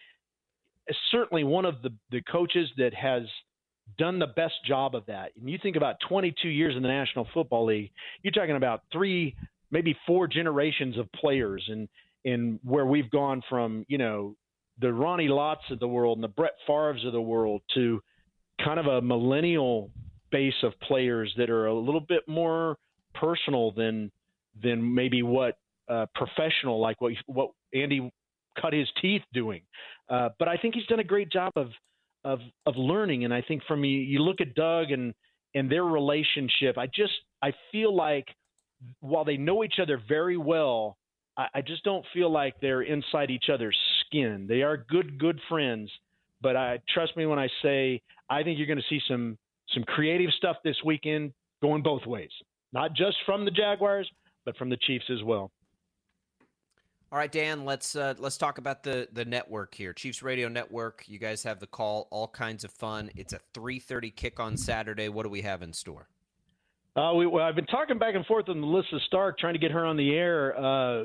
certainly 1.11 1.44
one 1.44 1.64
of 1.64 1.83
the, 1.83 1.90
the 2.11 2.22
coaches 2.22 2.68
that 2.77 2.94
has 2.94 3.22
done 3.99 4.18
the 4.18 4.27
best 4.27 4.55
job 4.66 4.94
of 4.94 5.07
that. 5.07 5.33
And 5.38 5.49
you 5.49 5.59
think 5.62 5.77
about 5.77 5.96
22 6.09 6.49
years 6.49 6.77
in 6.77 6.83
the 6.83 6.88
National 6.88 7.27
Football 7.33 7.66
League, 7.66 7.90
you're 8.22 8.33
talking 8.33 8.57
about 8.57 8.83
three, 8.92 9.35
maybe 9.71 9.97
four 10.07 10.27
generations 10.27 10.99
of 10.99 11.11
players, 11.13 11.65
and 11.69 11.89
and 12.25 12.59
where 12.63 12.87
we've 12.87 13.11
gone 13.11 13.43
from 13.49 13.85
you 13.89 13.99
know 13.99 14.35
the 14.81 14.93
Ronnie 14.93 15.29
Lotts 15.29 15.71
of 15.71 15.79
the 15.79 15.89
world 15.89 16.19
and 16.19 16.25
the 16.25 16.29
Brett 16.29 16.55
Favre's 16.67 17.05
of 17.05 17.13
the 17.13 17.21
world 17.21 17.63
to 17.75 18.01
kind 18.63 18.79
of 18.79 18.87
a 18.87 19.01
millennial 19.01 19.91
base 20.31 20.55
of 20.63 20.73
players 20.81 21.33
that 21.37 21.51
are 21.51 21.67
a 21.67 21.75
little 21.75 22.01
bit 22.01 22.23
more 22.27 22.77
personal 23.15 23.73
than 23.73 24.11
than 24.63 24.95
maybe 24.95 25.23
what 25.23 25.57
uh, 25.89 26.07
professional 26.15 26.81
like 26.81 27.01
what 27.01 27.13
what 27.27 27.51
Andy 27.75 28.11
cut 28.61 28.73
his 28.73 28.89
teeth 29.01 29.23
doing. 29.33 29.63
Uh, 30.09 30.31
but 30.39 30.49
I 30.49 30.57
think 30.57 30.75
he's 30.75 30.87
done 30.87 31.01
a 31.01 31.05
great 31.05 31.31
job 31.31 31.53
of 31.57 31.69
of 32.25 32.41
of 32.67 32.77
learning, 32.77 33.25
and 33.25 33.33
I 33.33 33.43
think 33.43 33.63
from 33.69 33.85
you 33.85 33.99
you 33.99 34.21
look 34.21 34.41
at 34.41 34.55
Doug 34.55 34.91
and 34.91 35.15
and 35.55 35.71
their 35.71 35.85
relationship. 35.85 36.77
I 36.77 36.87
just 36.87 37.13
I 37.43 37.53
feel 37.73 37.95
like 37.95 38.27
while 39.01 39.25
they 39.25 39.37
know 39.37 39.65
each 39.65 39.79
other 39.81 40.01
very 40.09 40.37
well, 40.37 40.97
I, 41.37 41.47
I 41.57 41.61
just 41.61 41.85
don't 41.85 42.05
feel 42.12 42.31
like 42.31 42.55
they're 42.61 42.83
inside 42.83 43.31
each 43.31 43.49
other's 43.53 43.77
skin. 44.07 44.47
They 44.49 44.62
are 44.62 44.77
good 44.77 45.19
good 45.19 45.41
friends, 45.49 45.91
but 46.41 46.57
I 46.57 46.81
trust 46.93 47.17
me 47.17 47.27
when 47.27 47.39
I 47.39 47.49
say 47.62 48.01
I 48.31 48.43
think 48.43 48.59
you're 48.59 48.67
going 48.67 48.79
to 48.79 48.85
see 48.89 49.01
some 49.09 49.39
some 49.75 49.85
creative 49.85 50.31
stuff 50.37 50.57
this 50.65 50.77
weekend 50.85 51.33
going 51.62 51.83
both 51.83 52.07
ways, 52.07 52.31
not 52.73 52.95
just 52.95 53.17
from 53.25 53.45
the 53.45 53.51
Jaguars, 53.51 54.09
but 54.45 54.57
from 54.57 54.71
the 54.71 54.77
Chiefs 54.77 55.07
as 55.11 55.23
well. 55.23 55.51
All 57.12 57.19
right, 57.19 57.31
Dan. 57.31 57.65
Let's 57.65 57.95
uh, 57.95 58.15
let's 58.19 58.37
talk 58.37 58.59
about 58.59 58.83
the 58.83 59.09
the 59.12 59.25
network 59.25 59.75
here, 59.75 59.93
Chiefs 59.93 60.23
Radio 60.23 60.49
Network. 60.49 61.05
You 61.07 61.19
guys 61.19 61.43
have 61.45 61.61
the 61.61 61.67
call, 61.67 62.09
all 62.11 62.27
kinds 62.27 62.65
of 62.65 62.73
fun. 62.73 63.11
It's 63.15 63.33
a 63.33 63.39
three 63.55 63.79
thirty 63.79 64.11
kick 64.11 64.41
on 64.41 64.57
Saturday. 64.57 65.09
What 65.09 65.23
do 65.23 65.29
we 65.29 65.43
have 65.43 65.62
in 65.62 65.73
store? 65.73 66.09
Uh, 66.97 67.13
we, 67.13 67.27
well, 67.27 67.45
I've 67.45 67.55
been 67.55 67.67
talking 67.67 67.99
back 67.99 68.15
and 68.15 68.25
forth 68.25 68.47
with 68.49 68.57
Melissa 68.57 68.99
Stark, 69.07 69.39
trying 69.39 69.53
to 69.53 69.59
get 69.59 69.71
her 69.71 69.85
on 69.85 69.99
the 69.99 70.15
air 70.15 70.57
uh, 70.57 71.05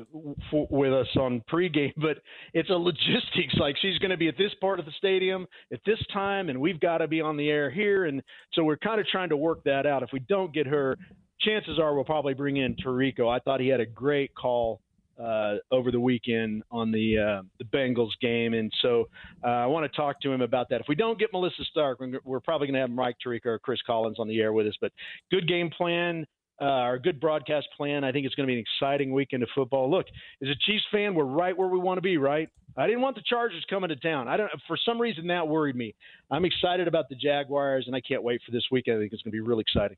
for, 0.49 0.65
with 0.69 0.93
us 0.93 1.07
on 1.17 1.43
pregame, 1.51 1.91
but 1.97 2.17
it's 2.53 2.69
a 2.69 2.73
logistics. 2.73 3.55
Like 3.59 3.75
she's 3.81 3.97
going 3.97 4.11
to 4.11 4.17
be 4.17 4.29
at 4.29 4.37
this 4.37 4.51
part 4.61 4.79
of 4.79 4.85
the 4.85 4.93
stadium 4.97 5.47
at 5.73 5.81
this 5.85 5.99
time, 6.13 6.47
and 6.47 6.61
we've 6.61 6.79
got 6.79 6.99
to 6.99 7.09
be 7.09 7.19
on 7.19 7.35
the 7.35 7.49
air 7.49 7.69
here, 7.69 8.05
and 8.05 8.23
so 8.53 8.63
we're 8.63 8.77
kind 8.77 9.01
of 9.01 9.07
trying 9.07 9.29
to 9.29 9.37
work 9.37 9.65
that 9.65 9.85
out. 9.85 10.01
If 10.01 10.11
we 10.13 10.19
don't 10.19 10.53
get 10.53 10.65
her, 10.65 10.97
chances 11.41 11.77
are 11.77 11.93
we'll 11.93 12.05
probably 12.05 12.35
bring 12.35 12.55
in 12.55 12.75
Tirico. 12.75 13.29
I 13.29 13.39
thought 13.39 13.59
he 13.59 13.67
had 13.67 13.81
a 13.81 13.85
great 13.85 14.33
call 14.33 14.79
uh, 15.19 15.55
over 15.71 15.91
the 15.91 15.99
weekend 15.99 16.63
on 16.71 16.91
the 16.91 17.17
uh, 17.17 17.41
the 17.59 17.65
Bengals 17.65 18.11
game, 18.21 18.53
and 18.53 18.71
so 18.81 19.07
uh, 19.43 19.47
I 19.47 19.65
want 19.67 19.89
to 19.89 19.95
talk 19.95 20.21
to 20.21 20.31
him 20.31 20.41
about 20.41 20.69
that. 20.69 20.81
If 20.81 20.87
we 20.87 20.95
don't 20.95 21.19
get 21.19 21.29
Melissa 21.33 21.63
Stark, 21.65 21.99
we're 22.23 22.39
probably 22.39 22.67
going 22.67 22.75
to 22.75 22.81
have 22.81 22.89
Mike 22.89 23.15
Tirico 23.25 23.47
or 23.47 23.59
Chris 23.59 23.79
Collins 23.85 24.17
on 24.19 24.27
the 24.27 24.39
air 24.39 24.53
with 24.53 24.67
us. 24.67 24.75
But 24.79 24.91
good 25.29 25.47
game 25.47 25.69
plan. 25.69 26.25
Uh, 26.59 26.65
our 26.65 26.99
good 26.99 27.19
broadcast 27.19 27.67
plan. 27.75 28.03
I 28.03 28.11
think 28.11 28.27
it's 28.27 28.35
going 28.35 28.45
to 28.45 28.51
be 28.51 28.59
an 28.59 28.63
exciting 28.79 29.11
weekend 29.11 29.41
of 29.41 29.49
football. 29.55 29.89
Look, 29.89 30.05
as 30.43 30.47
a 30.47 30.55
Chiefs 30.67 30.83
fan, 30.91 31.15
we're 31.15 31.25
right 31.25 31.57
where 31.57 31.67
we 31.67 31.79
want 31.79 31.97
to 31.97 32.01
be. 32.01 32.17
Right? 32.17 32.49
I 32.77 32.85
didn't 32.85 33.01
want 33.01 33.15
the 33.15 33.23
Chargers 33.27 33.65
coming 33.69 33.89
to 33.89 33.95
town. 33.95 34.27
I 34.27 34.37
don't. 34.37 34.51
For 34.67 34.77
some 34.77 35.01
reason, 35.01 35.27
that 35.27 35.47
worried 35.47 35.75
me. 35.75 35.95
I'm 36.29 36.45
excited 36.45 36.87
about 36.87 37.09
the 37.09 37.15
Jaguars, 37.15 37.85
and 37.87 37.95
I 37.95 38.01
can't 38.01 38.23
wait 38.23 38.41
for 38.45 38.51
this 38.51 38.63
weekend. 38.71 38.97
I 38.97 38.99
think 39.01 39.13
it's 39.13 39.23
going 39.23 39.31
to 39.31 39.35
be 39.35 39.41
really 39.41 39.61
exciting. 39.61 39.97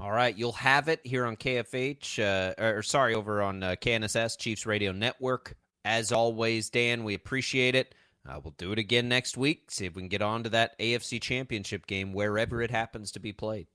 All 0.00 0.10
right, 0.10 0.34
you'll 0.34 0.52
have 0.52 0.88
it 0.88 1.00
here 1.04 1.26
on 1.26 1.36
KFH, 1.36 2.18
uh, 2.18 2.62
or 2.62 2.82
sorry, 2.82 3.14
over 3.14 3.42
on 3.42 3.62
uh, 3.62 3.76
KNSS 3.80 4.38
Chiefs 4.38 4.64
Radio 4.64 4.92
Network. 4.92 5.56
As 5.84 6.10
always, 6.10 6.70
Dan, 6.70 7.04
we 7.04 7.12
appreciate 7.14 7.74
it. 7.74 7.94
Uh, 8.26 8.40
we'll 8.42 8.54
do 8.56 8.72
it 8.72 8.78
again 8.78 9.08
next 9.08 9.36
week. 9.36 9.70
See 9.70 9.84
if 9.86 9.94
we 9.94 10.02
can 10.02 10.08
get 10.08 10.22
on 10.22 10.44
to 10.44 10.50
that 10.50 10.78
AFC 10.78 11.20
Championship 11.20 11.86
game 11.86 12.12
wherever 12.12 12.62
it 12.62 12.70
happens 12.70 13.12
to 13.12 13.20
be 13.20 13.32
played. 13.32 13.66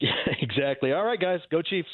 Yeah, 0.00 0.10
exactly. 0.40 0.92
All 0.92 1.04
right, 1.04 1.20
guys, 1.20 1.40
go 1.50 1.62
Chiefs. 1.62 1.88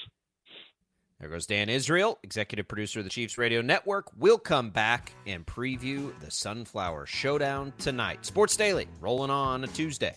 There 1.20 1.30
goes 1.30 1.46
Dan 1.46 1.68
Israel, 1.68 2.18
executive 2.22 2.68
producer 2.68 2.98
of 2.98 3.04
the 3.04 3.10
Chiefs 3.10 3.38
Radio 3.38 3.62
Network. 3.62 4.10
We'll 4.18 4.38
come 4.38 4.70
back 4.70 5.12
and 5.26 5.46
preview 5.46 6.12
the 6.20 6.30
Sunflower 6.30 7.06
Showdown 7.06 7.72
tonight. 7.78 8.26
Sports 8.26 8.56
Daily 8.56 8.88
rolling 9.00 9.30
on 9.30 9.64
a 9.64 9.68
Tuesday. 9.68 10.16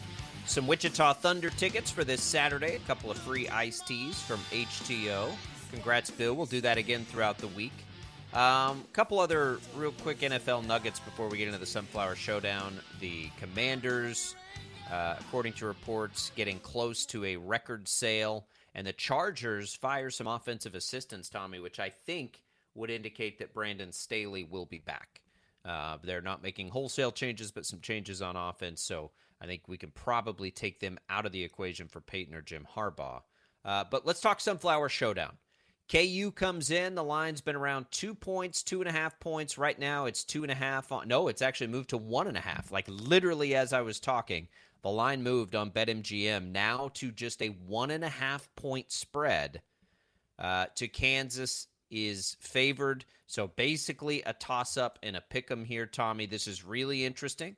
some 0.45 0.67
Wichita 0.67 1.13
Thunder 1.13 1.49
tickets 1.51 1.91
for 1.91 2.03
this 2.03 2.21
Saturday. 2.21 2.75
A 2.75 2.79
couple 2.79 3.11
of 3.11 3.17
free 3.17 3.47
iced 3.49 3.87
teas 3.87 4.21
from 4.21 4.39
HTO. 4.51 5.31
Congrats, 5.71 6.11
Bill. 6.11 6.33
We'll 6.35 6.45
do 6.45 6.61
that 6.61 6.77
again 6.77 7.05
throughout 7.05 7.37
the 7.37 7.47
week. 7.47 7.73
A 8.33 8.41
um, 8.41 8.85
couple 8.93 9.19
other 9.19 9.59
real 9.75 9.91
quick 9.91 10.19
NFL 10.19 10.65
nuggets 10.65 10.99
before 10.99 11.27
we 11.27 11.37
get 11.37 11.47
into 11.47 11.59
the 11.59 11.65
Sunflower 11.65 12.15
Showdown. 12.15 12.79
The 12.99 13.29
Commanders 13.39 14.35
uh, 14.91 15.15
according 15.19 15.53
to 15.53 15.65
reports, 15.65 16.31
getting 16.35 16.59
close 16.59 17.05
to 17.05 17.23
a 17.23 17.37
record 17.37 17.87
sale. 17.87 18.45
And 18.75 18.85
the 18.85 18.93
Chargers 18.93 19.73
fire 19.73 20.09
some 20.09 20.27
offensive 20.27 20.75
assistants, 20.75 21.29
Tommy, 21.29 21.59
which 21.59 21.79
I 21.79 21.89
think 21.89 22.41
would 22.75 22.89
indicate 22.89 23.39
that 23.39 23.53
Brandon 23.53 23.91
Staley 23.91 24.43
will 24.43 24.65
be 24.65 24.79
back. 24.79 25.21
Uh, 25.63 25.97
they're 26.03 26.21
not 26.21 26.43
making 26.43 26.69
wholesale 26.69 27.11
changes, 27.11 27.51
but 27.51 27.65
some 27.65 27.79
changes 27.79 28.21
on 28.21 28.35
offense. 28.35 28.81
So 28.81 29.11
I 29.41 29.47
think 29.47 29.67
we 29.67 29.77
can 29.77 29.91
probably 29.91 30.51
take 30.51 30.79
them 30.79 30.99
out 31.09 31.25
of 31.25 31.31
the 31.31 31.43
equation 31.43 31.87
for 31.87 31.99
Payton 31.99 32.35
or 32.35 32.41
Jim 32.41 32.67
Harbaugh. 32.75 33.21
Uh, 33.65 33.83
but 33.89 34.05
let's 34.05 34.21
talk 34.21 34.39
Sunflower 34.39 34.89
Showdown. 34.89 35.37
KU 35.91 36.31
comes 36.31 36.71
in. 36.71 36.95
The 36.95 37.03
line's 37.03 37.41
been 37.41 37.55
around 37.55 37.87
two 37.91 38.15
points, 38.15 38.63
two 38.63 38.79
and 38.79 38.89
a 38.89 38.93
half 38.93 39.19
points. 39.19 39.57
Right 39.57 39.77
now, 39.77 40.05
it's 40.05 40.23
two 40.23 40.43
and 40.43 40.51
a 40.51 40.55
half. 40.55 40.91
On, 40.91 41.07
no, 41.07 41.27
it's 41.27 41.41
actually 41.41 41.67
moved 41.67 41.89
to 41.89 41.97
one 41.97 42.27
and 42.27 42.37
a 42.37 42.41
half. 42.41 42.71
Like 42.71 42.85
literally, 42.87 43.55
as 43.55 43.73
I 43.73 43.81
was 43.81 43.99
talking, 43.99 44.47
the 44.83 44.89
line 44.89 45.21
moved 45.21 45.53
on 45.53 45.71
BetMGM 45.71 46.51
now 46.51 46.91
to 46.95 47.11
just 47.11 47.41
a 47.41 47.47
one 47.47 47.91
and 47.91 48.05
a 48.05 48.09
half 48.09 48.47
point 48.55 48.91
spread. 48.91 49.61
Uh, 50.39 50.67
to 50.75 50.87
Kansas 50.87 51.67
is 51.89 52.37
favored. 52.39 53.05
So 53.27 53.47
basically, 53.47 54.21
a 54.25 54.33
toss 54.33 54.77
up 54.77 54.97
and 55.03 55.15
a 55.15 55.21
pick 55.21 55.51
'em 55.51 55.65
here, 55.65 55.85
Tommy. 55.85 56.25
This 56.25 56.47
is 56.47 56.63
really 56.63 57.03
interesting. 57.05 57.57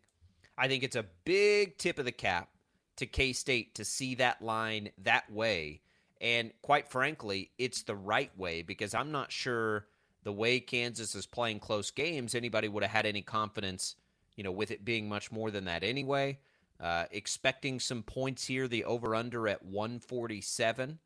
I 0.57 0.67
think 0.67 0.83
it's 0.83 0.95
a 0.95 1.05
big 1.25 1.77
tip 1.77 1.99
of 1.99 2.05
the 2.05 2.11
cap 2.11 2.49
to 2.97 3.05
K 3.05 3.33
State 3.33 3.75
to 3.75 3.85
see 3.85 4.15
that 4.15 4.41
line 4.41 4.89
that 4.99 5.31
way. 5.31 5.81
And 6.21 6.51
quite 6.61 6.87
frankly, 6.87 7.51
it's 7.57 7.83
the 7.83 7.95
right 7.95 8.31
way 8.37 8.61
because 8.61 8.93
I'm 8.93 9.11
not 9.11 9.31
sure 9.31 9.87
the 10.23 10.31
way 10.31 10.59
Kansas 10.59 11.15
is 11.15 11.25
playing 11.25 11.59
close 11.59 11.91
games, 11.91 12.33
anybody 12.33 12.69
would 12.69 12.83
have 12.83 12.91
had 12.91 13.05
any 13.05 13.21
confidence, 13.21 13.95
you 14.35 14.43
know, 14.43 14.51
with 14.51 14.71
it 14.71 14.85
being 14.85 15.09
much 15.09 15.31
more 15.31 15.51
than 15.51 15.65
that 15.65 15.83
anyway. 15.83 16.39
Uh, 16.79 17.05
expecting 17.11 17.79
some 17.79 18.03
points 18.03 18.45
here, 18.45 18.67
the 18.67 18.83
over 18.85 19.15
under 19.15 19.47
at 19.47 19.65
147. 19.65 20.99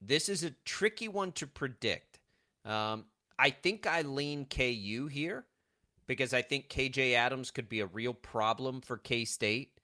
This 0.00 0.28
is 0.28 0.44
a 0.44 0.50
tricky 0.64 1.08
one 1.08 1.32
to 1.32 1.46
predict. 1.46 2.20
Um, 2.64 3.06
I 3.38 3.50
think 3.50 3.86
I 3.86 4.02
lean 4.02 4.46
KU 4.46 5.08
here 5.08 5.44
because 6.08 6.34
I 6.34 6.42
think 6.42 6.68
KJ 6.68 7.12
Adams 7.12 7.52
could 7.52 7.68
be 7.68 7.80
a 7.80 7.86
real 7.86 8.14
problem 8.14 8.80
for 8.80 8.96
K 8.96 9.24
State. 9.24 9.78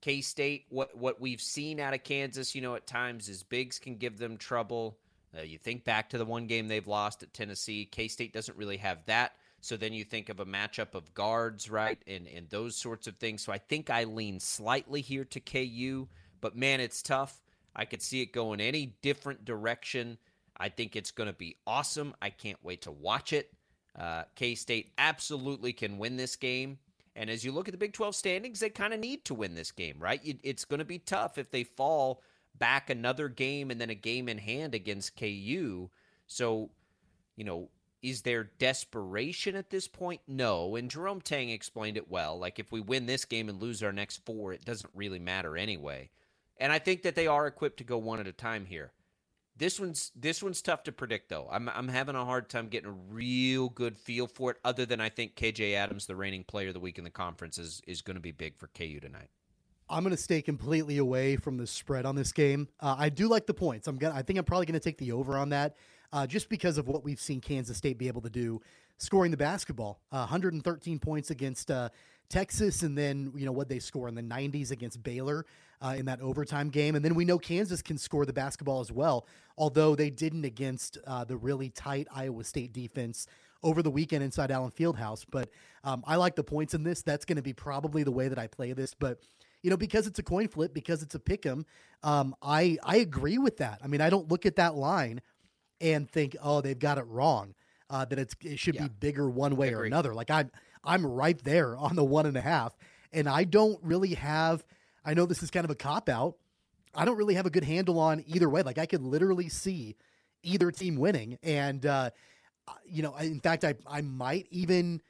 K 0.00 0.22
State, 0.22 0.64
what 0.70 0.96
what 0.96 1.20
we've 1.20 1.42
seen 1.42 1.80
out 1.80 1.92
of 1.92 2.04
Kansas, 2.04 2.54
you 2.54 2.62
know, 2.62 2.76
at 2.76 2.86
times 2.86 3.28
is 3.28 3.42
bigs 3.42 3.78
can 3.78 3.96
give 3.96 4.16
them 4.16 4.38
trouble. 4.38 4.96
Uh, 5.36 5.42
you 5.42 5.58
think 5.58 5.84
back 5.84 6.08
to 6.08 6.16
the 6.18 6.24
one 6.24 6.46
game 6.46 6.68
they've 6.68 6.86
lost 6.86 7.22
at 7.22 7.34
Tennessee. 7.34 7.84
K 7.84 8.08
State 8.08 8.32
doesn't 8.32 8.56
really 8.56 8.78
have 8.78 9.04
that. 9.04 9.32
So 9.60 9.76
then 9.76 9.92
you 9.92 10.04
think 10.04 10.28
of 10.28 10.38
a 10.38 10.46
matchup 10.46 10.94
of 10.94 11.12
guards, 11.12 11.68
right, 11.68 11.98
and 12.06 12.28
and 12.28 12.48
those 12.48 12.76
sorts 12.76 13.08
of 13.08 13.16
things. 13.16 13.42
So 13.42 13.52
I 13.52 13.58
think 13.58 13.90
I 13.90 14.04
lean 14.04 14.40
slightly 14.40 15.00
here 15.00 15.24
to 15.26 15.40
KU, 15.40 16.06
but 16.40 16.56
man, 16.56 16.80
it's 16.80 17.02
tough. 17.02 17.42
I 17.74 17.84
could 17.84 18.00
see 18.00 18.22
it 18.22 18.32
going 18.32 18.60
any 18.60 18.94
different 19.02 19.44
direction. 19.44 20.18
I 20.56 20.68
think 20.68 20.96
it's 20.96 21.10
going 21.10 21.28
to 21.28 21.32
be 21.32 21.56
awesome. 21.66 22.14
I 22.22 22.30
can't 22.30 22.58
wait 22.62 22.82
to 22.82 22.90
watch 22.90 23.32
it. 23.32 23.52
Uh, 23.98 24.22
K 24.36 24.54
State 24.54 24.92
absolutely 24.96 25.72
can 25.72 25.98
win 25.98 26.16
this 26.16 26.36
game. 26.36 26.78
And 27.16 27.28
as 27.28 27.44
you 27.44 27.50
look 27.50 27.66
at 27.66 27.72
the 27.72 27.78
Big 27.78 27.92
12 27.92 28.14
standings, 28.14 28.60
they 28.60 28.70
kind 28.70 28.94
of 28.94 29.00
need 29.00 29.24
to 29.24 29.34
win 29.34 29.54
this 29.54 29.72
game, 29.72 29.96
right? 29.98 30.20
It's 30.44 30.64
going 30.64 30.78
to 30.78 30.84
be 30.84 31.00
tough 31.00 31.36
if 31.36 31.50
they 31.50 31.64
fall 31.64 32.22
back 32.56 32.90
another 32.90 33.28
game 33.28 33.70
and 33.70 33.80
then 33.80 33.90
a 33.90 33.94
game 33.94 34.28
in 34.28 34.38
hand 34.38 34.74
against 34.74 35.16
KU. 35.16 35.90
So, 36.28 36.70
you 37.34 37.42
know, 37.42 37.70
is 38.02 38.22
there 38.22 38.50
desperation 38.58 39.56
at 39.56 39.70
this 39.70 39.88
point? 39.88 40.20
No. 40.28 40.76
And 40.76 40.88
Jerome 40.88 41.20
Tang 41.20 41.50
explained 41.50 41.96
it 41.96 42.08
well. 42.08 42.38
Like, 42.38 42.60
if 42.60 42.70
we 42.70 42.80
win 42.80 43.06
this 43.06 43.24
game 43.24 43.48
and 43.48 43.60
lose 43.60 43.82
our 43.82 43.92
next 43.92 44.24
four, 44.24 44.52
it 44.52 44.64
doesn't 44.64 44.92
really 44.94 45.18
matter 45.18 45.56
anyway. 45.56 46.10
And 46.58 46.72
I 46.72 46.78
think 46.78 47.02
that 47.02 47.16
they 47.16 47.26
are 47.26 47.48
equipped 47.48 47.78
to 47.78 47.84
go 47.84 47.98
one 47.98 48.20
at 48.20 48.28
a 48.28 48.32
time 48.32 48.64
here. 48.64 48.92
This 49.58 49.80
one's 49.80 50.12
this 50.14 50.40
one's 50.40 50.62
tough 50.62 50.84
to 50.84 50.92
predict 50.92 51.28
though. 51.28 51.48
I'm 51.50 51.68
I'm 51.68 51.88
having 51.88 52.14
a 52.14 52.24
hard 52.24 52.48
time 52.48 52.68
getting 52.68 52.88
a 52.88 52.92
real 52.92 53.68
good 53.68 53.98
feel 53.98 54.28
for 54.28 54.52
it. 54.52 54.58
Other 54.64 54.86
than 54.86 55.00
I 55.00 55.08
think 55.08 55.34
KJ 55.34 55.74
Adams, 55.74 56.06
the 56.06 56.14
reigning 56.14 56.44
player 56.44 56.68
of 56.68 56.74
the 56.74 56.80
week 56.80 56.96
in 56.96 57.04
the 57.04 57.10
conference, 57.10 57.58
is 57.58 57.82
is 57.86 58.00
going 58.00 58.14
to 58.14 58.20
be 58.20 58.30
big 58.30 58.56
for 58.56 58.68
KU 58.68 59.00
tonight. 59.00 59.30
I'm 59.90 60.04
going 60.04 60.14
to 60.14 60.22
stay 60.22 60.42
completely 60.42 60.98
away 60.98 61.36
from 61.36 61.56
the 61.56 61.66
spread 61.66 62.04
on 62.04 62.14
this 62.14 62.30
game. 62.30 62.68
Uh, 62.78 62.94
I 62.98 63.08
do 63.08 63.26
like 63.26 63.46
the 63.46 63.54
points. 63.54 63.88
I'm 63.88 63.96
gonna. 63.96 64.14
I 64.14 64.22
think 64.22 64.38
I'm 64.38 64.44
probably 64.44 64.66
going 64.66 64.78
to 64.78 64.80
take 64.80 64.98
the 64.98 65.12
over 65.12 65.36
on 65.36 65.48
that, 65.48 65.76
uh, 66.12 66.26
just 66.26 66.48
because 66.48 66.78
of 66.78 66.86
what 66.86 67.02
we've 67.02 67.20
seen 67.20 67.40
Kansas 67.40 67.76
State 67.76 67.98
be 67.98 68.06
able 68.06 68.20
to 68.22 68.30
do, 68.30 68.60
scoring 68.98 69.32
the 69.32 69.36
basketball. 69.36 70.00
Uh, 70.12 70.18
113 70.18 70.98
points 71.00 71.30
against 71.30 71.70
uh, 71.70 71.88
Texas, 72.28 72.82
and 72.82 72.96
then 72.96 73.32
you 73.34 73.46
know 73.46 73.52
what 73.52 73.68
they 73.68 73.78
score 73.78 74.08
in 74.08 74.14
the 74.14 74.22
90s 74.22 74.70
against 74.70 75.02
Baylor 75.02 75.46
uh, 75.80 75.94
in 75.96 76.04
that 76.06 76.20
overtime 76.20 76.68
game, 76.68 76.94
and 76.94 77.04
then 77.04 77.14
we 77.14 77.24
know 77.24 77.38
Kansas 77.38 77.82
can 77.82 77.98
score 77.98 78.26
the 78.26 78.32
basketball 78.32 78.80
as 78.80 78.92
well, 78.92 79.26
although 79.56 79.94
they 79.94 80.10
didn't 80.10 80.44
against 80.44 80.98
uh, 81.06 81.24
the 81.24 81.36
really 81.36 81.70
tight 81.70 82.06
Iowa 82.14 82.44
State 82.44 82.72
defense 82.72 83.26
over 83.62 83.82
the 83.82 83.90
weekend 83.90 84.22
inside 84.22 84.50
Allen 84.50 84.70
Fieldhouse. 84.70 85.24
But 85.28 85.50
um, 85.84 86.04
I 86.06 86.16
like 86.16 86.36
the 86.36 86.44
points 86.44 86.74
in 86.74 86.82
this. 86.82 87.02
That's 87.02 87.24
going 87.24 87.36
to 87.36 87.42
be 87.42 87.52
probably 87.52 88.02
the 88.02 88.12
way 88.12 88.28
that 88.28 88.38
I 88.38 88.46
play 88.46 88.72
this, 88.72 88.94
but. 88.94 89.20
You 89.60 89.70
know, 89.70 89.76
because 89.76 90.06
it's 90.06 90.20
a 90.20 90.22
coin 90.22 90.46
flip, 90.46 90.72
because 90.72 91.02
it's 91.02 91.16
a 91.16 91.18
pick 91.18 91.44
'em, 91.44 91.66
um, 92.04 92.32
I 92.40 92.78
I 92.84 92.98
agree 92.98 93.38
with 93.38 93.56
that. 93.56 93.80
I 93.82 93.88
mean, 93.88 94.00
I 94.00 94.08
don't 94.08 94.28
look 94.30 94.46
at 94.46 94.54
that 94.54 94.76
line 94.76 95.20
and 95.80 96.10
think, 96.10 96.36
oh, 96.42 96.60
they've 96.60 96.78
got 96.78 96.98
it 96.98 97.06
wrong. 97.06 97.54
Uh, 97.90 98.04
that 98.04 98.18
it's 98.18 98.36
it 98.44 98.58
should 98.58 98.74
yeah. 98.74 98.82
be 98.82 98.88
bigger 99.00 99.30
one 99.30 99.56
way 99.56 99.72
or 99.72 99.84
another. 99.84 100.12
Like 100.12 100.30
I'm 100.30 100.50
I'm 100.88 101.04
right 101.04 101.38
there 101.44 101.76
on 101.76 101.96
the 101.96 102.04
one 102.04 102.24
and 102.24 102.36
a 102.36 102.40
half. 102.40 102.76
And 103.12 103.28
I 103.28 103.44
don't 103.44 103.78
really 103.82 104.14
have, 104.14 104.64
I 105.04 105.14
know 105.14 105.26
this 105.26 105.42
is 105.42 105.50
kind 105.50 105.64
of 105.64 105.70
a 105.70 105.74
cop 105.74 106.08
out. 106.08 106.36
I 106.94 107.04
don't 107.04 107.18
really 107.18 107.34
have 107.34 107.46
a 107.46 107.50
good 107.50 107.64
handle 107.64 107.98
on 107.98 108.24
either 108.26 108.48
way. 108.48 108.62
Like 108.62 108.78
I 108.78 108.86
could 108.86 109.02
literally 109.02 109.50
see 109.50 109.96
either 110.42 110.70
team 110.70 110.96
winning. 110.96 111.38
And, 111.42 111.84
uh, 111.84 112.10
you 112.86 113.02
know, 113.02 113.14
in 113.16 113.40
fact, 113.40 113.64
I, 113.64 113.74
I 113.86 114.00
might 114.00 114.46
even 114.50 115.02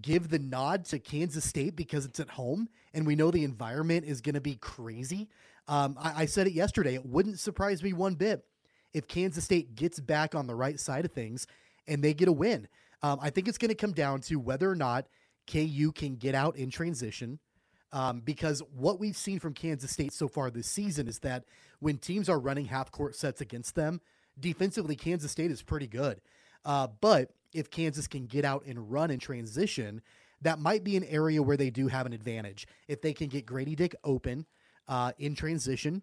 give 0.00 0.28
the 0.28 0.38
nod 0.38 0.84
to 0.86 0.98
Kansas 0.98 1.44
State 1.44 1.76
because 1.76 2.04
it's 2.04 2.20
at 2.20 2.28
home 2.28 2.68
and 2.92 3.06
we 3.06 3.16
know 3.16 3.30
the 3.30 3.44
environment 3.44 4.04
is 4.04 4.20
going 4.20 4.34
to 4.34 4.40
be 4.40 4.56
crazy. 4.56 5.28
Um, 5.66 5.96
I, 5.98 6.22
I 6.22 6.26
said 6.26 6.46
it 6.46 6.52
yesterday. 6.52 6.94
It 6.94 7.06
wouldn't 7.06 7.40
surprise 7.40 7.82
me 7.82 7.94
one 7.94 8.14
bit 8.14 8.44
if 8.92 9.08
Kansas 9.08 9.44
State 9.44 9.74
gets 9.74 9.98
back 9.98 10.34
on 10.34 10.46
the 10.46 10.54
right 10.54 10.78
side 10.78 11.06
of 11.06 11.12
things 11.12 11.46
and 11.88 12.02
they 12.04 12.12
get 12.12 12.28
a 12.28 12.32
win. 12.32 12.68
Um, 13.02 13.18
I 13.20 13.30
think 13.30 13.48
it's 13.48 13.58
going 13.58 13.68
to 13.70 13.74
come 13.74 13.92
down 13.92 14.20
to 14.22 14.36
whether 14.36 14.70
or 14.70 14.76
not 14.76 15.06
KU 15.50 15.92
can 15.94 16.16
get 16.16 16.34
out 16.34 16.56
in 16.56 16.70
transition. 16.70 17.38
Um, 17.92 18.20
because 18.20 18.62
what 18.74 18.98
we've 18.98 19.16
seen 19.16 19.38
from 19.38 19.54
Kansas 19.54 19.90
State 19.90 20.12
so 20.12 20.28
far 20.28 20.50
this 20.50 20.66
season 20.66 21.06
is 21.06 21.20
that 21.20 21.44
when 21.78 21.98
teams 21.98 22.28
are 22.28 22.38
running 22.38 22.66
half 22.66 22.90
court 22.90 23.14
sets 23.14 23.40
against 23.40 23.74
them, 23.74 24.00
defensively, 24.38 24.96
Kansas 24.96 25.30
State 25.30 25.50
is 25.50 25.62
pretty 25.62 25.86
good. 25.86 26.20
Uh, 26.64 26.88
but 27.00 27.30
if 27.54 27.70
Kansas 27.70 28.08
can 28.08 28.26
get 28.26 28.44
out 28.44 28.64
and 28.66 28.90
run 28.90 29.10
in 29.10 29.18
transition, 29.18 30.02
that 30.42 30.58
might 30.58 30.84
be 30.84 30.96
an 30.96 31.04
area 31.04 31.42
where 31.42 31.56
they 31.56 31.70
do 31.70 31.86
have 31.86 32.06
an 32.06 32.12
advantage. 32.12 32.66
If 32.88 33.00
they 33.00 33.12
can 33.12 33.28
get 33.28 33.46
Grady 33.46 33.76
Dick 33.76 33.94
open 34.04 34.46
uh, 34.88 35.12
in 35.18 35.34
transition, 35.34 36.02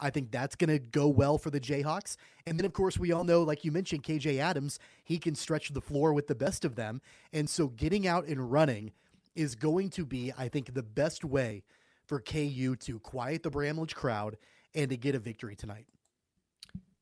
I 0.00 0.10
think 0.10 0.30
that's 0.30 0.54
going 0.54 0.70
to 0.70 0.78
go 0.78 1.08
well 1.08 1.38
for 1.38 1.50
the 1.50 1.60
Jayhawks. 1.60 2.16
And 2.46 2.58
then, 2.58 2.64
of 2.64 2.72
course, 2.72 2.98
we 2.98 3.12
all 3.12 3.24
know, 3.24 3.42
like 3.42 3.64
you 3.64 3.72
mentioned, 3.72 4.04
KJ 4.04 4.38
Adams, 4.38 4.78
he 5.04 5.18
can 5.18 5.34
stretch 5.34 5.70
the 5.70 5.80
floor 5.80 6.12
with 6.12 6.26
the 6.26 6.34
best 6.34 6.64
of 6.64 6.76
them. 6.76 7.00
And 7.32 7.48
so 7.48 7.68
getting 7.68 8.06
out 8.06 8.26
and 8.26 8.50
running 8.50 8.92
is 9.34 9.54
going 9.54 9.90
to 9.90 10.04
be, 10.04 10.32
I 10.36 10.48
think, 10.48 10.74
the 10.74 10.82
best 10.82 11.24
way 11.24 11.62
for 12.06 12.20
KU 12.20 12.76
to 12.76 12.98
quiet 13.00 13.42
the 13.42 13.50
Bramlage 13.50 13.94
crowd 13.94 14.36
and 14.74 14.90
to 14.90 14.96
get 14.96 15.14
a 15.14 15.18
victory 15.18 15.56
tonight. 15.56 15.86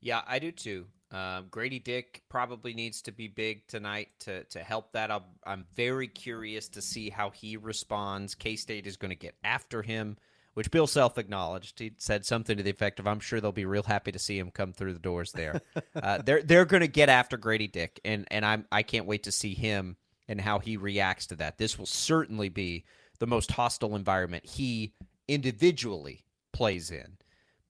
Yeah, 0.01 0.23
I 0.27 0.39
do 0.39 0.53
too. 0.53 0.87
Um, 1.13 1.47
Grady 1.51 1.79
Dick 1.79 2.23
probably 2.29 2.75
needs 2.75 3.01
to 3.03 3.13
be 3.13 3.29
big 3.29 3.67
tonight 3.69 4.09
to 4.21 4.43
to 4.45 4.59
help 4.59 4.93
that. 4.93 5.11
i 5.11 5.21
I'm 5.45 5.65
very 5.75 6.09
curious 6.09 6.69
to 6.71 6.83
see 6.83 7.11
how 7.11 7.31
he 7.31 7.57
responds. 7.57 8.35
K 8.35 8.57
State 8.57 8.87
is 8.87 8.97
going 8.97 9.11
to 9.11 9.17
get 9.17 9.37
after 9.45 9.83
him 9.83 10.17
which 10.57 10.71
Bill 10.71 10.87
Self 10.87 11.19
acknowledged. 11.19 11.79
He 11.79 11.93
said 11.99 12.25
something 12.25 12.57
to 12.57 12.63
the 12.63 12.71
effect 12.71 12.99
of, 12.99 13.07
"I'm 13.07 13.21
sure 13.21 13.43
they'll 13.43 13.53
be 13.53 13.67
real 13.67 13.83
happy 13.83 14.11
to 14.11 14.19
see 14.19 14.39
him 14.39 14.51
come 14.51 14.73
through 14.73 14.95
the 14.95 14.99
doors 14.99 15.33
there." 15.33 15.61
uh, 15.95 16.23
they're 16.25 16.43
they're 16.43 16.65
going 16.65 16.81
to 16.81 16.89
get 16.89 17.11
after 17.11 17.37
Grady 17.37 17.69
Dick, 17.69 18.01
and 18.07 18.27
and 18.31 18.43
I'm 18.43 18.65
I 18.73 18.83
can't 18.83 19.05
wait 19.05 19.25
to 19.25 19.33
see 19.33 19.53
him 19.53 19.99
and 20.29 20.41
how 20.41 20.59
he 20.59 20.79
reacts 20.79 21.27
to 21.27 21.37
that. 21.37 21.59
This 21.59 21.79
will 21.79 21.85
certainly 21.85 22.49
be 22.49 22.87
the 23.19 23.27
most 23.27 23.53
hostile 23.53 23.95
environment 23.95 24.47
he 24.47 24.95
individually 25.29 26.25
plays 26.55 26.91
in, 26.91 27.19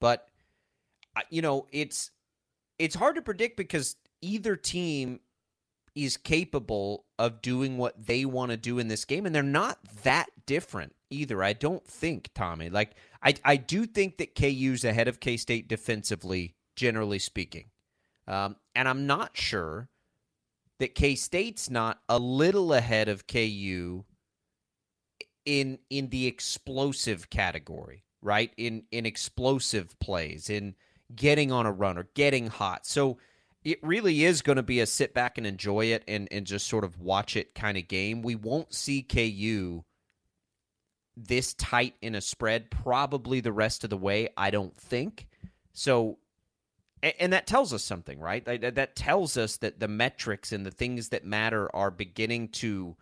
but 0.00 0.28
you 1.28 1.42
know 1.42 1.66
it's 1.72 2.12
it's 2.78 2.94
hard 2.94 3.16
to 3.16 3.22
predict 3.22 3.56
because 3.56 3.96
either 4.22 4.54
team 4.54 5.18
is 5.96 6.16
capable 6.16 7.04
of 7.18 7.42
doing 7.42 7.78
what 7.78 8.06
they 8.06 8.24
want 8.24 8.52
to 8.52 8.56
do 8.56 8.78
in 8.78 8.86
this 8.86 9.04
game, 9.04 9.26
and 9.26 9.34
they're 9.34 9.42
not 9.42 9.80
that 10.04 10.28
different 10.46 10.94
either. 11.10 11.42
I 11.42 11.52
don't 11.52 11.86
think, 11.86 12.30
Tommy. 12.34 12.70
Like 12.70 12.92
I 13.22 13.34
I 13.44 13.56
do 13.56 13.86
think 13.86 14.18
that 14.18 14.34
KU's 14.34 14.84
ahead 14.84 15.08
of 15.08 15.20
K 15.20 15.36
State 15.36 15.68
defensively, 15.68 16.54
generally 16.74 17.18
speaking. 17.18 17.66
Um, 18.28 18.56
and 18.74 18.88
I'm 18.88 19.06
not 19.06 19.36
sure 19.36 19.88
that 20.78 20.94
K 20.94 21.14
State's 21.14 21.70
not 21.70 22.00
a 22.08 22.18
little 22.18 22.72
ahead 22.72 23.08
of 23.08 23.26
KU 23.26 24.04
in 25.44 25.78
in 25.90 26.08
the 26.08 26.26
explosive 26.26 27.30
category, 27.30 28.04
right? 28.20 28.52
In 28.56 28.84
in 28.90 29.06
explosive 29.06 29.98
plays, 30.00 30.50
in 30.50 30.74
getting 31.14 31.52
on 31.52 31.66
a 31.66 31.72
run 31.72 31.96
or 31.96 32.08
getting 32.14 32.48
hot. 32.48 32.86
So 32.86 33.18
it 33.64 33.78
really 33.82 34.24
is 34.24 34.42
going 34.42 34.56
to 34.56 34.62
be 34.62 34.80
a 34.80 34.86
sit 34.86 35.14
back 35.14 35.38
and 35.38 35.46
enjoy 35.46 35.86
it 35.86 36.04
and 36.06 36.28
and 36.30 36.46
just 36.46 36.66
sort 36.66 36.84
of 36.84 37.00
watch 37.00 37.36
it 37.36 37.54
kind 37.54 37.78
of 37.78 37.88
game. 37.88 38.22
We 38.22 38.34
won't 38.34 38.74
see 38.74 39.02
KU 39.02 39.84
this 41.16 41.54
tight 41.54 41.94
in 42.02 42.14
a 42.14 42.20
spread 42.20 42.70
probably 42.70 43.40
the 43.40 43.52
rest 43.52 43.84
of 43.84 43.90
the 43.90 43.96
way, 43.96 44.28
I 44.36 44.50
don't 44.50 44.76
think. 44.76 45.28
So 45.72 46.18
and 47.02 47.32
that 47.32 47.46
tells 47.46 47.72
us 47.72 47.84
something, 47.84 48.18
right? 48.18 48.44
That 48.44 48.96
tells 48.96 49.36
us 49.36 49.58
that 49.58 49.80
the 49.80 49.88
metrics 49.88 50.50
and 50.50 50.64
the 50.64 50.70
things 50.70 51.10
that 51.10 51.24
matter 51.24 51.74
are 51.74 51.90
beginning 51.90 52.48
to 52.48 52.96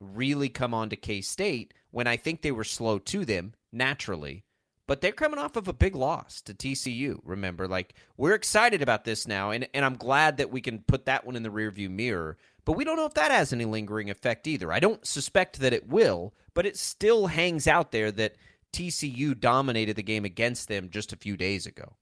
really 0.00 0.48
come 0.48 0.74
on 0.74 0.90
to 0.90 0.96
K 0.96 1.20
State 1.22 1.74
when 1.90 2.06
I 2.06 2.16
think 2.16 2.42
they 2.42 2.52
were 2.52 2.64
slow 2.64 2.98
to 2.98 3.24
them 3.24 3.54
naturally. 3.72 4.44
But 4.88 5.00
they're 5.00 5.12
coming 5.12 5.38
off 5.38 5.56
of 5.56 5.68
a 5.68 5.72
big 5.72 5.94
loss 5.94 6.40
to 6.42 6.54
TCU. 6.54 7.20
Remember, 7.24 7.68
like 7.68 7.94
we're 8.16 8.34
excited 8.34 8.82
about 8.82 9.04
this 9.04 9.28
now, 9.28 9.50
and, 9.50 9.68
and 9.74 9.84
I'm 9.84 9.96
glad 9.96 10.38
that 10.38 10.50
we 10.50 10.60
can 10.60 10.80
put 10.80 11.06
that 11.06 11.24
one 11.24 11.36
in 11.36 11.42
the 11.42 11.50
rearview 11.50 11.88
mirror. 11.88 12.36
But 12.64 12.72
we 12.72 12.84
don't 12.84 12.96
know 12.96 13.06
if 13.06 13.14
that 13.14 13.30
has 13.30 13.52
any 13.52 13.64
lingering 13.64 14.10
effect 14.10 14.46
either. 14.46 14.72
I 14.72 14.80
don't 14.80 15.06
suspect 15.06 15.60
that 15.60 15.72
it 15.72 15.88
will, 15.88 16.34
but 16.54 16.66
it 16.66 16.76
still 16.76 17.28
hangs 17.28 17.66
out 17.66 17.92
there 17.92 18.10
that 18.12 18.36
TCU 18.72 19.38
dominated 19.38 19.96
the 19.96 20.02
game 20.02 20.24
against 20.24 20.68
them 20.68 20.88
just 20.90 21.12
a 21.12 21.16
few 21.16 21.36
days 21.36 21.66
ago. 21.66 21.96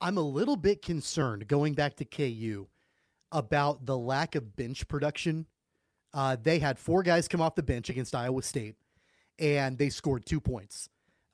I'm 0.00 0.16
a 0.16 0.22
little 0.22 0.56
bit 0.56 0.82
concerned 0.82 1.48
going 1.48 1.74
back 1.74 1.96
to 1.96 2.04
KU 2.04 2.68
about 3.32 3.84
the 3.84 3.98
lack 3.98 4.34
of 4.34 4.56
bench 4.56 4.86
production. 4.88 5.46
Uh, 6.14 6.36
they 6.40 6.58
had 6.58 6.78
four 6.78 7.02
guys 7.02 7.28
come 7.28 7.40
off 7.40 7.54
the 7.54 7.62
bench 7.62 7.90
against 7.90 8.14
Iowa 8.14 8.42
State, 8.42 8.76
and 9.38 9.76
they 9.76 9.88
scored 9.88 10.24
two 10.24 10.40
points. 10.40 10.88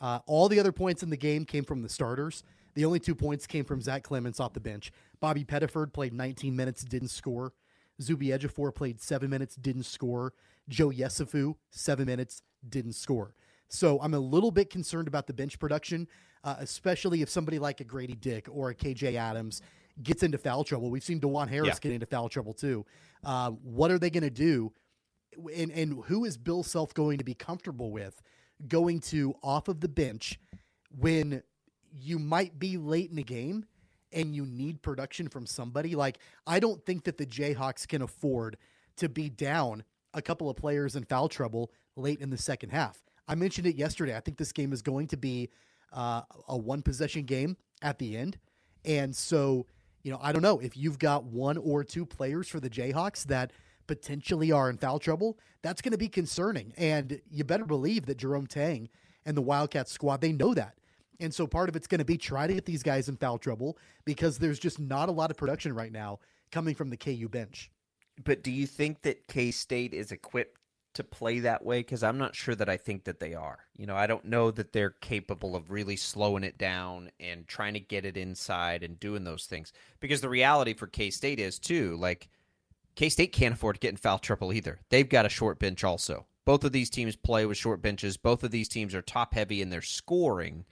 Uh, 0.05 0.19
all 0.27 0.51
the 0.51 0.61
other 0.61 0.71
points 0.71 1.03
in 1.03 1.09
the 1.09 1.17
game 1.17 1.47
came 1.47 1.65
from 1.65 1.81
the 1.81 1.89
starters. 1.89 2.43
The 2.75 2.85
only 2.85 3.01
two 3.01 3.15
points 3.15 3.47
came 3.47 3.65
from 3.65 3.81
Zach 3.81 4.03
Clemence 4.03 4.39
off 4.39 4.53
the 4.53 4.61
bench. 4.61 4.93
Bobby 5.19 5.45
Pettiford 5.45 5.95
played 5.95 6.13
19 6.13 6.55
minutes, 6.55 6.85
didn't 6.85 7.09
score. 7.09 7.55
Zuby 8.03 8.27
Ejiofor 8.27 8.75
played 8.75 9.01
seven 9.01 9.31
minutes, 9.31 9.57
didn't 9.57 9.85
score. 9.85 10.35
Joe 10.69 10.91
Yesufu, 10.91 11.55
seven 11.71 12.05
minutes, 12.05 12.43
didn't 12.69 12.93
score. 12.93 13.35
So 13.69 13.99
I'm 14.03 14.13
a 14.13 14.19
little 14.19 14.51
bit 14.51 14.69
concerned 14.69 15.09
about 15.09 15.27
the 15.27 15.33
bench 15.33 15.59
production, 15.59 16.07
uh, 16.43 16.57
especially 16.59 17.23
if 17.23 17.31
somebody 17.31 17.59
like 17.59 17.81
a 17.81 17.85
Grady 17.85 18.15
Dick 18.15 18.47
or 18.53 18.69
a 18.69 18.75
KJ 18.75 19.15
Adams 19.15 19.63
gets 20.03 20.23
into 20.23 20.37
foul 20.37 20.65
trouble. 20.65 20.91
We've 20.91 21.03
seen 21.03 21.19
Dajuan 21.19 21.49
Harris 21.49 21.69
yeah. 21.69 21.79
get 21.81 21.93
into 21.93 22.07
foul 22.07 22.29
trouble 22.29 22.53
too. 22.53 22.85
Uh, 23.25 23.53
what 23.53 23.91
are 23.91 23.99
they 23.99 24.11
going 24.11 24.23
to 24.23 24.29
do? 24.29 24.71
And, 25.57 25.71
and 25.71 26.05
who 26.05 26.27
is 26.27 26.37
Bill 26.37 26.63
Self 26.63 26.93
going 26.93 27.17
to 27.17 27.25
be 27.25 27.33
comfortable 27.33 27.91
with 27.91 28.21
going 28.69 29.01
to 29.01 29.35
off 29.43 29.69
of 29.69 29.81
the 29.81 29.89
bench 29.89 30.39
when 30.99 31.43
you 31.93 32.19
might 32.19 32.59
be 32.59 32.77
late 32.77 33.11
in 33.11 33.17
the 33.17 33.23
game 33.23 33.65
and 34.13 34.35
you 34.35 34.47
need 34.47 34.83
production 34.83 35.29
from 35.29 35.47
somebody? 35.47 35.95
Like, 35.95 36.19
I 36.47 36.61
don't 36.61 36.85
think 36.85 37.05
that 37.05 37.19
the 37.19 37.27
Jayhawks 37.27 37.87
can 37.87 38.03
afford 38.03 38.57
to 38.97 39.09
be 39.09 39.29
down 39.29 39.85
a 40.13 40.23
couple 40.23 40.49
of 40.49 40.57
players 40.57 40.97
in 40.97 41.05
foul 41.05 41.29
trouble 41.29 41.73
late 41.97 42.21
in 42.21 42.31
the 42.31 42.39
second 42.39 42.71
half. 42.71 43.03
I 43.27 43.35
mentioned 43.35 43.67
it 43.67 43.77
yesterday. 43.77 44.17
I 44.17 44.21
think 44.21 44.37
this 44.37 44.53
game 44.53 44.73
is 44.73 44.83
going 44.83 45.09
to 45.09 45.17
be 45.17 45.51
uh, 45.93 46.23
a 46.49 46.57
one 46.57 46.83
possession 46.83 47.25
game 47.25 47.57
at 47.83 47.99
the 47.99 48.17
end. 48.17 48.39
And 48.85 49.15
so, 49.15 49.67
you 50.03 50.13
know, 50.13 50.19
I 50.21 50.33
don't 50.33 50.43
know 50.43 50.59
if 50.61 50.77
you've 50.77 50.99
got 50.99 51.25
one 51.25 51.57
or 51.57 51.83
two 51.83 52.05
players 52.05 52.49
for 52.49 52.61
the 52.61 52.69
Jayhawks 52.69 53.25
that 53.25 53.53
potentially 53.87 54.53
are 54.53 54.71
in 54.71 54.77
foul 54.77 54.99
trouble, 54.99 55.39
that's 55.63 55.83
going 55.83 55.93
to 55.93 55.99
be 55.99 56.09
concerning. 56.09 56.73
And 56.77 57.21
you 57.31 57.45
better 57.45 57.65
believe 57.65 58.07
that 58.07 58.19
Jerome 58.19 58.47
Tang 58.47 58.89
and 59.25 59.37
the 59.37 59.43
Wildcats 59.43 59.93
squad, 59.93 60.21
they 60.21 60.33
know 60.33 60.55
that. 60.55 60.75
And 61.21 61.33
so 61.33 61.47
part 61.47 61.69
of 61.69 61.77
it's 61.77 61.87
going 61.87 62.01
to 62.01 62.05
be 62.05 62.19
try 62.19 62.47
to 62.47 62.55
get 62.55 62.67
these 62.67 62.83
guys 62.83 63.09
in 63.09 63.17
foul 63.17 63.39
trouble 63.39 63.79
because 64.05 64.39
there's 64.39 64.59
just 64.59 64.81
not 64.81 65.09
a 65.09 65.13
lot 65.13 65.31
of 65.31 65.37
production 65.37 65.75
right 65.75 65.93
now 65.93 66.19
coming 66.51 66.75
from 66.75 66.91
the 66.91 66.97
KU 66.97 67.29
bench. 67.29 67.71
But 68.23 68.43
do 68.43 68.51
you 68.51 68.67
think 68.67 69.03
that 69.03 69.27
K 69.29 69.51
State 69.51 69.95
is 69.95 70.13
equipped 70.13 70.59
to 70.95 71.05
play 71.05 71.41
that 71.41 71.65
way? 71.65 71.81
Because 71.81 72.03
I'm 72.03 72.19
not 72.19 72.37
sure 72.37 72.55
that 72.55 72.69
I 72.69 72.77
think 72.77 73.05
that 73.05 73.19
they 73.19 73.35
are. 73.35 73.59
You 73.77 73.87
know, 73.87 73.97
I 73.97 74.07
don't 74.07 74.25
know 74.25 74.51
that 74.53 74.73
they're 74.73 74.91
capable 74.91 75.57
of 75.57 75.71
really 75.71 75.97
slowing 75.97 76.45
it 76.45 76.59
down 76.59 77.11
and 77.19 77.47
trying 77.49 77.75
to 77.75 77.81
get 77.81 78.05
it 78.05 78.17
inside 78.17 78.83
and 78.83 79.01
doing 79.01 79.25
those 79.25 79.47
things. 79.47 79.73
Because 80.01 80.21
the 80.21 80.29
reality 80.29 80.75
for 80.75 80.87
K 80.87 81.11
State 81.11 81.41
is, 81.41 81.59
too, 81.59 81.97
like, 81.97 82.29
K 82.97 83.09
State 83.09 83.33
can't 83.33 83.55
afford 83.55 83.77
to 83.77 83.81
get 83.81 83.91
in 83.91 83.97
foul 83.97 84.19
trouble 84.19 84.53
either. 84.53 84.81
They've 84.91 85.09
got 85.09 85.27
a 85.27 85.31
short 85.31 85.59
bench 85.59 85.83
also. 85.85 86.27
Both 86.45 86.65
of 86.65 86.73
these 86.73 86.91
teams 86.91 87.17
play 87.17 87.47
with 87.47 87.57
short 87.57 87.81
benches. 87.81 88.17
Both 88.17 88.45
of 88.45 88.51
these 88.51 88.69
teams 88.69 88.95
are 88.95 89.03
top 89.03 89.35
heavy 89.35 89.63
in 89.63 89.71
their 89.71 89.83
scoring. 89.83 90.65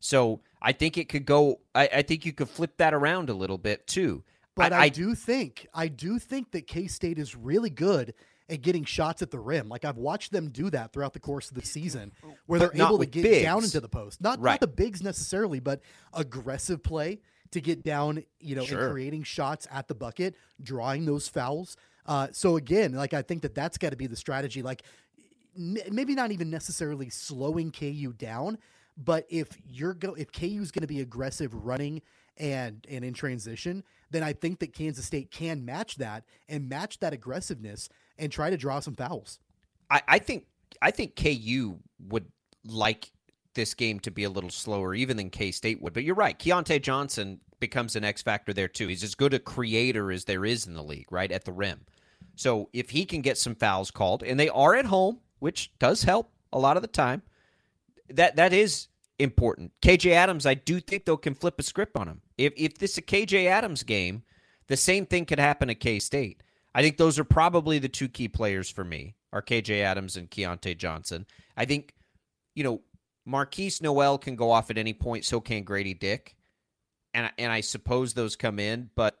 So 0.00 0.40
I 0.60 0.72
think 0.72 0.98
it 0.98 1.08
could 1.08 1.24
go. 1.24 1.60
I, 1.74 1.88
I 1.94 2.02
think 2.02 2.26
you 2.26 2.32
could 2.32 2.48
flip 2.48 2.76
that 2.78 2.94
around 2.94 3.30
a 3.30 3.34
little 3.34 3.58
bit 3.58 3.86
too. 3.86 4.24
But 4.56 4.72
I, 4.72 4.84
I, 4.84 4.88
do 4.88 5.14
think 5.14 5.68
I 5.72 5.88
do 5.88 6.18
think 6.18 6.50
that 6.52 6.66
K 6.66 6.86
State 6.86 7.18
is 7.18 7.36
really 7.36 7.70
good 7.70 8.14
at 8.48 8.62
getting 8.62 8.84
shots 8.84 9.22
at 9.22 9.30
the 9.30 9.38
rim. 9.38 9.68
Like 9.68 9.84
I've 9.84 9.96
watched 9.96 10.32
them 10.32 10.50
do 10.50 10.68
that 10.70 10.92
throughout 10.92 11.12
the 11.12 11.20
course 11.20 11.48
of 11.48 11.54
the 11.54 11.64
season, 11.64 12.12
where 12.46 12.58
they're 12.58 12.74
able 12.74 12.98
to 12.98 13.06
get 13.06 13.22
bigs. 13.22 13.44
down 13.44 13.62
into 13.62 13.80
the 13.80 13.88
post. 13.88 14.20
Not 14.20 14.40
right. 14.40 14.54
not 14.54 14.60
the 14.60 14.66
bigs 14.66 15.02
necessarily, 15.02 15.60
but 15.60 15.80
aggressive 16.12 16.82
play 16.82 17.20
to 17.52 17.60
get 17.60 17.82
down, 17.82 18.24
you 18.38 18.54
know, 18.54 18.64
sure. 18.64 18.84
and 18.84 18.92
creating 18.92 19.22
shots 19.22 19.66
at 19.70 19.88
the 19.88 19.94
bucket, 19.94 20.34
drawing 20.62 21.04
those 21.04 21.28
fouls. 21.28 21.76
Uh, 22.06 22.28
so 22.32 22.56
again, 22.56 22.92
like 22.92 23.14
I 23.14 23.22
think 23.22 23.42
that 23.42 23.54
that's 23.54 23.78
got 23.78 23.90
to 23.90 23.96
be 23.96 24.06
the 24.06 24.16
strategy. 24.16 24.62
Like 24.62 24.82
n- 25.56 25.78
maybe 25.90 26.14
not 26.14 26.32
even 26.32 26.50
necessarily 26.50 27.10
slowing 27.10 27.70
KU 27.70 28.12
down, 28.16 28.58
but 28.96 29.26
if 29.28 29.48
you're 29.68 29.94
go 29.94 30.14
if 30.14 30.32
KU 30.32 30.60
is 30.60 30.70
going 30.70 30.82
to 30.82 30.88
be 30.88 31.00
aggressive 31.00 31.54
running 31.54 32.02
and 32.36 32.86
and 32.90 33.04
in 33.04 33.14
transition, 33.14 33.84
then 34.10 34.22
I 34.22 34.32
think 34.32 34.58
that 34.60 34.72
Kansas 34.72 35.04
State 35.04 35.30
can 35.30 35.64
match 35.64 35.96
that 35.96 36.24
and 36.48 36.68
match 36.68 36.98
that 37.00 37.12
aggressiveness 37.12 37.88
and 38.18 38.30
try 38.30 38.50
to 38.50 38.56
draw 38.56 38.80
some 38.80 38.94
fouls. 38.94 39.38
I, 39.90 40.02
I 40.06 40.18
think 40.18 40.46
I 40.82 40.90
think 40.90 41.16
KU 41.16 41.78
would 42.08 42.26
like 42.64 43.12
this 43.54 43.74
game 43.74 44.00
to 44.00 44.10
be 44.10 44.24
a 44.24 44.30
little 44.30 44.50
slower, 44.50 44.94
even 44.94 45.16
than 45.16 45.30
K 45.30 45.50
State 45.50 45.80
would. 45.82 45.92
But 45.92 46.04
you're 46.04 46.14
right, 46.14 46.38
Keyontae 46.38 46.82
Johnson 46.82 47.40
becomes 47.58 47.96
an 47.96 48.04
X 48.04 48.22
factor 48.22 48.52
there 48.52 48.68
too. 48.68 48.88
He's 48.88 49.04
as 49.04 49.14
good 49.14 49.34
a 49.34 49.38
creator 49.38 50.10
as 50.10 50.24
there 50.24 50.44
is 50.44 50.66
in 50.66 50.74
the 50.74 50.82
league, 50.82 51.10
right 51.10 51.30
at 51.30 51.44
the 51.44 51.52
rim. 51.52 51.80
So 52.36 52.68
if 52.72 52.90
he 52.90 53.04
can 53.04 53.20
get 53.20 53.38
some 53.38 53.54
fouls 53.54 53.90
called, 53.90 54.22
and 54.22 54.38
they 54.38 54.48
are 54.48 54.74
at 54.74 54.86
home, 54.86 55.20
which 55.40 55.72
does 55.78 56.02
help 56.02 56.32
a 56.52 56.58
lot 56.58 56.76
of 56.76 56.82
the 56.82 56.88
time, 56.88 57.22
that 58.08 58.36
that 58.36 58.52
is 58.52 58.88
important. 59.18 59.72
KJ 59.82 60.12
Adams, 60.12 60.46
I 60.46 60.54
do 60.54 60.80
think 60.80 61.04
though 61.04 61.16
can 61.16 61.34
flip 61.34 61.58
a 61.58 61.62
script 61.62 61.96
on 61.96 62.08
him. 62.08 62.22
If 62.38 62.52
if 62.56 62.78
this 62.78 62.92
is 62.92 62.98
a 62.98 63.02
KJ 63.02 63.46
Adams 63.46 63.82
game, 63.82 64.22
the 64.68 64.76
same 64.76 65.06
thing 65.06 65.26
could 65.26 65.40
happen 65.40 65.70
at 65.70 65.80
K 65.80 65.98
State. 65.98 66.42
I 66.74 66.82
think 66.82 66.96
those 66.96 67.18
are 67.18 67.24
probably 67.24 67.78
the 67.78 67.88
two 67.88 68.08
key 68.08 68.28
players 68.28 68.70
for 68.70 68.84
me 68.84 69.16
are 69.32 69.42
KJ 69.42 69.80
Adams 69.82 70.16
and 70.16 70.30
Keyontae 70.30 70.76
Johnson. 70.76 71.26
I 71.56 71.64
think, 71.64 71.94
you 72.54 72.64
know, 72.64 72.80
Markquis 73.28 73.82
Nowell 73.82 74.18
can 74.18 74.36
go 74.36 74.50
off 74.50 74.70
at 74.70 74.78
any 74.78 74.92
point, 74.92 75.24
so 75.24 75.40
can 75.40 75.62
Grady 75.62 75.94
Dick. 75.94 76.36
And 77.12 77.30
and 77.38 77.52
I 77.52 77.60
suppose 77.60 78.14
those 78.14 78.36
come 78.36 78.58
in, 78.58 78.90
but 78.94 79.18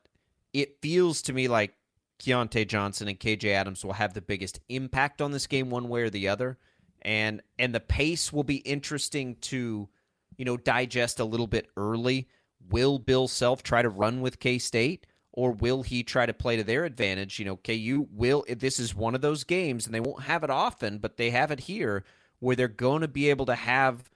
it 0.52 0.80
feels 0.80 1.22
to 1.22 1.32
me 1.32 1.48
like 1.48 1.74
Keyontae 2.20 2.68
Johnson 2.68 3.08
and 3.08 3.18
KJ 3.18 3.52
Adams 3.52 3.84
will 3.84 3.94
have 3.94 4.14
the 4.14 4.20
biggest 4.20 4.60
impact 4.68 5.20
on 5.20 5.32
this 5.32 5.46
game 5.46 5.70
one 5.70 5.88
way 5.88 6.02
or 6.02 6.10
the 6.10 6.28
other. 6.28 6.58
And 7.02 7.42
and 7.58 7.74
the 7.74 7.80
pace 7.80 8.32
will 8.32 8.44
be 8.44 8.56
interesting 8.56 9.36
to, 9.42 9.88
you 10.36 10.44
know, 10.44 10.56
digest 10.56 11.18
a 11.18 11.24
little 11.24 11.46
bit 11.46 11.68
early. 11.76 12.28
Will 12.68 12.98
Bill 12.98 13.26
Self 13.26 13.62
try 13.62 13.82
to 13.82 13.88
run 13.88 14.20
with 14.20 14.38
K 14.38 14.58
State? 14.58 15.06
Or 15.32 15.52
will 15.52 15.82
he 15.82 16.02
try 16.02 16.26
to 16.26 16.34
play 16.34 16.56
to 16.56 16.64
their 16.64 16.84
advantage? 16.84 17.38
You 17.38 17.44
know, 17.44 17.56
KU 17.56 18.08
will. 18.10 18.44
This 18.48 18.80
is 18.80 18.96
one 18.96 19.14
of 19.14 19.20
those 19.20 19.44
games, 19.44 19.86
and 19.86 19.94
they 19.94 20.00
won't 20.00 20.24
have 20.24 20.42
it 20.42 20.50
often, 20.50 20.98
but 20.98 21.16
they 21.16 21.30
have 21.30 21.52
it 21.52 21.60
here 21.60 22.04
where 22.40 22.56
they're 22.56 22.68
going 22.68 23.02
to 23.02 23.08
be 23.08 23.30
able 23.30 23.46
to 23.46 23.54
have 23.54 24.10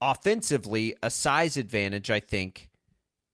offensively 0.00 0.96
a 1.02 1.10
size 1.10 1.56
advantage, 1.56 2.10
I 2.10 2.20
think, 2.20 2.70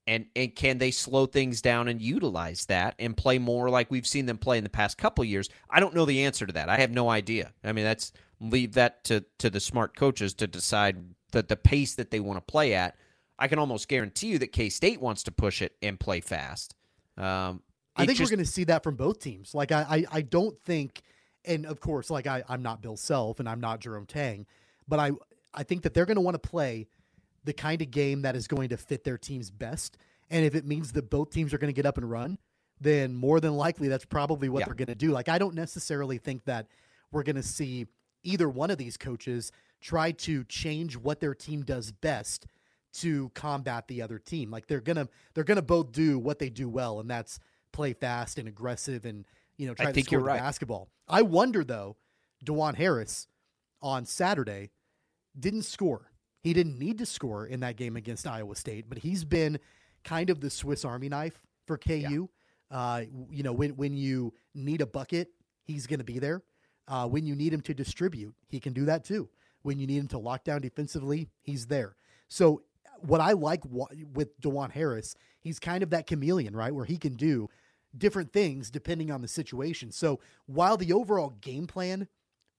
and 0.06 0.26
and 0.34 0.54
can 0.54 0.78
they 0.78 0.90
slow 0.90 1.26
things 1.26 1.62
down 1.62 1.88
and 1.88 2.00
utilize 2.00 2.66
that 2.66 2.94
and 2.98 3.16
play 3.16 3.38
more 3.38 3.70
like 3.70 3.90
we've 3.90 4.06
seen 4.06 4.26
them 4.26 4.38
play 4.38 4.58
in 4.58 4.64
the 4.64 4.70
past 4.70 4.98
couple 4.98 5.24
years? 5.24 5.48
I 5.70 5.80
don't 5.80 5.94
know 5.94 6.04
the 6.04 6.24
answer 6.24 6.46
to 6.46 6.52
that. 6.52 6.68
I 6.68 6.78
have 6.78 6.90
no 6.90 7.08
idea. 7.08 7.52
I 7.62 7.72
mean, 7.72 7.84
that's 7.84 8.12
leave 8.40 8.74
that 8.74 9.04
to 9.04 9.24
to 9.38 9.50
the 9.50 9.60
smart 9.60 9.96
coaches 9.96 10.34
to 10.34 10.46
decide 10.46 10.96
that 11.32 11.48
the 11.48 11.56
pace 11.56 11.94
that 11.94 12.10
they 12.10 12.20
want 12.20 12.36
to 12.38 12.52
play 12.52 12.74
at. 12.74 12.96
I 13.38 13.48
can 13.48 13.58
almost 13.58 13.88
guarantee 13.88 14.28
you 14.28 14.38
that 14.38 14.52
K 14.52 14.70
State 14.70 15.00
wants 15.00 15.22
to 15.24 15.30
push 15.30 15.60
it 15.60 15.72
and 15.82 16.00
play 16.00 16.20
fast. 16.20 16.74
Um, 17.18 17.62
I 17.94 18.06
think 18.06 18.18
just, 18.18 18.30
we're 18.30 18.36
going 18.36 18.44
to 18.46 18.50
see 18.50 18.64
that 18.64 18.82
from 18.82 18.96
both 18.96 19.20
teams. 19.20 19.54
Like 19.54 19.72
I, 19.72 19.82
I, 19.82 20.04
I 20.18 20.20
don't 20.22 20.58
think, 20.62 21.02
and 21.46 21.66
of 21.66 21.80
course, 21.80 22.10
like 22.10 22.26
I, 22.26 22.42
I'm 22.48 22.62
not 22.62 22.82
Bill 22.82 22.96
Self 22.96 23.40
and 23.40 23.48
I'm 23.48 23.60
not 23.60 23.80
Jerome 23.80 24.06
Tang, 24.06 24.46
but 24.88 24.98
I, 24.98 25.12
I 25.54 25.62
think 25.62 25.82
that 25.82 25.94
they're 25.94 26.06
going 26.06 26.16
to 26.16 26.20
want 26.20 26.34
to 26.40 26.48
play 26.48 26.86
the 27.44 27.52
kind 27.52 27.80
of 27.82 27.90
game 27.90 28.22
that 28.22 28.34
is 28.36 28.46
going 28.48 28.68
to 28.70 28.76
fit 28.76 29.04
their 29.04 29.18
teams 29.18 29.50
best. 29.50 29.96
And 30.30 30.44
if 30.44 30.54
it 30.54 30.66
means 30.66 30.92
that 30.92 31.08
both 31.10 31.30
teams 31.30 31.54
are 31.54 31.58
going 31.58 31.72
to 31.72 31.76
get 31.76 31.86
up 31.86 31.96
and 31.98 32.10
run, 32.10 32.38
then 32.80 33.14
more 33.14 33.40
than 33.40 33.56
likely 33.56 33.88
that's 33.88 34.04
probably 34.04 34.48
what 34.48 34.60
Yeah. 34.60 34.66
they're 34.66 34.74
going 34.74 34.86
to 34.88 34.94
do. 34.94 35.10
Like 35.12 35.28
I 35.28 35.38
don't 35.38 35.54
necessarily 35.54 36.18
think 36.18 36.44
that 36.44 36.66
we're 37.12 37.22
going 37.22 37.36
to 37.36 37.42
see 37.42 37.86
either 38.22 38.48
one 38.48 38.70
of 38.70 38.78
these 38.78 38.96
coaches 38.96 39.52
try 39.80 40.10
to 40.10 40.42
change 40.44 40.96
what 40.96 41.20
their 41.20 41.34
team 41.34 41.62
does 41.62 41.92
best 41.92 42.46
to 42.94 43.30
combat 43.34 43.86
the 43.88 44.02
other 44.02 44.18
team. 44.18 44.50
Like 44.50 44.66
they're 44.66 44.80
gonna 44.80 45.08
they're 45.34 45.44
gonna 45.44 45.62
both 45.62 45.92
do 45.92 46.18
what 46.18 46.38
they 46.38 46.48
do 46.48 46.68
well, 46.68 46.98
and 46.98 47.10
that's 47.10 47.38
play 47.70 47.92
fast 47.92 48.38
and 48.38 48.48
aggressive 48.48 49.04
and 49.04 49.26
you 49.58 49.66
know 49.66 49.74
try 49.74 49.88
I 49.88 49.92
to 49.92 50.02
score 50.02 50.18
the 50.18 50.24
right. 50.24 50.40
basketball. 50.40 50.88
I 51.08 51.22
wonder 51.22 51.64
though, 51.64 51.96
Dajuan 52.44 52.74
Harris 52.74 53.28
on 53.82 54.04
Saturday 54.04 54.70
didn't 55.38 55.62
score. 55.62 56.10
He 56.42 56.52
didn't 56.52 56.78
need 56.78 56.98
to 56.98 57.06
score 57.06 57.46
in 57.46 57.60
that 57.60 57.76
game 57.76 57.96
against 57.96 58.26
Iowa 58.26 58.54
State, 58.54 58.88
but 58.88 58.98
he's 58.98 59.24
been 59.24 59.58
kind 60.04 60.30
of 60.30 60.40
the 60.40 60.50
Swiss 60.50 60.84
Army 60.84 61.08
knife 61.08 61.40
for 61.66 61.76
KU. 61.76 62.28
Uh, 62.70 63.02
you 63.30 63.42
know, 63.42 63.52
when 63.52 63.70
when 63.76 63.96
you 63.96 64.32
need 64.54 64.80
a 64.80 64.86
bucket, 64.86 65.28
he's 65.64 65.86
going 65.86 65.98
to 65.98 66.04
be 66.04 66.18
there. 66.18 66.42
Uh, 66.88 67.06
when 67.06 67.26
you 67.26 67.34
need 67.34 67.52
him 67.52 67.60
to 67.62 67.74
distribute, 67.74 68.34
he 68.48 68.60
can 68.60 68.72
do 68.72 68.84
that 68.84 69.04
too. 69.04 69.28
When 69.62 69.78
you 69.78 69.86
need 69.86 69.98
him 69.98 70.08
to 70.08 70.18
lock 70.18 70.44
down 70.44 70.60
defensively, 70.60 71.28
he's 71.42 71.66
there. 71.66 71.96
So 72.28 72.62
what 73.00 73.20
I 73.20 73.32
like 73.32 73.64
wa- 73.64 73.88
with 74.12 74.40
Dajuan 74.40 74.70
Harris, 74.70 75.16
he's 75.40 75.58
kind 75.58 75.82
of 75.82 75.90
that 75.90 76.06
chameleon, 76.06 76.54
right, 76.54 76.72
where 76.72 76.84
he 76.84 76.96
can 76.96 77.14
do 77.14 77.48
different 77.98 78.32
things 78.32 78.70
depending 78.70 79.10
on 79.10 79.22
the 79.22 79.28
situation. 79.28 79.90
So 79.90 80.20
while 80.46 80.76
the 80.76 80.92
overall 80.92 81.30
game 81.40 81.66
plan 81.66 82.08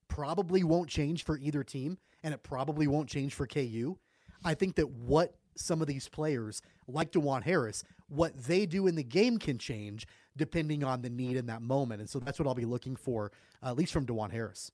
probably 0.07 0.63
won't 0.63 0.89
change 0.89 1.23
for 1.23 1.37
either 1.37 1.63
team, 1.63 1.97
and 2.23 2.33
it 2.33 2.43
probably 2.43 2.87
won't 2.87 3.09
change 3.09 3.33
for 3.33 3.47
KU. 3.47 3.97
I 4.43 4.53
think 4.53 4.75
that 4.75 4.89
what 4.89 5.35
some 5.55 5.81
of 5.81 5.87
these 5.87 6.07
players, 6.07 6.61
like 6.87 7.11
Dajuan 7.11 7.43
Harris, 7.43 7.83
what 8.07 8.35
they 8.35 8.65
do 8.65 8.87
in 8.87 8.95
the 8.95 9.03
game 9.03 9.37
can 9.39 9.57
change 9.57 10.07
depending 10.35 10.83
on 10.83 11.01
the 11.01 11.09
need 11.09 11.35
in 11.35 11.47
that 11.47 11.61
moment. 11.61 11.99
And 11.99 12.09
so 12.09 12.19
that's 12.19 12.37
what 12.37 12.47
I'll 12.47 12.53
be 12.53 12.65
looking 12.65 12.95
for, 12.95 13.31
uh, 13.63 13.69
at 13.69 13.77
least 13.77 13.91
from 13.91 14.05
Dajuan 14.05 14.31
Harris. 14.31 14.71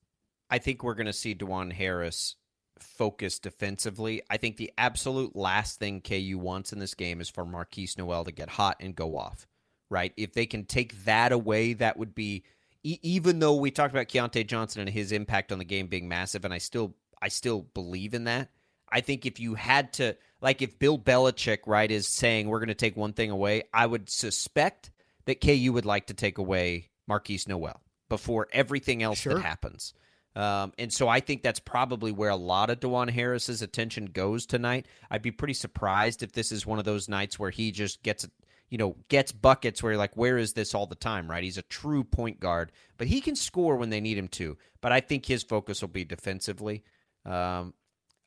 I 0.49 0.57
think 0.57 0.83
we're 0.83 0.93
going 0.93 1.07
to 1.07 1.13
see 1.13 1.33
Dajuan 1.33 1.71
Harris 1.71 2.35
focus 2.79 3.39
defensively. 3.39 4.21
I 4.29 4.37
think 4.37 4.57
the 4.57 4.73
absolute 4.77 5.35
last 5.35 5.79
thing 5.79 6.01
KU 6.01 6.37
wants 6.37 6.73
in 6.73 6.79
this 6.79 6.93
game 6.95 7.21
is 7.21 7.29
for 7.29 7.45
Markquis 7.45 7.97
Nowell 7.97 8.25
to 8.25 8.31
get 8.31 8.49
hot 8.49 8.77
and 8.79 8.95
go 8.95 9.17
off, 9.17 9.47
right? 9.93 10.11
If 10.17 10.33
they 10.33 10.45
can 10.45 10.65
take 10.65 11.05
that 11.05 11.31
away, 11.31 11.73
that 11.73 11.95
would 11.97 12.13
be 12.15 12.43
e- 12.83 12.99
even 13.03 13.39
though 13.39 13.55
we 13.55 13.71
talked 13.71 13.93
about 13.93 14.07
Keyontae 14.07 14.47
Johnson 14.47 14.81
and 14.81 14.89
his 14.89 15.11
impact 15.11 15.51
on 15.51 15.59
the 15.59 15.65
game 15.65 15.87
being 15.87 16.09
massive, 16.09 16.43
and 16.43 16.53
I 16.53 16.57
still 16.57 16.95
I 17.21 17.29
still 17.29 17.61
believe 17.73 18.13
in 18.13 18.25
that. 18.25 18.49
I 18.91 18.99
think 19.01 19.25
if 19.25 19.39
you 19.39 19.55
had 19.55 19.93
to 19.93 20.17
like 20.41 20.61
if 20.61 20.77
Bill 20.79 20.99
Belichick, 20.99 21.59
right, 21.67 21.89
is 21.89 22.07
saying 22.07 22.47
we're 22.47 22.59
going 22.59 22.67
to 22.67 22.73
take 22.75 22.97
one 22.97 23.13
thing 23.13 23.29
away, 23.31 23.63
I 23.73 23.85
would 23.85 24.09
suspect 24.09 24.91
that 25.25 25.39
KU 25.39 25.71
would 25.73 25.85
like 25.85 26.07
to 26.07 26.13
take 26.13 26.37
away 26.37 26.89
Markquis 27.09 27.47
Nowell 27.47 27.79
before 28.09 28.47
everything 28.51 29.01
else 29.01 29.19
Sure. 29.19 29.35
that 29.35 29.41
happens. 29.41 29.93
Um, 30.35 30.73
and 30.79 30.91
so 30.91 31.07
I 31.07 31.19
think 31.19 31.43
that's 31.43 31.59
probably 31.59 32.11
where 32.11 32.31
a 32.31 32.35
lot 32.35 32.69
of 32.71 32.79
Dajuan 32.79 33.09
Harris's 33.11 33.61
attention 33.61 34.05
goes 34.07 34.45
tonight. 34.47 34.87
I'd 35.11 35.21
be 35.21 35.29
pretty 35.31 35.53
surprised 35.53 36.23
if 36.23 36.31
this 36.33 36.51
is 36.51 36.65
one 36.65 36.79
of 36.79 36.85
those 36.85 37.07
nights 37.07 37.37
where 37.37 37.51
he 37.51 37.71
just 37.71 38.01
gets, 38.01 38.27
you 38.73 38.79
know, 38.79 38.95
gets 39.07 39.31
buckets 39.31 39.83
where 39.83 39.91
you're 39.91 39.99
like, 39.99 40.17
where 40.17 40.35
is 40.35 40.53
this 40.53 40.73
all 40.73 40.87
the 40.87 40.95
time, 40.95 41.29
right? 41.29 41.43
He's 41.43 41.59
a 41.59 41.61
true 41.61 42.03
point 42.03 42.39
guard, 42.39 42.71
but 42.97 43.05
he 43.05 43.21
can 43.21 43.35
score 43.35 43.75
when 43.75 43.91
they 43.91 44.01
need 44.01 44.17
him 44.17 44.29
to. 44.29 44.57
But 44.81 44.91
I 44.91 44.99
think 44.99 45.27
his 45.27 45.43
focus 45.43 45.81
will 45.81 45.89
be 45.89 46.03
defensively. 46.03 46.83
Um, 47.23 47.75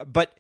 but 0.07 0.39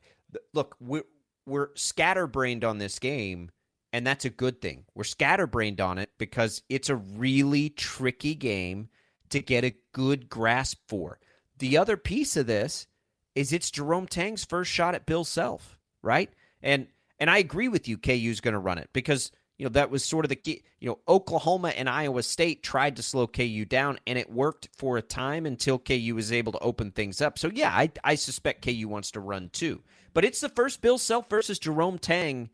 look, 0.54 0.76
we're 0.78 1.02
we're 1.44 1.70
scatterbrained 1.74 2.62
on 2.62 2.78
this 2.78 3.00
game, 3.00 3.50
and 3.92 4.07
that's 4.07 4.24
a 4.24 4.30
good 4.30 4.61
thing. 4.61 4.84
We're 4.94 5.02
scatterbrained 5.02 5.80
on 5.80 5.98
it 5.98 6.11
because 6.18 6.62
it's 6.68 6.88
a 6.88 6.94
really 6.94 7.70
tricky 7.70 8.36
game 8.36 8.88
to 9.30 9.40
get 9.40 9.64
a 9.64 9.74
good 9.90 10.28
grasp 10.28 10.78
for. 10.86 11.18
The 11.59 11.78
other 11.78 11.96
piece 11.96 12.36
of 12.36 12.46
this 12.46 12.86
is 13.34 13.52
it's 13.52 13.72
Jerome 13.72 14.07
Tang's 14.07 14.44
first 14.44 14.70
shot 14.70 14.94
at 14.94 15.04
Bill 15.04 15.24
Self, 15.24 15.76
right? 16.00 16.30
And 16.62 16.86
and 17.18 17.28
I 17.28 17.38
agree 17.38 17.66
with 17.66 17.88
you, 17.88 17.98
KU's 17.98 18.40
going 18.40 18.54
to 18.54 18.61
run 18.61 18.78
it 18.78 18.90
because 18.92 19.32
you 19.59 19.64
know 19.64 19.70
that 19.70 19.90
was 19.90 20.04
sort 20.04 20.24
of 20.24 20.28
the 20.28 20.36
key. 20.36 20.62
You 20.80 20.88
know, 20.88 20.98
Oklahoma 21.09 21.68
and 21.68 21.88
Iowa 21.88 22.22
State 22.22 22.62
tried 22.62 22.96
to 22.96 23.02
slow 23.02 23.26
KU 23.26 23.64
down, 23.64 23.98
and 24.07 24.18
it 24.18 24.30
worked 24.30 24.68
for 24.76 24.96
a 24.96 25.02
time 25.02 25.46
until 25.46 25.78
KU 25.78 26.14
was 26.14 26.32
able 26.32 26.52
to 26.52 26.59
open 26.59 26.90
things 26.90 27.20
up. 27.20 27.38
So 27.38 27.50
yeah, 27.52 27.70
I 27.70 27.90
I 28.04 28.14
suspect 28.16 28.64
KU 28.64 28.88
wants 28.88 29.11
to 29.12 29.20
run 29.20 29.50
too, 29.50 29.82
but 30.14 30.24
it's 30.24 30.40
the 30.40 30.48
first 30.48 30.82
Bill 30.82 30.98
Self 30.98 31.30
versus 31.30 31.59
Jerome 31.59 31.98
Tang 31.98 32.50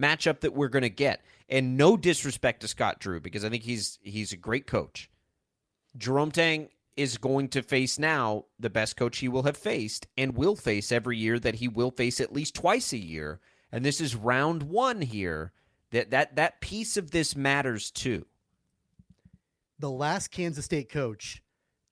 matchup 0.00 0.40
that 0.40 0.54
we're 0.54 0.68
going 0.68 0.82
to 0.82 0.90
get. 0.90 1.22
And 1.48 1.76
no 1.76 1.96
disrespect 1.96 2.60
to 2.60 2.68
Scott 2.68 2.98
Drew 2.98 3.20
because 3.20 3.44
I 3.44 3.48
think 3.50 3.62
he's 3.62 3.98
he's 4.02 4.32
a 4.32 4.36
great 4.36 4.66
coach. 4.66 5.10
Jerome 5.96 6.32
Tang 6.32 6.68
is 6.96 7.18
going 7.18 7.48
to 7.48 7.62
face 7.62 7.98
now 7.98 8.46
the 8.58 8.70
best 8.70 8.96
coach 8.96 9.18
he 9.18 9.28
will 9.28 9.42
have 9.42 9.56
faced 9.56 10.06
and 10.16 10.36
will 10.36 10.56
face 10.56 10.90
every 10.90 11.18
year 11.18 11.38
that 11.38 11.56
he 11.56 11.68
will 11.68 11.90
face 11.90 12.20
at 12.20 12.32
least 12.32 12.54
twice 12.54 12.92
a 12.92 12.98
year. 12.98 13.40
And 13.70 13.84
this 13.84 14.00
is 14.00 14.16
round 14.16 14.64
one 14.64 15.02
here. 15.02 15.52
That 15.96 16.10
that 16.10 16.36
that 16.36 16.60
piece 16.60 16.98
of 16.98 17.10
this 17.10 17.34
matters 17.34 17.90
too. 17.90 18.26
The 19.78 19.90
last 19.90 20.30
Kansas 20.30 20.64
State 20.66 20.90
coach 20.90 21.42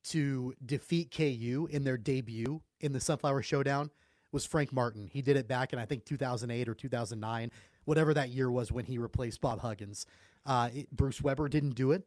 to 0.05 0.55
defeat 0.64 1.11
KU 1.11 1.66
in 1.70 1.84
their 1.84 1.96
debut 1.96 2.61
in 2.80 2.92
the 2.92 3.00
Sunflower 3.00 3.42
Showdown 3.42 3.90
was 4.30 4.44
Frank 4.44 4.74
Martin. 4.74 5.09
He 5.11 5.22
did 5.22 5.38
it 5.38 5.48
back 5.48 5.72
in 5.72 5.78
I 5.78 5.86
think 5.86 6.05
2008 6.05 6.68
or 6.68 6.74
2009, 6.74 7.50
whatever 7.86 8.12
that 8.12 8.28
year 8.28 8.50
was 8.50 8.70
when 8.70 8.84
he 8.84 8.98
replaced 8.98 9.40
Bob 9.40 9.61
Huggins. 9.61 10.05
Uh, 10.44 10.68
it- 10.74 10.90
Bruce 10.90 11.22
Weber 11.22 11.48
didn't 11.48 11.74
do 11.74 11.92
it, 11.92 12.07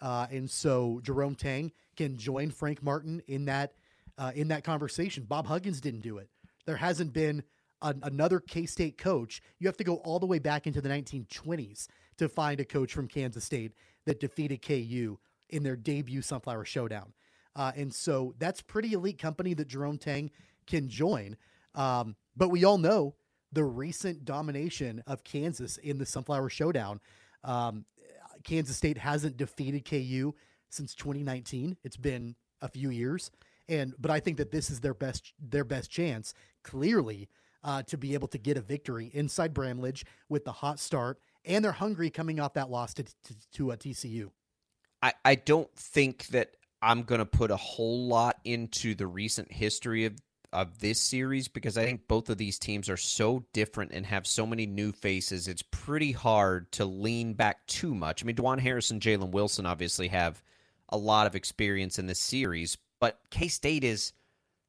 uh, 0.00 0.26
and 0.30 0.50
so 0.50 1.00
Jerome 1.02 1.34
Tang 1.34 1.72
can 1.96 2.18
join 2.18 2.50
Frank 2.50 2.82
Martin 2.82 3.22
in 3.26 3.46
that 3.46 3.72
uh, 4.18 4.32
in 4.34 4.48
that 4.48 4.64
conversation. 4.64 5.24
Bob 5.24 5.46
Huggins 5.46 5.80
didn't 5.80 6.00
do 6.00 6.18
it. 6.18 6.28
There 6.66 6.76
hasn't 6.76 7.14
been 7.14 7.42
an, 7.82 8.00
another 8.02 8.40
K 8.40 8.66
State 8.66 8.98
coach. 8.98 9.40
You 9.58 9.68
have 9.68 9.76
to 9.78 9.84
go 9.84 9.96
all 9.96 10.18
the 10.18 10.26
way 10.26 10.38
back 10.38 10.66
into 10.66 10.80
the 10.80 10.88
1920s 10.88 11.88
to 12.18 12.28
find 12.28 12.60
a 12.60 12.64
coach 12.64 12.92
from 12.92 13.08
Kansas 13.08 13.44
State 13.44 13.72
that 14.06 14.20
defeated 14.20 14.62
KU 14.62 15.18
in 15.50 15.62
their 15.62 15.76
debut 15.76 16.22
Sunflower 16.22 16.64
Showdown. 16.64 17.12
Uh, 17.56 17.72
and 17.76 17.92
so 17.92 18.34
that's 18.38 18.60
pretty 18.60 18.92
elite 18.92 19.18
company 19.18 19.54
that 19.54 19.68
Jerome 19.68 19.98
Tang 19.98 20.30
can 20.66 20.88
join. 20.88 21.36
Um, 21.74 22.16
but 22.36 22.50
we 22.50 22.64
all 22.64 22.78
know 22.78 23.14
the 23.52 23.64
recent 23.64 24.24
domination 24.24 25.02
of 25.06 25.24
Kansas 25.24 25.76
in 25.78 25.98
the 25.98 26.06
Sunflower 26.06 26.50
Showdown. 26.50 27.00
Um, 27.44 27.84
Kansas 28.44 28.76
State 28.76 28.98
hasn't 28.98 29.36
defeated 29.36 29.84
KU 29.84 30.34
since 30.68 30.94
2019. 30.94 31.76
It's 31.82 31.96
been 31.96 32.36
a 32.60 32.68
few 32.68 32.90
years, 32.90 33.30
and 33.68 33.94
but 33.98 34.10
I 34.10 34.20
think 34.20 34.36
that 34.36 34.50
this 34.50 34.70
is 34.70 34.80
their 34.80 34.94
best 34.94 35.32
their 35.40 35.64
best 35.64 35.90
chance, 35.90 36.34
clearly, 36.62 37.28
uh, 37.64 37.82
to 37.84 37.96
be 37.96 38.14
able 38.14 38.28
to 38.28 38.38
get 38.38 38.56
a 38.56 38.60
victory 38.60 39.10
inside 39.12 39.54
Bramlage 39.54 40.04
with 40.28 40.44
the 40.44 40.52
hot 40.52 40.78
start, 40.78 41.18
and 41.44 41.64
they're 41.64 41.72
hungry 41.72 42.10
coming 42.10 42.40
off 42.40 42.54
that 42.54 42.70
loss 42.70 42.94
to 42.94 43.02
to, 43.02 43.34
to 43.52 43.70
a 43.70 43.76
TCU. 43.76 44.30
I, 45.02 45.12
I 45.24 45.34
don't 45.36 45.72
think 45.76 46.26
that 46.28 46.56
I'm 46.82 47.02
going 47.02 47.20
to 47.20 47.26
put 47.26 47.50
a 47.50 47.56
whole 47.56 48.06
lot 48.06 48.38
into 48.44 48.94
the 48.94 49.06
recent 49.06 49.50
history 49.50 50.04
of, 50.04 50.14
of 50.52 50.78
this 50.80 51.00
series 51.00 51.48
because 51.48 51.76
I 51.76 51.84
think 51.84 52.08
both 52.08 52.30
of 52.30 52.38
these 52.38 52.58
teams 52.58 52.88
are 52.88 52.96
so 52.96 53.44
different 53.52 53.92
and 53.92 54.06
have 54.06 54.26
so 54.26 54.46
many 54.46 54.66
new 54.66 54.92
faces. 54.92 55.48
It's 55.48 55.62
pretty 55.62 56.12
hard 56.12 56.70
to 56.72 56.84
lean 56.84 57.34
back 57.34 57.66
too 57.66 57.94
much. 57.94 58.22
I 58.22 58.26
mean, 58.26 58.36
Dajuan 58.36 58.60
Harris 58.60 58.90
and 58.90 59.00
Jalen 59.00 59.30
Wilson 59.30 59.66
obviously 59.66 60.08
have 60.08 60.42
a 60.88 60.96
lot 60.96 61.26
of 61.26 61.34
experience 61.34 61.98
in 61.98 62.06
this 62.06 62.20
series, 62.20 62.78
but 63.00 63.20
K 63.30 63.48
State 63.48 63.84
is 63.84 64.12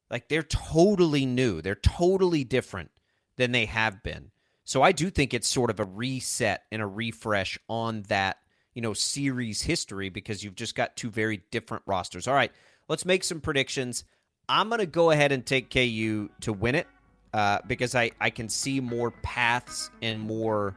like 0.09 0.29
they're 0.29 0.43
totally 0.43 1.25
new. 1.25 1.61
They're 1.61 1.75
totally 1.75 2.43
different 2.43 2.91
than 3.37 3.51
they 3.51 3.65
have 3.65 4.03
been. 4.03 4.31
So 4.63 4.81
I 4.81 4.91
do 4.91 5.09
think 5.09 5.33
it's 5.33 5.47
sort 5.47 5.69
of 5.69 5.79
a 5.79 5.85
reset 5.85 6.63
and 6.71 6.81
a 6.81 6.87
refresh 6.87 7.57
on 7.67 8.03
that 8.03 8.37
you 8.73 8.81
know, 8.81 8.93
series 8.93 9.61
history 9.61 10.09
because 10.09 10.43
you've 10.43 10.55
just 10.55 10.75
got 10.75 10.95
two 10.95 11.09
very 11.09 11.43
different 11.51 11.83
rosters. 11.85 12.27
All 12.27 12.33
right, 12.33 12.51
let's 12.87 13.05
make 13.05 13.23
some 13.23 13.41
predictions. 13.41 14.03
I'm 14.47 14.69
going 14.69 14.79
to 14.79 14.85
go 14.85 15.11
ahead 15.11 15.31
and 15.31 15.45
take 15.45 15.69
KU 15.69 16.29
to 16.41 16.53
win 16.53 16.75
it 16.75 16.87
uh, 17.33 17.59
because 17.67 17.93
I, 17.93 18.11
I 18.21 18.29
can 18.29 18.49
see 18.49 18.79
more 18.79 19.11
paths 19.11 19.91
and 20.01 20.19
more 20.21 20.75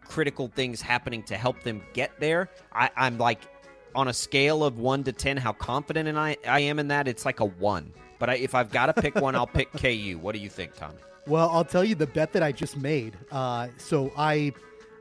critical 0.00 0.48
things 0.48 0.80
happening 0.80 1.22
to 1.24 1.36
help 1.36 1.62
them 1.62 1.82
get 1.92 2.18
there. 2.18 2.50
I, 2.72 2.90
I'm 2.96 3.18
like, 3.18 3.40
on 3.94 4.08
a 4.08 4.12
scale 4.12 4.64
of 4.64 4.78
1 4.78 5.04
to 5.04 5.12
10, 5.12 5.36
how 5.36 5.52
confident 5.52 6.16
I, 6.16 6.36
I 6.46 6.60
am 6.60 6.78
in 6.78 6.88
that, 6.88 7.08
it's 7.08 7.24
like 7.24 7.40
a 7.40 7.44
1. 7.46 7.92
But 8.18 8.30
I, 8.30 8.34
if 8.36 8.54
I've 8.54 8.70
got 8.70 8.86
to 8.86 9.00
pick 9.00 9.14
one, 9.14 9.34
I'll 9.34 9.46
pick 9.46 9.72
KU. 9.72 10.18
What 10.20 10.34
do 10.34 10.40
you 10.40 10.48
think, 10.48 10.74
Tommy? 10.76 10.96
Well, 11.26 11.50
I'll 11.50 11.64
tell 11.64 11.84
you 11.84 11.94
the 11.94 12.06
bet 12.06 12.32
that 12.32 12.42
I 12.42 12.52
just 12.52 12.76
made. 12.76 13.16
Uh, 13.30 13.68
so 13.76 14.12
I 14.16 14.52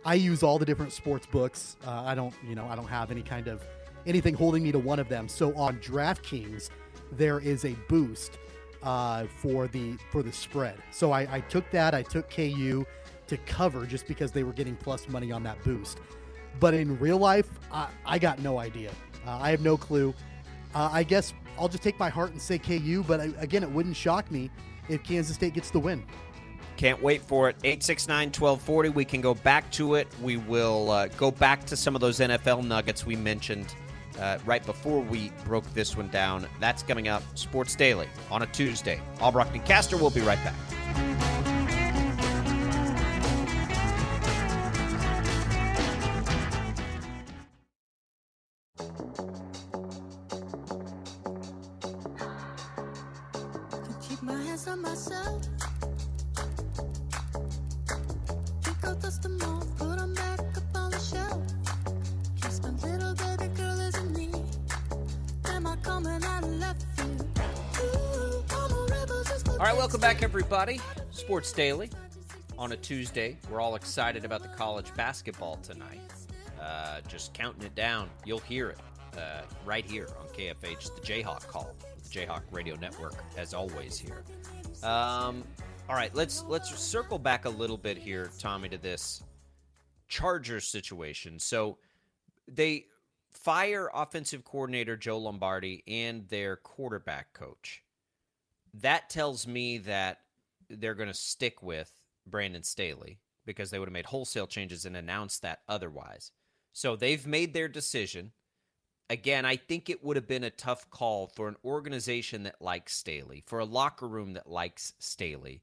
I 0.05 0.13
use 0.15 0.43
all 0.43 0.59
the 0.59 0.65
different 0.65 0.93
sports 0.93 1.26
books. 1.26 1.78
Uh, 1.86 1.91
I 1.91 2.15
don't, 2.15 2.34
you 2.47 2.55
know, 2.55 2.65
I 2.68 2.76
don't 2.76 2.88
have 2.88 3.11
any 3.11 3.22
kind 3.22 3.47
of 3.47 3.61
anything 4.05 4.34
holding 4.34 4.63
me 4.63 4.72
to 4.72 4.80
one 4.80 4.99
of 4.99 5.09
them. 5.09 5.28
So 5.28 5.55
on 5.55 5.78
DraftKings, 5.80 6.70
there 7.11 7.39
is 7.39 7.65
a 7.65 7.76
boost 7.88 8.38
uh, 8.84 9.26
for 9.38 9.68
the 9.68 9.97
for 10.11 10.24
the 10.24 10.32
spread. 10.32 10.76
So 10.91 11.11
I, 11.11 11.28
I 11.32 11.39
took 11.41 11.70
that. 11.72 11.93
I 11.93 12.03
took 12.03 12.30
KU 12.30 12.86
to 13.28 13.38
cover 13.39 13.86
just 13.86 14.07
because 14.07 14.32
they 14.32 14.43
were 14.43 14.53
getting 14.53 14.76
plus 14.76 15.07
money 15.09 15.32
on 15.32 15.43
that 15.43 15.61
boost. 15.63 15.99
But 16.59 16.74
in 16.74 16.97
real 16.99 17.18
life, 17.18 17.49
I, 17.72 17.88
I 18.05 18.20
got 18.20 18.39
no 18.39 18.59
idea. 18.59 18.91
Uh, 19.26 19.38
I 19.41 19.51
have 19.51 19.61
no 19.61 19.78
clue. 19.78 20.13
Uh, 20.74 20.89
I 20.91 21.03
guess 21.03 21.34
I'll 21.57 21.70
just 21.70 21.84
take 21.84 21.99
my 21.99 22.09
heart 22.09 22.32
and 22.32 22.41
say 22.41 22.57
KU, 22.57 23.03
but 23.07 23.20
I, 23.20 23.30
again, 23.39 23.63
it 23.63 23.72
wouldn't 23.72 23.95
shock 23.95 24.30
me 24.32 24.49
if 24.89 25.03
Kansas 25.03 25.36
State 25.36 25.53
gets 25.53 25.72
the 25.72 25.80
win. 25.80 26.03
Can't 26.78 27.01
wait 27.01 27.24
for 27.24 27.49
it. 27.49 27.55
869 27.63 28.28
1240. 28.28 28.89
We 28.89 29.03
can 29.03 29.20
go 29.20 29.34
back 29.34 29.70
to 29.72 29.95
it. 29.95 30.07
We 30.22 30.38
will 30.38 30.91
uh, 30.91 31.07
go 31.07 31.32
back 31.32 31.65
to 31.65 31.76
some 31.76 31.95
of 31.95 32.01
those 32.01 32.20
NFL 32.20 32.63
nuggets 32.65 33.05
we 33.05 33.15
mentioned 33.15 33.74
uh, 34.20 34.38
right 34.45 34.63
before 34.65 35.01
we 35.01 35.32
broke 35.43 35.72
this 35.74 35.97
one 35.97 36.09
down. 36.09 36.47
That's 36.59 36.84
coming 36.84 37.07
up. 37.07 37.24
Sports 37.36 37.76
Daily 37.76 38.07
on 38.30 38.43
a 38.43 38.47
Tuesday. 38.47 39.01
Albrock 39.18 39.51
and 39.53 39.65
Caster 39.65 39.97
will 39.97 40.11
be 40.11 40.22
right 40.22 40.39
back. 40.43 41.36
Everybody. 70.57 70.81
Sports 71.11 71.51
Daily 71.51 71.87
on 72.57 72.71
a 72.71 72.77
Tuesday. 72.77 73.37
We're 73.47 73.61
all 73.61 73.75
excited 73.75 74.25
about 74.25 74.41
the 74.41 74.47
college 74.47 74.91
basketball 74.95 75.57
tonight. 75.57 75.99
Uh, 76.59 77.01
just 77.07 77.31
counting 77.35 77.61
it 77.61 77.75
down. 77.75 78.09
You'll 78.25 78.39
hear 78.39 78.69
it 78.71 78.79
uh, 79.15 79.41
right 79.65 79.85
here 79.85 80.09
on 80.19 80.25
KFH, 80.29 80.95
the 80.95 81.01
Jayhawk 81.01 81.45
call, 81.47 81.75
the 82.01 82.09
Jayhawk 82.09 82.41
Radio 82.49 82.75
Network, 82.75 83.13
as 83.37 83.53
always 83.53 83.99
here. 83.99 84.23
Um, 84.81 85.43
all 85.87 85.95
right, 85.95 86.13
let's 86.15 86.43
let's 86.47 86.75
circle 86.75 87.19
back 87.19 87.45
a 87.45 87.49
little 87.49 87.77
bit 87.77 87.95
here, 87.95 88.31
Tommy, 88.39 88.67
to 88.69 88.79
this 88.79 89.21
Chargers 90.07 90.67
situation. 90.67 91.37
So 91.37 91.77
they 92.47 92.85
fire 93.29 93.91
offensive 93.93 94.43
coordinator 94.43 94.97
Joe 94.97 95.19
Lombardi 95.19 95.83
and 95.87 96.27
their 96.29 96.55
quarterback 96.55 97.31
coach. 97.33 97.83
That 98.73 99.11
tells 99.11 99.45
me 99.45 99.77
that 99.79 100.21
they're 100.70 100.95
going 100.95 101.07
to 101.07 101.13
stick 101.13 101.61
with 101.61 101.91
Brandon 102.26 102.63
Staley 102.63 103.20
because 103.45 103.72
they 103.72 103.80
would 103.80 103.88
have 103.88 103.93
made 103.93 104.05
wholesale 104.05 104.47
changes 104.47 104.86
and 104.86 104.95
announced 104.95 105.41
that 105.41 105.59
otherwise. 105.68 106.32
So 106.74 106.95
they've 106.95 107.26
made 107.26 107.53
their 107.53 107.68
decision. 107.68 108.32
Again, 109.09 109.45
I 109.45 109.55
think 109.55 109.89
it 109.89 110.03
would 110.03 110.18
have 110.18 110.28
been 110.28 110.43
a 110.43 110.49
tough 110.49 110.89
call 110.89 111.28
for 111.28 111.47
an 111.47 111.55
organization 111.63 112.43
that 112.43 112.61
likes 112.61 112.95
Staley, 112.95 113.43
for 113.47 113.59
a 113.59 113.65
locker 113.65 114.07
room 114.07 114.34
that 114.34 114.49
likes 114.49 114.93
Staley, 114.99 115.61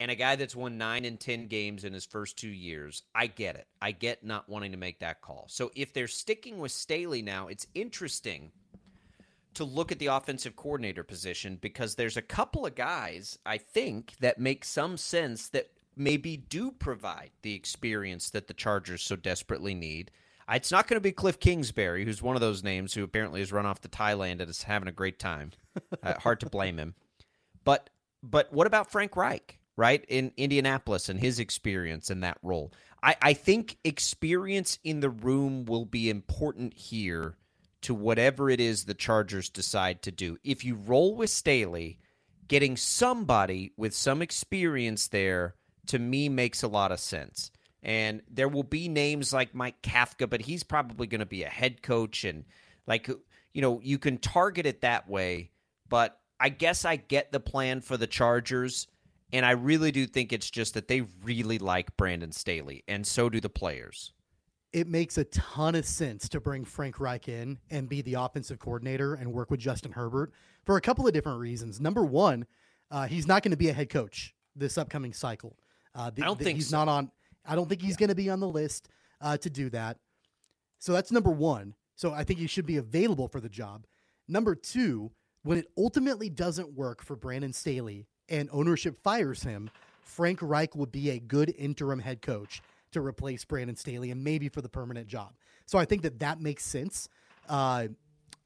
and 0.00 0.10
a 0.10 0.14
guy 0.14 0.36
that's 0.36 0.56
won 0.56 0.78
nine 0.78 1.04
and 1.04 1.20
10 1.20 1.48
games 1.48 1.84
in 1.84 1.92
his 1.92 2.06
first 2.06 2.38
two 2.38 2.48
years. 2.48 3.02
I 3.14 3.26
get 3.26 3.56
it. 3.56 3.66
I 3.82 3.92
get 3.92 4.24
not 4.24 4.48
wanting 4.48 4.72
to 4.72 4.78
make 4.78 5.00
that 5.00 5.20
call. 5.20 5.46
So 5.48 5.70
if 5.74 5.92
they're 5.92 6.08
sticking 6.08 6.58
with 6.58 6.72
Staley 6.72 7.20
now, 7.20 7.48
it's 7.48 7.66
interesting 7.74 8.52
to 9.54 9.64
look 9.64 9.90
at 9.92 9.98
the 9.98 10.06
offensive 10.06 10.56
coordinator 10.56 11.02
position 11.02 11.58
because 11.60 11.94
there's 11.94 12.16
a 12.16 12.22
couple 12.22 12.66
of 12.66 12.74
guys, 12.74 13.38
I 13.44 13.58
think, 13.58 14.14
that 14.20 14.38
make 14.38 14.64
some 14.64 14.96
sense 14.96 15.48
that 15.48 15.70
maybe 15.96 16.36
do 16.36 16.70
provide 16.70 17.30
the 17.42 17.54
experience 17.54 18.30
that 18.30 18.46
the 18.46 18.54
Chargers 18.54 19.02
so 19.02 19.16
desperately 19.16 19.74
need. 19.74 20.10
It's 20.50 20.72
not 20.72 20.86
going 20.86 20.96
to 20.96 21.02
be 21.02 21.12
Cliff 21.12 21.38
Kingsbury, 21.40 22.04
who's 22.04 22.22
one 22.22 22.36
of 22.36 22.40
those 22.40 22.62
names 22.62 22.94
who 22.94 23.02
apparently 23.04 23.40
has 23.40 23.52
run 23.52 23.66
off 23.66 23.80
to 23.82 23.88
Thailand 23.88 24.40
and 24.40 24.48
is 24.48 24.62
having 24.62 24.88
a 24.88 24.92
great 24.92 25.18
time. 25.18 25.52
uh, 26.02 26.14
hard 26.20 26.40
to 26.40 26.48
blame 26.48 26.78
him. 26.78 26.94
But 27.64 27.90
but 28.22 28.52
what 28.52 28.66
about 28.66 28.90
Frank 28.90 29.14
Reich, 29.16 29.58
right? 29.76 30.04
In 30.08 30.32
Indianapolis 30.36 31.08
and 31.08 31.20
his 31.20 31.38
experience 31.38 32.10
in 32.10 32.20
that 32.20 32.38
role. 32.42 32.72
I, 33.02 33.16
I 33.22 33.32
think 33.34 33.76
experience 33.84 34.78
in 34.82 35.00
the 35.00 35.10
room 35.10 35.66
will 35.66 35.84
be 35.84 36.10
important 36.10 36.74
here 36.74 37.36
to 37.82 37.94
whatever 37.94 38.50
it 38.50 38.60
is 38.60 38.84
the 38.84 38.94
Chargers 38.94 39.48
decide 39.48 40.02
to 40.02 40.10
do. 40.10 40.38
If 40.42 40.64
you 40.64 40.74
roll 40.74 41.14
with 41.14 41.30
Staley, 41.30 41.98
getting 42.48 42.76
somebody 42.76 43.72
with 43.76 43.94
some 43.94 44.22
experience 44.22 45.08
there 45.08 45.54
to 45.86 45.98
me 45.98 46.28
makes 46.28 46.62
a 46.62 46.68
lot 46.68 46.92
of 46.92 47.00
sense. 47.00 47.50
And 47.82 48.22
there 48.28 48.48
will 48.48 48.64
be 48.64 48.88
names 48.88 49.32
like 49.32 49.54
Mike 49.54 49.80
Kafka, 49.82 50.28
but 50.28 50.42
he's 50.42 50.64
probably 50.64 51.06
going 51.06 51.20
to 51.20 51.26
be 51.26 51.44
a 51.44 51.48
head 51.48 51.82
coach 51.82 52.24
and 52.24 52.44
like 52.86 53.08
you 53.54 53.62
know, 53.62 53.80
you 53.82 53.98
can 53.98 54.18
target 54.18 54.66
it 54.66 54.82
that 54.82 55.08
way, 55.08 55.50
but 55.88 56.20
I 56.38 56.48
guess 56.48 56.84
I 56.84 56.96
get 56.96 57.32
the 57.32 57.40
plan 57.40 57.80
for 57.80 57.96
the 57.96 58.06
Chargers 58.06 58.86
and 59.32 59.44
I 59.44 59.52
really 59.52 59.92
do 59.92 60.06
think 60.06 60.32
it's 60.32 60.50
just 60.50 60.74
that 60.74 60.88
they 60.88 61.02
really 61.22 61.58
like 61.58 61.96
Brandon 61.96 62.32
Staley 62.32 62.84
and 62.88 63.06
so 63.06 63.28
do 63.28 63.40
the 63.40 63.48
players 63.48 64.12
it 64.72 64.86
makes 64.86 65.16
a 65.18 65.24
ton 65.24 65.74
of 65.74 65.86
sense 65.86 66.28
to 66.28 66.40
bring 66.40 66.64
Frank 66.64 67.00
Reich 67.00 67.28
in 67.28 67.58
and 67.70 67.88
be 67.88 68.02
the 68.02 68.14
offensive 68.14 68.58
coordinator 68.58 69.14
and 69.14 69.32
work 69.32 69.50
with 69.50 69.60
Justin 69.60 69.92
Herbert 69.92 70.32
for 70.64 70.76
a 70.76 70.80
couple 70.80 71.06
of 71.06 71.12
different 71.12 71.40
reasons. 71.40 71.80
Number 71.80 72.04
one, 72.04 72.46
uh, 72.90 73.06
he's 73.06 73.26
not 73.26 73.42
going 73.42 73.52
to 73.52 73.56
be 73.56 73.68
a 73.68 73.72
head 73.72 73.88
coach 73.88 74.34
this 74.54 74.76
upcoming 74.76 75.12
cycle. 75.12 75.56
Uh, 75.94 76.10
the, 76.10 76.22
I 76.22 76.26
don't 76.26 76.38
the, 76.38 76.44
think 76.44 76.56
he's 76.56 76.68
so. 76.68 76.76
not 76.76 76.88
on. 76.88 77.10
I 77.46 77.54
don't 77.54 77.68
think 77.68 77.80
he's 77.80 77.96
going 77.96 78.10
to 78.10 78.14
be 78.14 78.28
on 78.28 78.40
the 78.40 78.48
list 78.48 78.88
uh, 79.20 79.36
to 79.38 79.48
do 79.48 79.70
that. 79.70 79.96
So 80.78 80.92
that's 80.92 81.10
number 81.10 81.30
one. 81.30 81.74
So 81.96 82.12
I 82.12 82.24
think 82.24 82.38
he 82.38 82.46
should 82.46 82.66
be 82.66 82.76
available 82.76 83.28
for 83.28 83.40
the 83.40 83.48
job. 83.48 83.86
Number 84.28 84.54
two, 84.54 85.10
when 85.42 85.58
it 85.58 85.66
ultimately 85.76 86.28
doesn't 86.28 86.74
work 86.74 87.02
for 87.02 87.16
Brandon 87.16 87.52
Staley 87.52 88.06
and 88.28 88.48
ownership 88.52 89.02
fires 89.02 89.42
him, 89.42 89.70
Frank 90.02 90.40
Reich 90.42 90.74
would 90.76 90.92
be 90.92 91.10
a 91.10 91.18
good 91.18 91.54
interim 91.56 91.98
head 91.98 92.22
coach 92.22 92.62
to 92.92 93.00
replace 93.00 93.44
Brandon 93.44 93.76
Staley 93.76 94.10
and 94.10 94.22
maybe 94.22 94.48
for 94.48 94.60
the 94.62 94.68
permanent 94.68 95.06
job. 95.06 95.32
So 95.66 95.78
I 95.78 95.84
think 95.84 96.02
that 96.02 96.18
that 96.20 96.40
makes 96.40 96.64
sense. 96.64 97.08
Uh, 97.48 97.88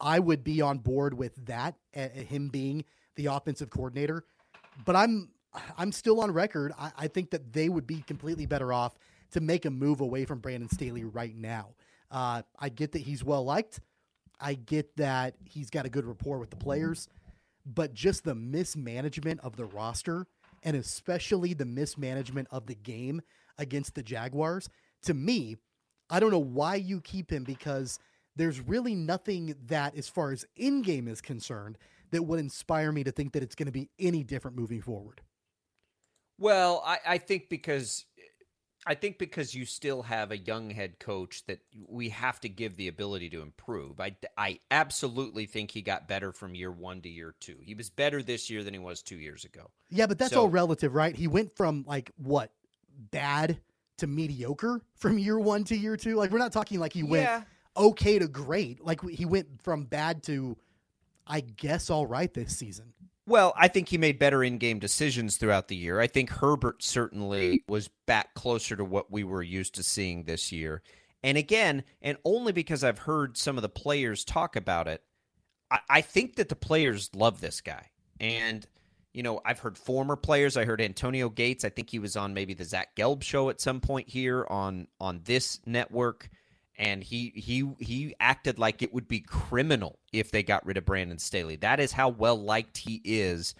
I 0.00 0.18
would 0.18 0.42
be 0.42 0.60
on 0.60 0.78
board 0.78 1.14
with 1.14 1.46
that, 1.46 1.76
uh, 1.96 2.08
him 2.08 2.48
being 2.48 2.84
the 3.14 3.26
offensive 3.26 3.70
coordinator. 3.70 4.24
But 4.84 4.96
I'm 4.96 5.30
I'm 5.76 5.92
still 5.92 6.20
on 6.20 6.30
record. 6.30 6.72
I, 6.78 6.92
I, 6.96 7.08
think 7.08 7.30
that 7.30 7.52
they 7.52 7.68
would 7.68 7.86
be 7.86 8.00
completely 8.06 8.46
better 8.46 8.72
off 8.72 8.98
to 9.32 9.40
make 9.40 9.66
a 9.66 9.70
move 9.70 10.00
away 10.00 10.24
from 10.24 10.38
Brandon 10.38 10.68
Staley 10.70 11.04
right 11.04 11.36
now. 11.36 11.74
Uh, 12.10 12.42
I 12.58 12.70
get 12.70 12.92
that 12.92 13.00
he's 13.02 13.22
well 13.22 13.44
liked. 13.44 13.80
I 14.40 14.54
get 14.54 14.96
that 14.96 15.34
he's 15.44 15.68
got 15.68 15.84
a 15.84 15.90
good 15.90 16.06
rapport 16.06 16.38
with 16.38 16.50
the 16.50 16.56
players, 16.56 17.08
but 17.66 17.92
just 17.92 18.24
the 18.24 18.34
mismanagement 18.34 19.40
of 19.40 19.56
the 19.56 19.66
roster 19.66 20.26
and 20.62 20.76
especially 20.76 21.54
the 21.54 21.64
mismanagement 21.64 22.48
of 22.50 22.66
the 22.66 22.74
game 22.74 23.22
against 23.58 23.94
the 23.94 24.02
Jaguars, 24.02 24.68
to 25.02 25.14
me, 25.14 25.56
I 26.10 26.20
don't 26.20 26.30
know 26.30 26.38
why 26.38 26.76
you 26.76 27.00
keep 27.00 27.30
him 27.30 27.44
because 27.44 27.98
there's 28.36 28.60
really 28.60 28.94
nothing 28.94 29.54
that, 29.66 29.96
as 29.96 30.08
far 30.08 30.32
as 30.32 30.44
in 30.56 30.82
game 30.82 31.08
is 31.08 31.20
concerned, 31.20 31.78
that 32.10 32.22
would 32.22 32.40
inspire 32.40 32.92
me 32.92 33.04
to 33.04 33.10
think 33.10 33.32
that 33.32 33.42
it's 33.42 33.54
going 33.54 33.66
to 33.66 33.72
be 33.72 33.88
any 33.98 34.22
different 34.22 34.56
moving 34.56 34.80
forward. 34.82 35.20
Well, 36.38 36.82
I, 36.84 36.98
I 37.06 37.18
think 37.18 37.48
because 37.48 38.04
I 38.84 38.94
think 38.94 39.18
because 39.18 39.54
you 39.54 39.64
still 39.64 40.02
have 40.02 40.32
a 40.32 40.36
young 40.36 40.70
head 40.70 40.98
coach 40.98 41.44
that 41.46 41.60
we 41.88 42.08
have 42.08 42.40
to 42.40 42.48
give 42.48 42.76
the 42.76 42.88
ability 42.88 43.30
to 43.30 43.40
improve. 43.40 44.00
I, 44.00 44.16
I 44.36 44.58
absolutely 44.72 45.46
think 45.46 45.70
he 45.70 45.82
got 45.82 46.08
better 46.08 46.32
from 46.32 46.54
year 46.56 46.72
one 46.72 47.00
to 47.02 47.08
year 47.08 47.34
two. 47.38 47.58
He 47.62 47.74
was 47.74 47.90
better 47.90 48.22
this 48.22 48.50
year 48.50 48.64
than 48.64 48.74
he 48.74 48.80
was 48.80 49.00
two 49.02 49.18
years 49.18 49.44
ago. 49.44 49.70
Yeah, 49.88 50.06
but 50.06 50.18
that's 50.18 50.32
So- 50.32 50.42
all 50.42 50.48
relative, 50.48 50.94
right? 50.94 51.14
He 51.14 51.28
went 51.28 51.56
from 51.56 51.84
like 51.86 52.10
what 52.16 52.50
bad 53.12 53.60
to 53.98 54.08
mediocre 54.08 54.80
from 54.96 55.18
year 55.18 55.38
one 55.38 55.62
to 55.64 55.76
year 55.76 55.96
two. 55.96 56.16
Like 56.16 56.32
we're 56.32 56.38
not 56.38 56.52
talking 56.52 56.80
like 56.80 56.92
he 56.92 57.04
went 57.04 57.22
Yeah. 57.24 57.42
okay 57.76 58.18
to 58.18 58.26
great. 58.26 58.84
Like 58.84 59.00
he 59.08 59.24
went 59.24 59.62
from 59.62 59.84
bad 59.84 60.24
to, 60.24 60.56
I 61.26 61.40
guess, 61.40 61.88
all 61.90 62.06
right 62.06 62.32
this 62.34 62.56
season. 62.56 62.92
Well, 63.24 63.54
I 63.56 63.68
think 63.68 63.88
he 63.88 63.98
made 63.98 64.18
better 64.18 64.42
in-game 64.42 64.80
decisions 64.80 65.36
throughout 65.36 65.68
the 65.68 65.76
year. 65.76 66.00
I 66.00 66.08
think 66.08 66.28
Herbert 66.30 66.82
certainly 66.82 67.62
was 67.68 67.88
back 68.06 68.34
closer 68.34 68.74
to 68.74 68.84
what 68.84 69.12
we 69.12 69.22
were 69.22 69.44
used 69.44 69.76
to 69.76 69.84
seeing 69.84 70.24
this 70.24 70.50
year. 70.50 70.82
And 71.22 71.38
again, 71.38 71.84
and 72.02 72.18
only 72.24 72.50
because 72.50 72.82
I've 72.82 72.98
heard 72.98 73.36
some 73.36 73.56
of 73.56 73.62
the 73.62 73.68
players 73.68 74.24
talk 74.24 74.56
about 74.56 74.88
it, 74.88 75.04
I, 75.70 75.78
I 75.88 76.00
think 76.00 76.34
that 76.34 76.48
the 76.48 76.56
players 76.56 77.10
love 77.14 77.40
this 77.40 77.60
guy. 77.60 77.90
And 78.18 78.66
you 79.12 79.22
know, 79.22 79.40
I've 79.44 79.58
heard 79.58 79.76
former 79.76 80.16
players. 80.16 80.56
I 80.56 80.64
heard 80.64 80.80
Antonio 80.80 81.28
Gates. 81.28 81.64
I 81.64 81.68
think 81.68 81.90
he 81.90 81.98
was 81.98 82.16
on 82.16 82.34
maybe 82.34 82.54
the 82.54 82.64
Zach 82.64 82.96
Gelb 82.96 83.22
show 83.22 83.50
at 83.50 83.60
some 83.60 83.80
point 83.80 84.08
here 84.08 84.46
on 84.48 84.88
on 85.00 85.20
this 85.24 85.60
network, 85.66 86.30
and 86.78 87.04
he 87.04 87.32
he 87.34 87.70
he 87.78 88.14
acted 88.20 88.58
like 88.58 88.82
it 88.82 88.94
would 88.94 89.08
be 89.08 89.20
criminal 89.20 89.98
if 90.12 90.30
they 90.30 90.42
got 90.42 90.64
rid 90.64 90.78
of 90.78 90.86
Brandon 90.86 91.18
Staley. 91.18 91.56
That 91.56 91.80
is 91.80 91.92
how 91.92 92.08
well 92.08 92.40
liked 92.40 92.78
he 92.78 93.02
is 93.04 93.54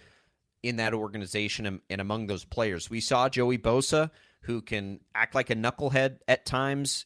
in 0.63 0.77
that 0.77 0.93
organization 0.93 1.65
and, 1.65 1.81
and 1.89 2.01
among 2.01 2.27
those 2.27 2.45
players. 2.45 2.89
We 2.89 3.01
saw 3.01 3.29
Joey 3.29 3.57
Bosa, 3.57 4.09
who 4.41 4.61
can 4.61 5.01
act 5.13 5.35
like 5.35 5.49
a 5.49 5.55
knucklehead 5.55 6.19
at 6.27 6.45
times, 6.45 7.05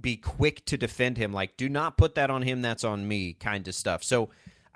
be 0.00 0.16
quick 0.16 0.64
to 0.66 0.76
defend 0.76 1.16
him, 1.16 1.32
like 1.32 1.56
do 1.56 1.68
not 1.68 1.96
put 1.96 2.14
that 2.14 2.30
on 2.30 2.42
him, 2.42 2.62
that's 2.62 2.84
on 2.84 3.08
me, 3.08 3.32
kind 3.32 3.66
of 3.66 3.74
stuff. 3.74 4.04
So 4.04 4.28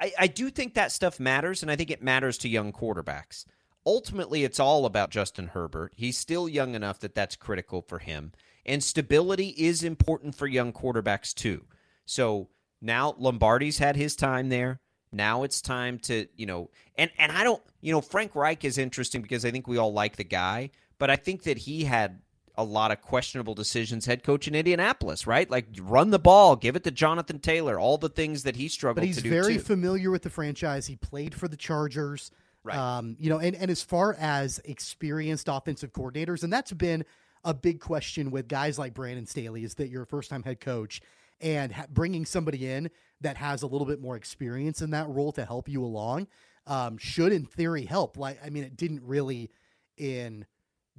I, 0.05 0.13
I 0.19 0.27
do 0.27 0.51
think 0.51 0.75
that 0.75 0.93
stuff 0.93 1.19
matters, 1.19 1.63
and 1.63 1.71
I 1.71 1.77
think 1.77 1.91
it 1.91 2.03
matters 2.03 2.37
to 2.39 2.49
young 2.49 2.73
quarterbacks. 2.73 3.47
Ultimately, 3.87 4.45
it's 4.45 4.61
all 4.61 4.85
about 4.85 5.11
Justin 5.11 5.49
Herbert. 5.49 5.93
He's 5.97 6.19
still 6.19 6.47
young 6.47 6.75
enough 6.75 7.01
that 7.01 7.15
that's 7.15 7.37
critical 7.37 7.81
for 7.81 8.01
him, 8.01 8.33
and 8.67 8.85
stability 8.85 9.55
is 9.57 9.83
important 9.83 10.35
for 10.35 10.47
young 10.47 10.75
quarterbacks 10.75 11.33
too. 11.33 11.65
So 12.05 12.49
now 12.83 13.15
Lombardi's 13.19 13.79
had 13.79 13.97
his 13.97 14.15
time 14.15 14.51
there. 14.51 14.81
Now 15.11 15.43
it's 15.43 15.63
time 15.63 15.99
to, 16.01 16.27
you 16.37 16.45
know, 16.45 16.71
and 16.97 17.11
and 17.19 17.33
I 17.33 17.43
don't, 17.43 17.63
you 17.81 17.93
know, 17.93 18.03
Frank 18.03 18.35
Reich 18.35 18.63
is 18.65 18.77
interesting 18.77 19.23
because 19.23 19.47
I 19.47 19.51
think 19.51 19.67
we 19.67 19.79
all 19.79 19.93
like 19.93 20.17
the 20.17 20.25
guy, 20.25 20.71
but 20.99 21.09
I 21.09 21.17
think 21.17 21.45
that 21.45 21.57
he 21.57 21.85
had 21.85 22.21
a 22.57 22.65
lot 22.65 22.91
of 22.93 23.01
questionable 23.01 23.55
decisions 23.55 24.07
head 24.07 24.23
coach 24.23 24.47
in 24.47 24.55
Indianapolis, 24.55 25.27
right? 25.27 25.51
Like 25.51 25.67
run 25.81 26.11
the 26.11 26.19
ball, 26.19 26.57
give 26.57 26.77
it 26.77 26.85
to 26.85 26.91
Jonathan 26.91 27.39
Taylor, 27.41 27.79
all 27.79 27.99
the 27.99 28.09
things 28.09 28.45
that 28.45 28.57
he 28.57 28.69
struggled 28.69 29.03
But 29.03 29.07
he's 29.07 29.17
to 29.17 29.23
do 29.23 29.31
very 29.31 29.55
too. 29.55 29.61
familiar 29.61 30.11
with 30.11 30.23
the 30.23 30.31
franchise. 30.31 30.87
He 30.87 30.97
played 30.97 31.35
for 31.35 31.49
the 31.49 31.57
Chargers. 31.57 32.31
Right. 32.63 32.77
Um, 32.77 33.17
you 33.19 33.29
know, 33.29 33.39
and, 33.39 33.55
and 33.57 33.71
as 33.71 33.83
far 33.83 34.15
as 34.19 34.61
experienced 34.65 35.49
offensive 35.51 35.93
coordinators, 35.93 36.45
and 36.45 36.53
that's 36.53 36.73
been 36.73 37.05
a 37.45 37.53
big 37.53 37.79
question 37.81 38.31
with 38.31 38.49
guys 38.49 38.79
like 38.79 38.95
Brandon 38.95 39.27
Staley 39.27 39.65
is 39.65 39.75
that 39.75 39.89
you're 39.89 40.05
a 40.05 40.07
first 40.07 40.31
time 40.31 40.43
head 40.43 40.61
coach 40.61 41.03
and 41.41 41.73
ha- 41.73 41.85
bringing 41.91 42.25
somebody 42.25 42.71
in 42.71 42.91
that 43.21 43.37
has 43.37 43.63
a 43.63 43.67
little 43.67 43.87
bit 43.87 44.01
more 44.01 44.17
experience 44.17 44.81
in 44.81 44.91
that 44.93 45.09
role 45.09 45.33
to 45.33 45.45
help 45.45 45.69
you 45.69 45.85
along 45.85 46.27
um, 46.67 46.97
should, 46.97 47.33
in 47.33 47.45
theory, 47.45 47.85
help. 47.85 48.17
Like, 48.17 48.39
I 48.43 48.49
mean, 48.49 48.65
it 48.65 48.77
didn't 48.77 49.03
really 49.03 49.51
in 49.99 50.47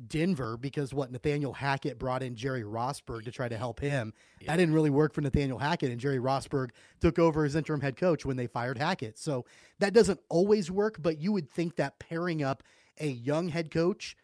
Denver 0.07 0.57
because 0.57 0.93
what 0.93 1.11
Nathaniel 1.11 1.53
Hackett 1.53 1.97
brought 1.97 2.21
in 2.21 2.35
Jerry 2.35 2.63
Rosburg 2.63 3.25
to 3.25 3.31
try 3.31 3.47
to 3.47 3.57
help 3.57 3.79
him. 3.79 4.13
That 4.45 4.57
didn't 4.57 4.73
really 4.73 4.89
work 4.89 5.13
for 5.13 5.21
Nathaniel 5.21 5.57
Hackett, 5.57 5.91
and 5.91 5.99
Jerry 5.99 6.19
Rosburg 6.19 6.71
took 6.99 7.17
over 7.17 7.45
as 7.45 7.55
interim 7.55 7.81
head 7.81 7.95
coach 7.95 8.25
when 8.25 8.37
they 8.37 8.47
fired 8.47 8.77
Hackett. 8.77 9.17
So 9.17 9.45
that 9.79 9.93
doesn't 9.93 10.19
always 10.29 10.69
work, 10.69 10.97
but 11.01 11.19
you 11.19 11.31
would 11.31 11.49
think 11.49 11.77
that 11.77 11.99
pairing 11.99 12.43
up 12.43 12.63
a 12.99 13.07
young 13.07 13.49
head 13.49 13.71
coach 13.71 14.17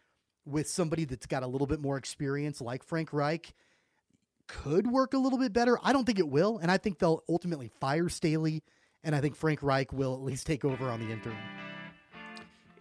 with 0.44 0.68
somebody 0.68 1.04
that's 1.04 1.26
got 1.26 1.42
a 1.42 1.46
little 1.46 1.66
bit 1.66 1.80
more 1.80 1.96
experience, 1.96 2.60
like 2.60 2.82
Frank 2.82 3.12
Reich, 3.12 3.54
could 4.48 4.86
work 4.86 5.14
a 5.14 5.18
little 5.18 5.38
bit 5.38 5.52
better. 5.52 5.78
I 5.82 5.92
don't 5.92 6.04
think 6.04 6.18
it 6.18 6.28
will, 6.28 6.58
and 6.58 6.70
I 6.70 6.76
think 6.76 6.98
they'll 6.98 7.22
ultimately 7.28 7.70
fire 7.80 8.08
Staley, 8.08 8.62
and 9.04 9.14
I 9.14 9.20
think 9.20 9.36
Frank 9.36 9.62
Reich 9.62 9.92
will 9.92 10.14
at 10.14 10.20
least 10.20 10.46
take 10.46 10.64
over 10.64 10.90
on 10.90 11.00
the 11.00 11.10
interim. 11.10 11.38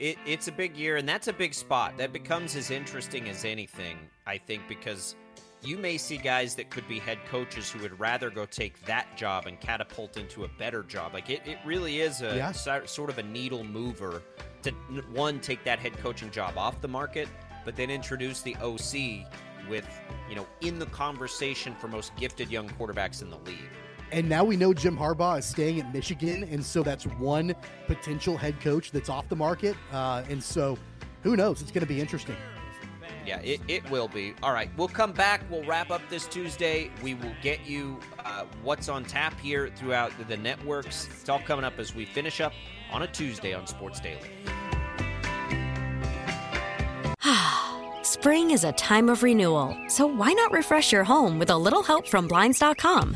It, 0.01 0.17
it's 0.25 0.47
a 0.47 0.51
big 0.51 0.75
year, 0.75 0.97
and 0.97 1.07
that's 1.07 1.27
a 1.27 1.33
big 1.33 1.53
spot. 1.53 1.95
That 1.97 2.11
becomes 2.11 2.55
as 2.55 2.71
interesting 2.71 3.29
as 3.29 3.45
anything, 3.45 3.99
I 4.25 4.39
think, 4.39 4.67
because 4.67 5.15
you 5.61 5.77
may 5.77 5.95
see 5.99 6.17
guys 6.17 6.55
that 6.55 6.71
could 6.71 6.87
be 6.87 6.97
head 6.97 7.19
coaches 7.29 7.69
who 7.69 7.77
would 7.83 7.99
rather 7.99 8.31
go 8.31 8.47
take 8.47 8.83
that 8.87 9.15
job 9.15 9.45
and 9.45 9.59
catapult 9.59 10.17
into 10.17 10.43
a 10.43 10.47
better 10.57 10.81
job. 10.81 11.13
Like 11.13 11.29
it, 11.29 11.43
it 11.45 11.59
really 11.63 11.99
is 12.01 12.23
a 12.23 12.35
Yeah. 12.35 12.51
so- 12.51 12.83
sort 12.87 13.11
of 13.11 13.19
a 13.19 13.23
needle 13.23 13.63
mover 13.63 14.23
to 14.63 14.71
one 15.13 15.39
take 15.39 15.63
that 15.65 15.77
head 15.77 15.95
coaching 15.99 16.31
job 16.31 16.57
off 16.57 16.81
the 16.81 16.87
market, 16.87 17.27
but 17.63 17.75
then 17.75 17.91
introduce 17.91 18.41
the 18.41 18.55
OC 18.55 19.23
with 19.69 19.87
you 20.27 20.35
know 20.35 20.47
in 20.61 20.79
the 20.79 20.87
conversation 20.87 21.75
for 21.75 21.87
most 21.87 22.15
gifted 22.15 22.49
young 22.49 22.67
quarterbacks 22.69 23.21
in 23.21 23.29
the 23.29 23.37
league. 23.39 23.69
And 24.11 24.27
now 24.27 24.43
we 24.43 24.57
know 24.57 24.73
Jim 24.73 24.97
Harbaugh 24.97 25.39
is 25.39 25.45
staying 25.45 25.79
at 25.79 25.93
Michigan, 25.93 26.43
and 26.51 26.63
so 26.63 26.83
that's 26.83 27.05
one 27.05 27.55
potential 27.87 28.35
head 28.35 28.59
coach 28.59 28.91
that's 28.91 29.09
off 29.09 29.29
the 29.29 29.35
market. 29.35 29.75
Uh, 29.93 30.23
and 30.29 30.43
so, 30.43 30.77
who 31.23 31.37
knows? 31.37 31.61
It's 31.61 31.71
going 31.71 31.81
to 31.81 31.87
be 31.87 32.01
interesting. 32.01 32.35
Yeah, 33.25 33.39
it, 33.41 33.61
it 33.67 33.89
will 33.89 34.07
be. 34.07 34.33
All 34.43 34.51
right, 34.51 34.69
we'll 34.75 34.87
come 34.87 35.13
back. 35.13 35.41
We'll 35.49 35.63
wrap 35.63 35.91
up 35.91 36.01
this 36.09 36.27
Tuesday. 36.27 36.91
We 37.01 37.13
will 37.13 37.33
get 37.41 37.65
you 37.65 37.99
uh, 38.25 38.45
what's 38.63 38.89
on 38.89 39.05
tap 39.05 39.39
here 39.39 39.69
throughout 39.75 40.11
the 40.27 40.37
networks. 40.37 41.07
It's 41.07 41.29
all 41.29 41.39
coming 41.39 41.63
up 41.63 41.79
as 41.79 41.95
we 41.95 42.03
finish 42.05 42.41
up 42.41 42.53
on 42.91 43.03
a 43.03 43.07
Tuesday 43.07 43.53
on 43.53 43.67
Sports 43.67 44.01
Daily. 44.01 44.29
Spring 48.03 48.51
is 48.51 48.63
a 48.63 48.71
time 48.73 49.07
of 49.07 49.23
renewal, 49.23 49.77
so 49.87 50.05
why 50.07 50.33
not 50.33 50.51
refresh 50.51 50.91
your 50.91 51.03
home 51.03 51.39
with 51.39 51.51
a 51.51 51.57
little 51.57 51.83
help 51.83 52.07
from 52.07 52.27
Blinds.com? 52.27 53.15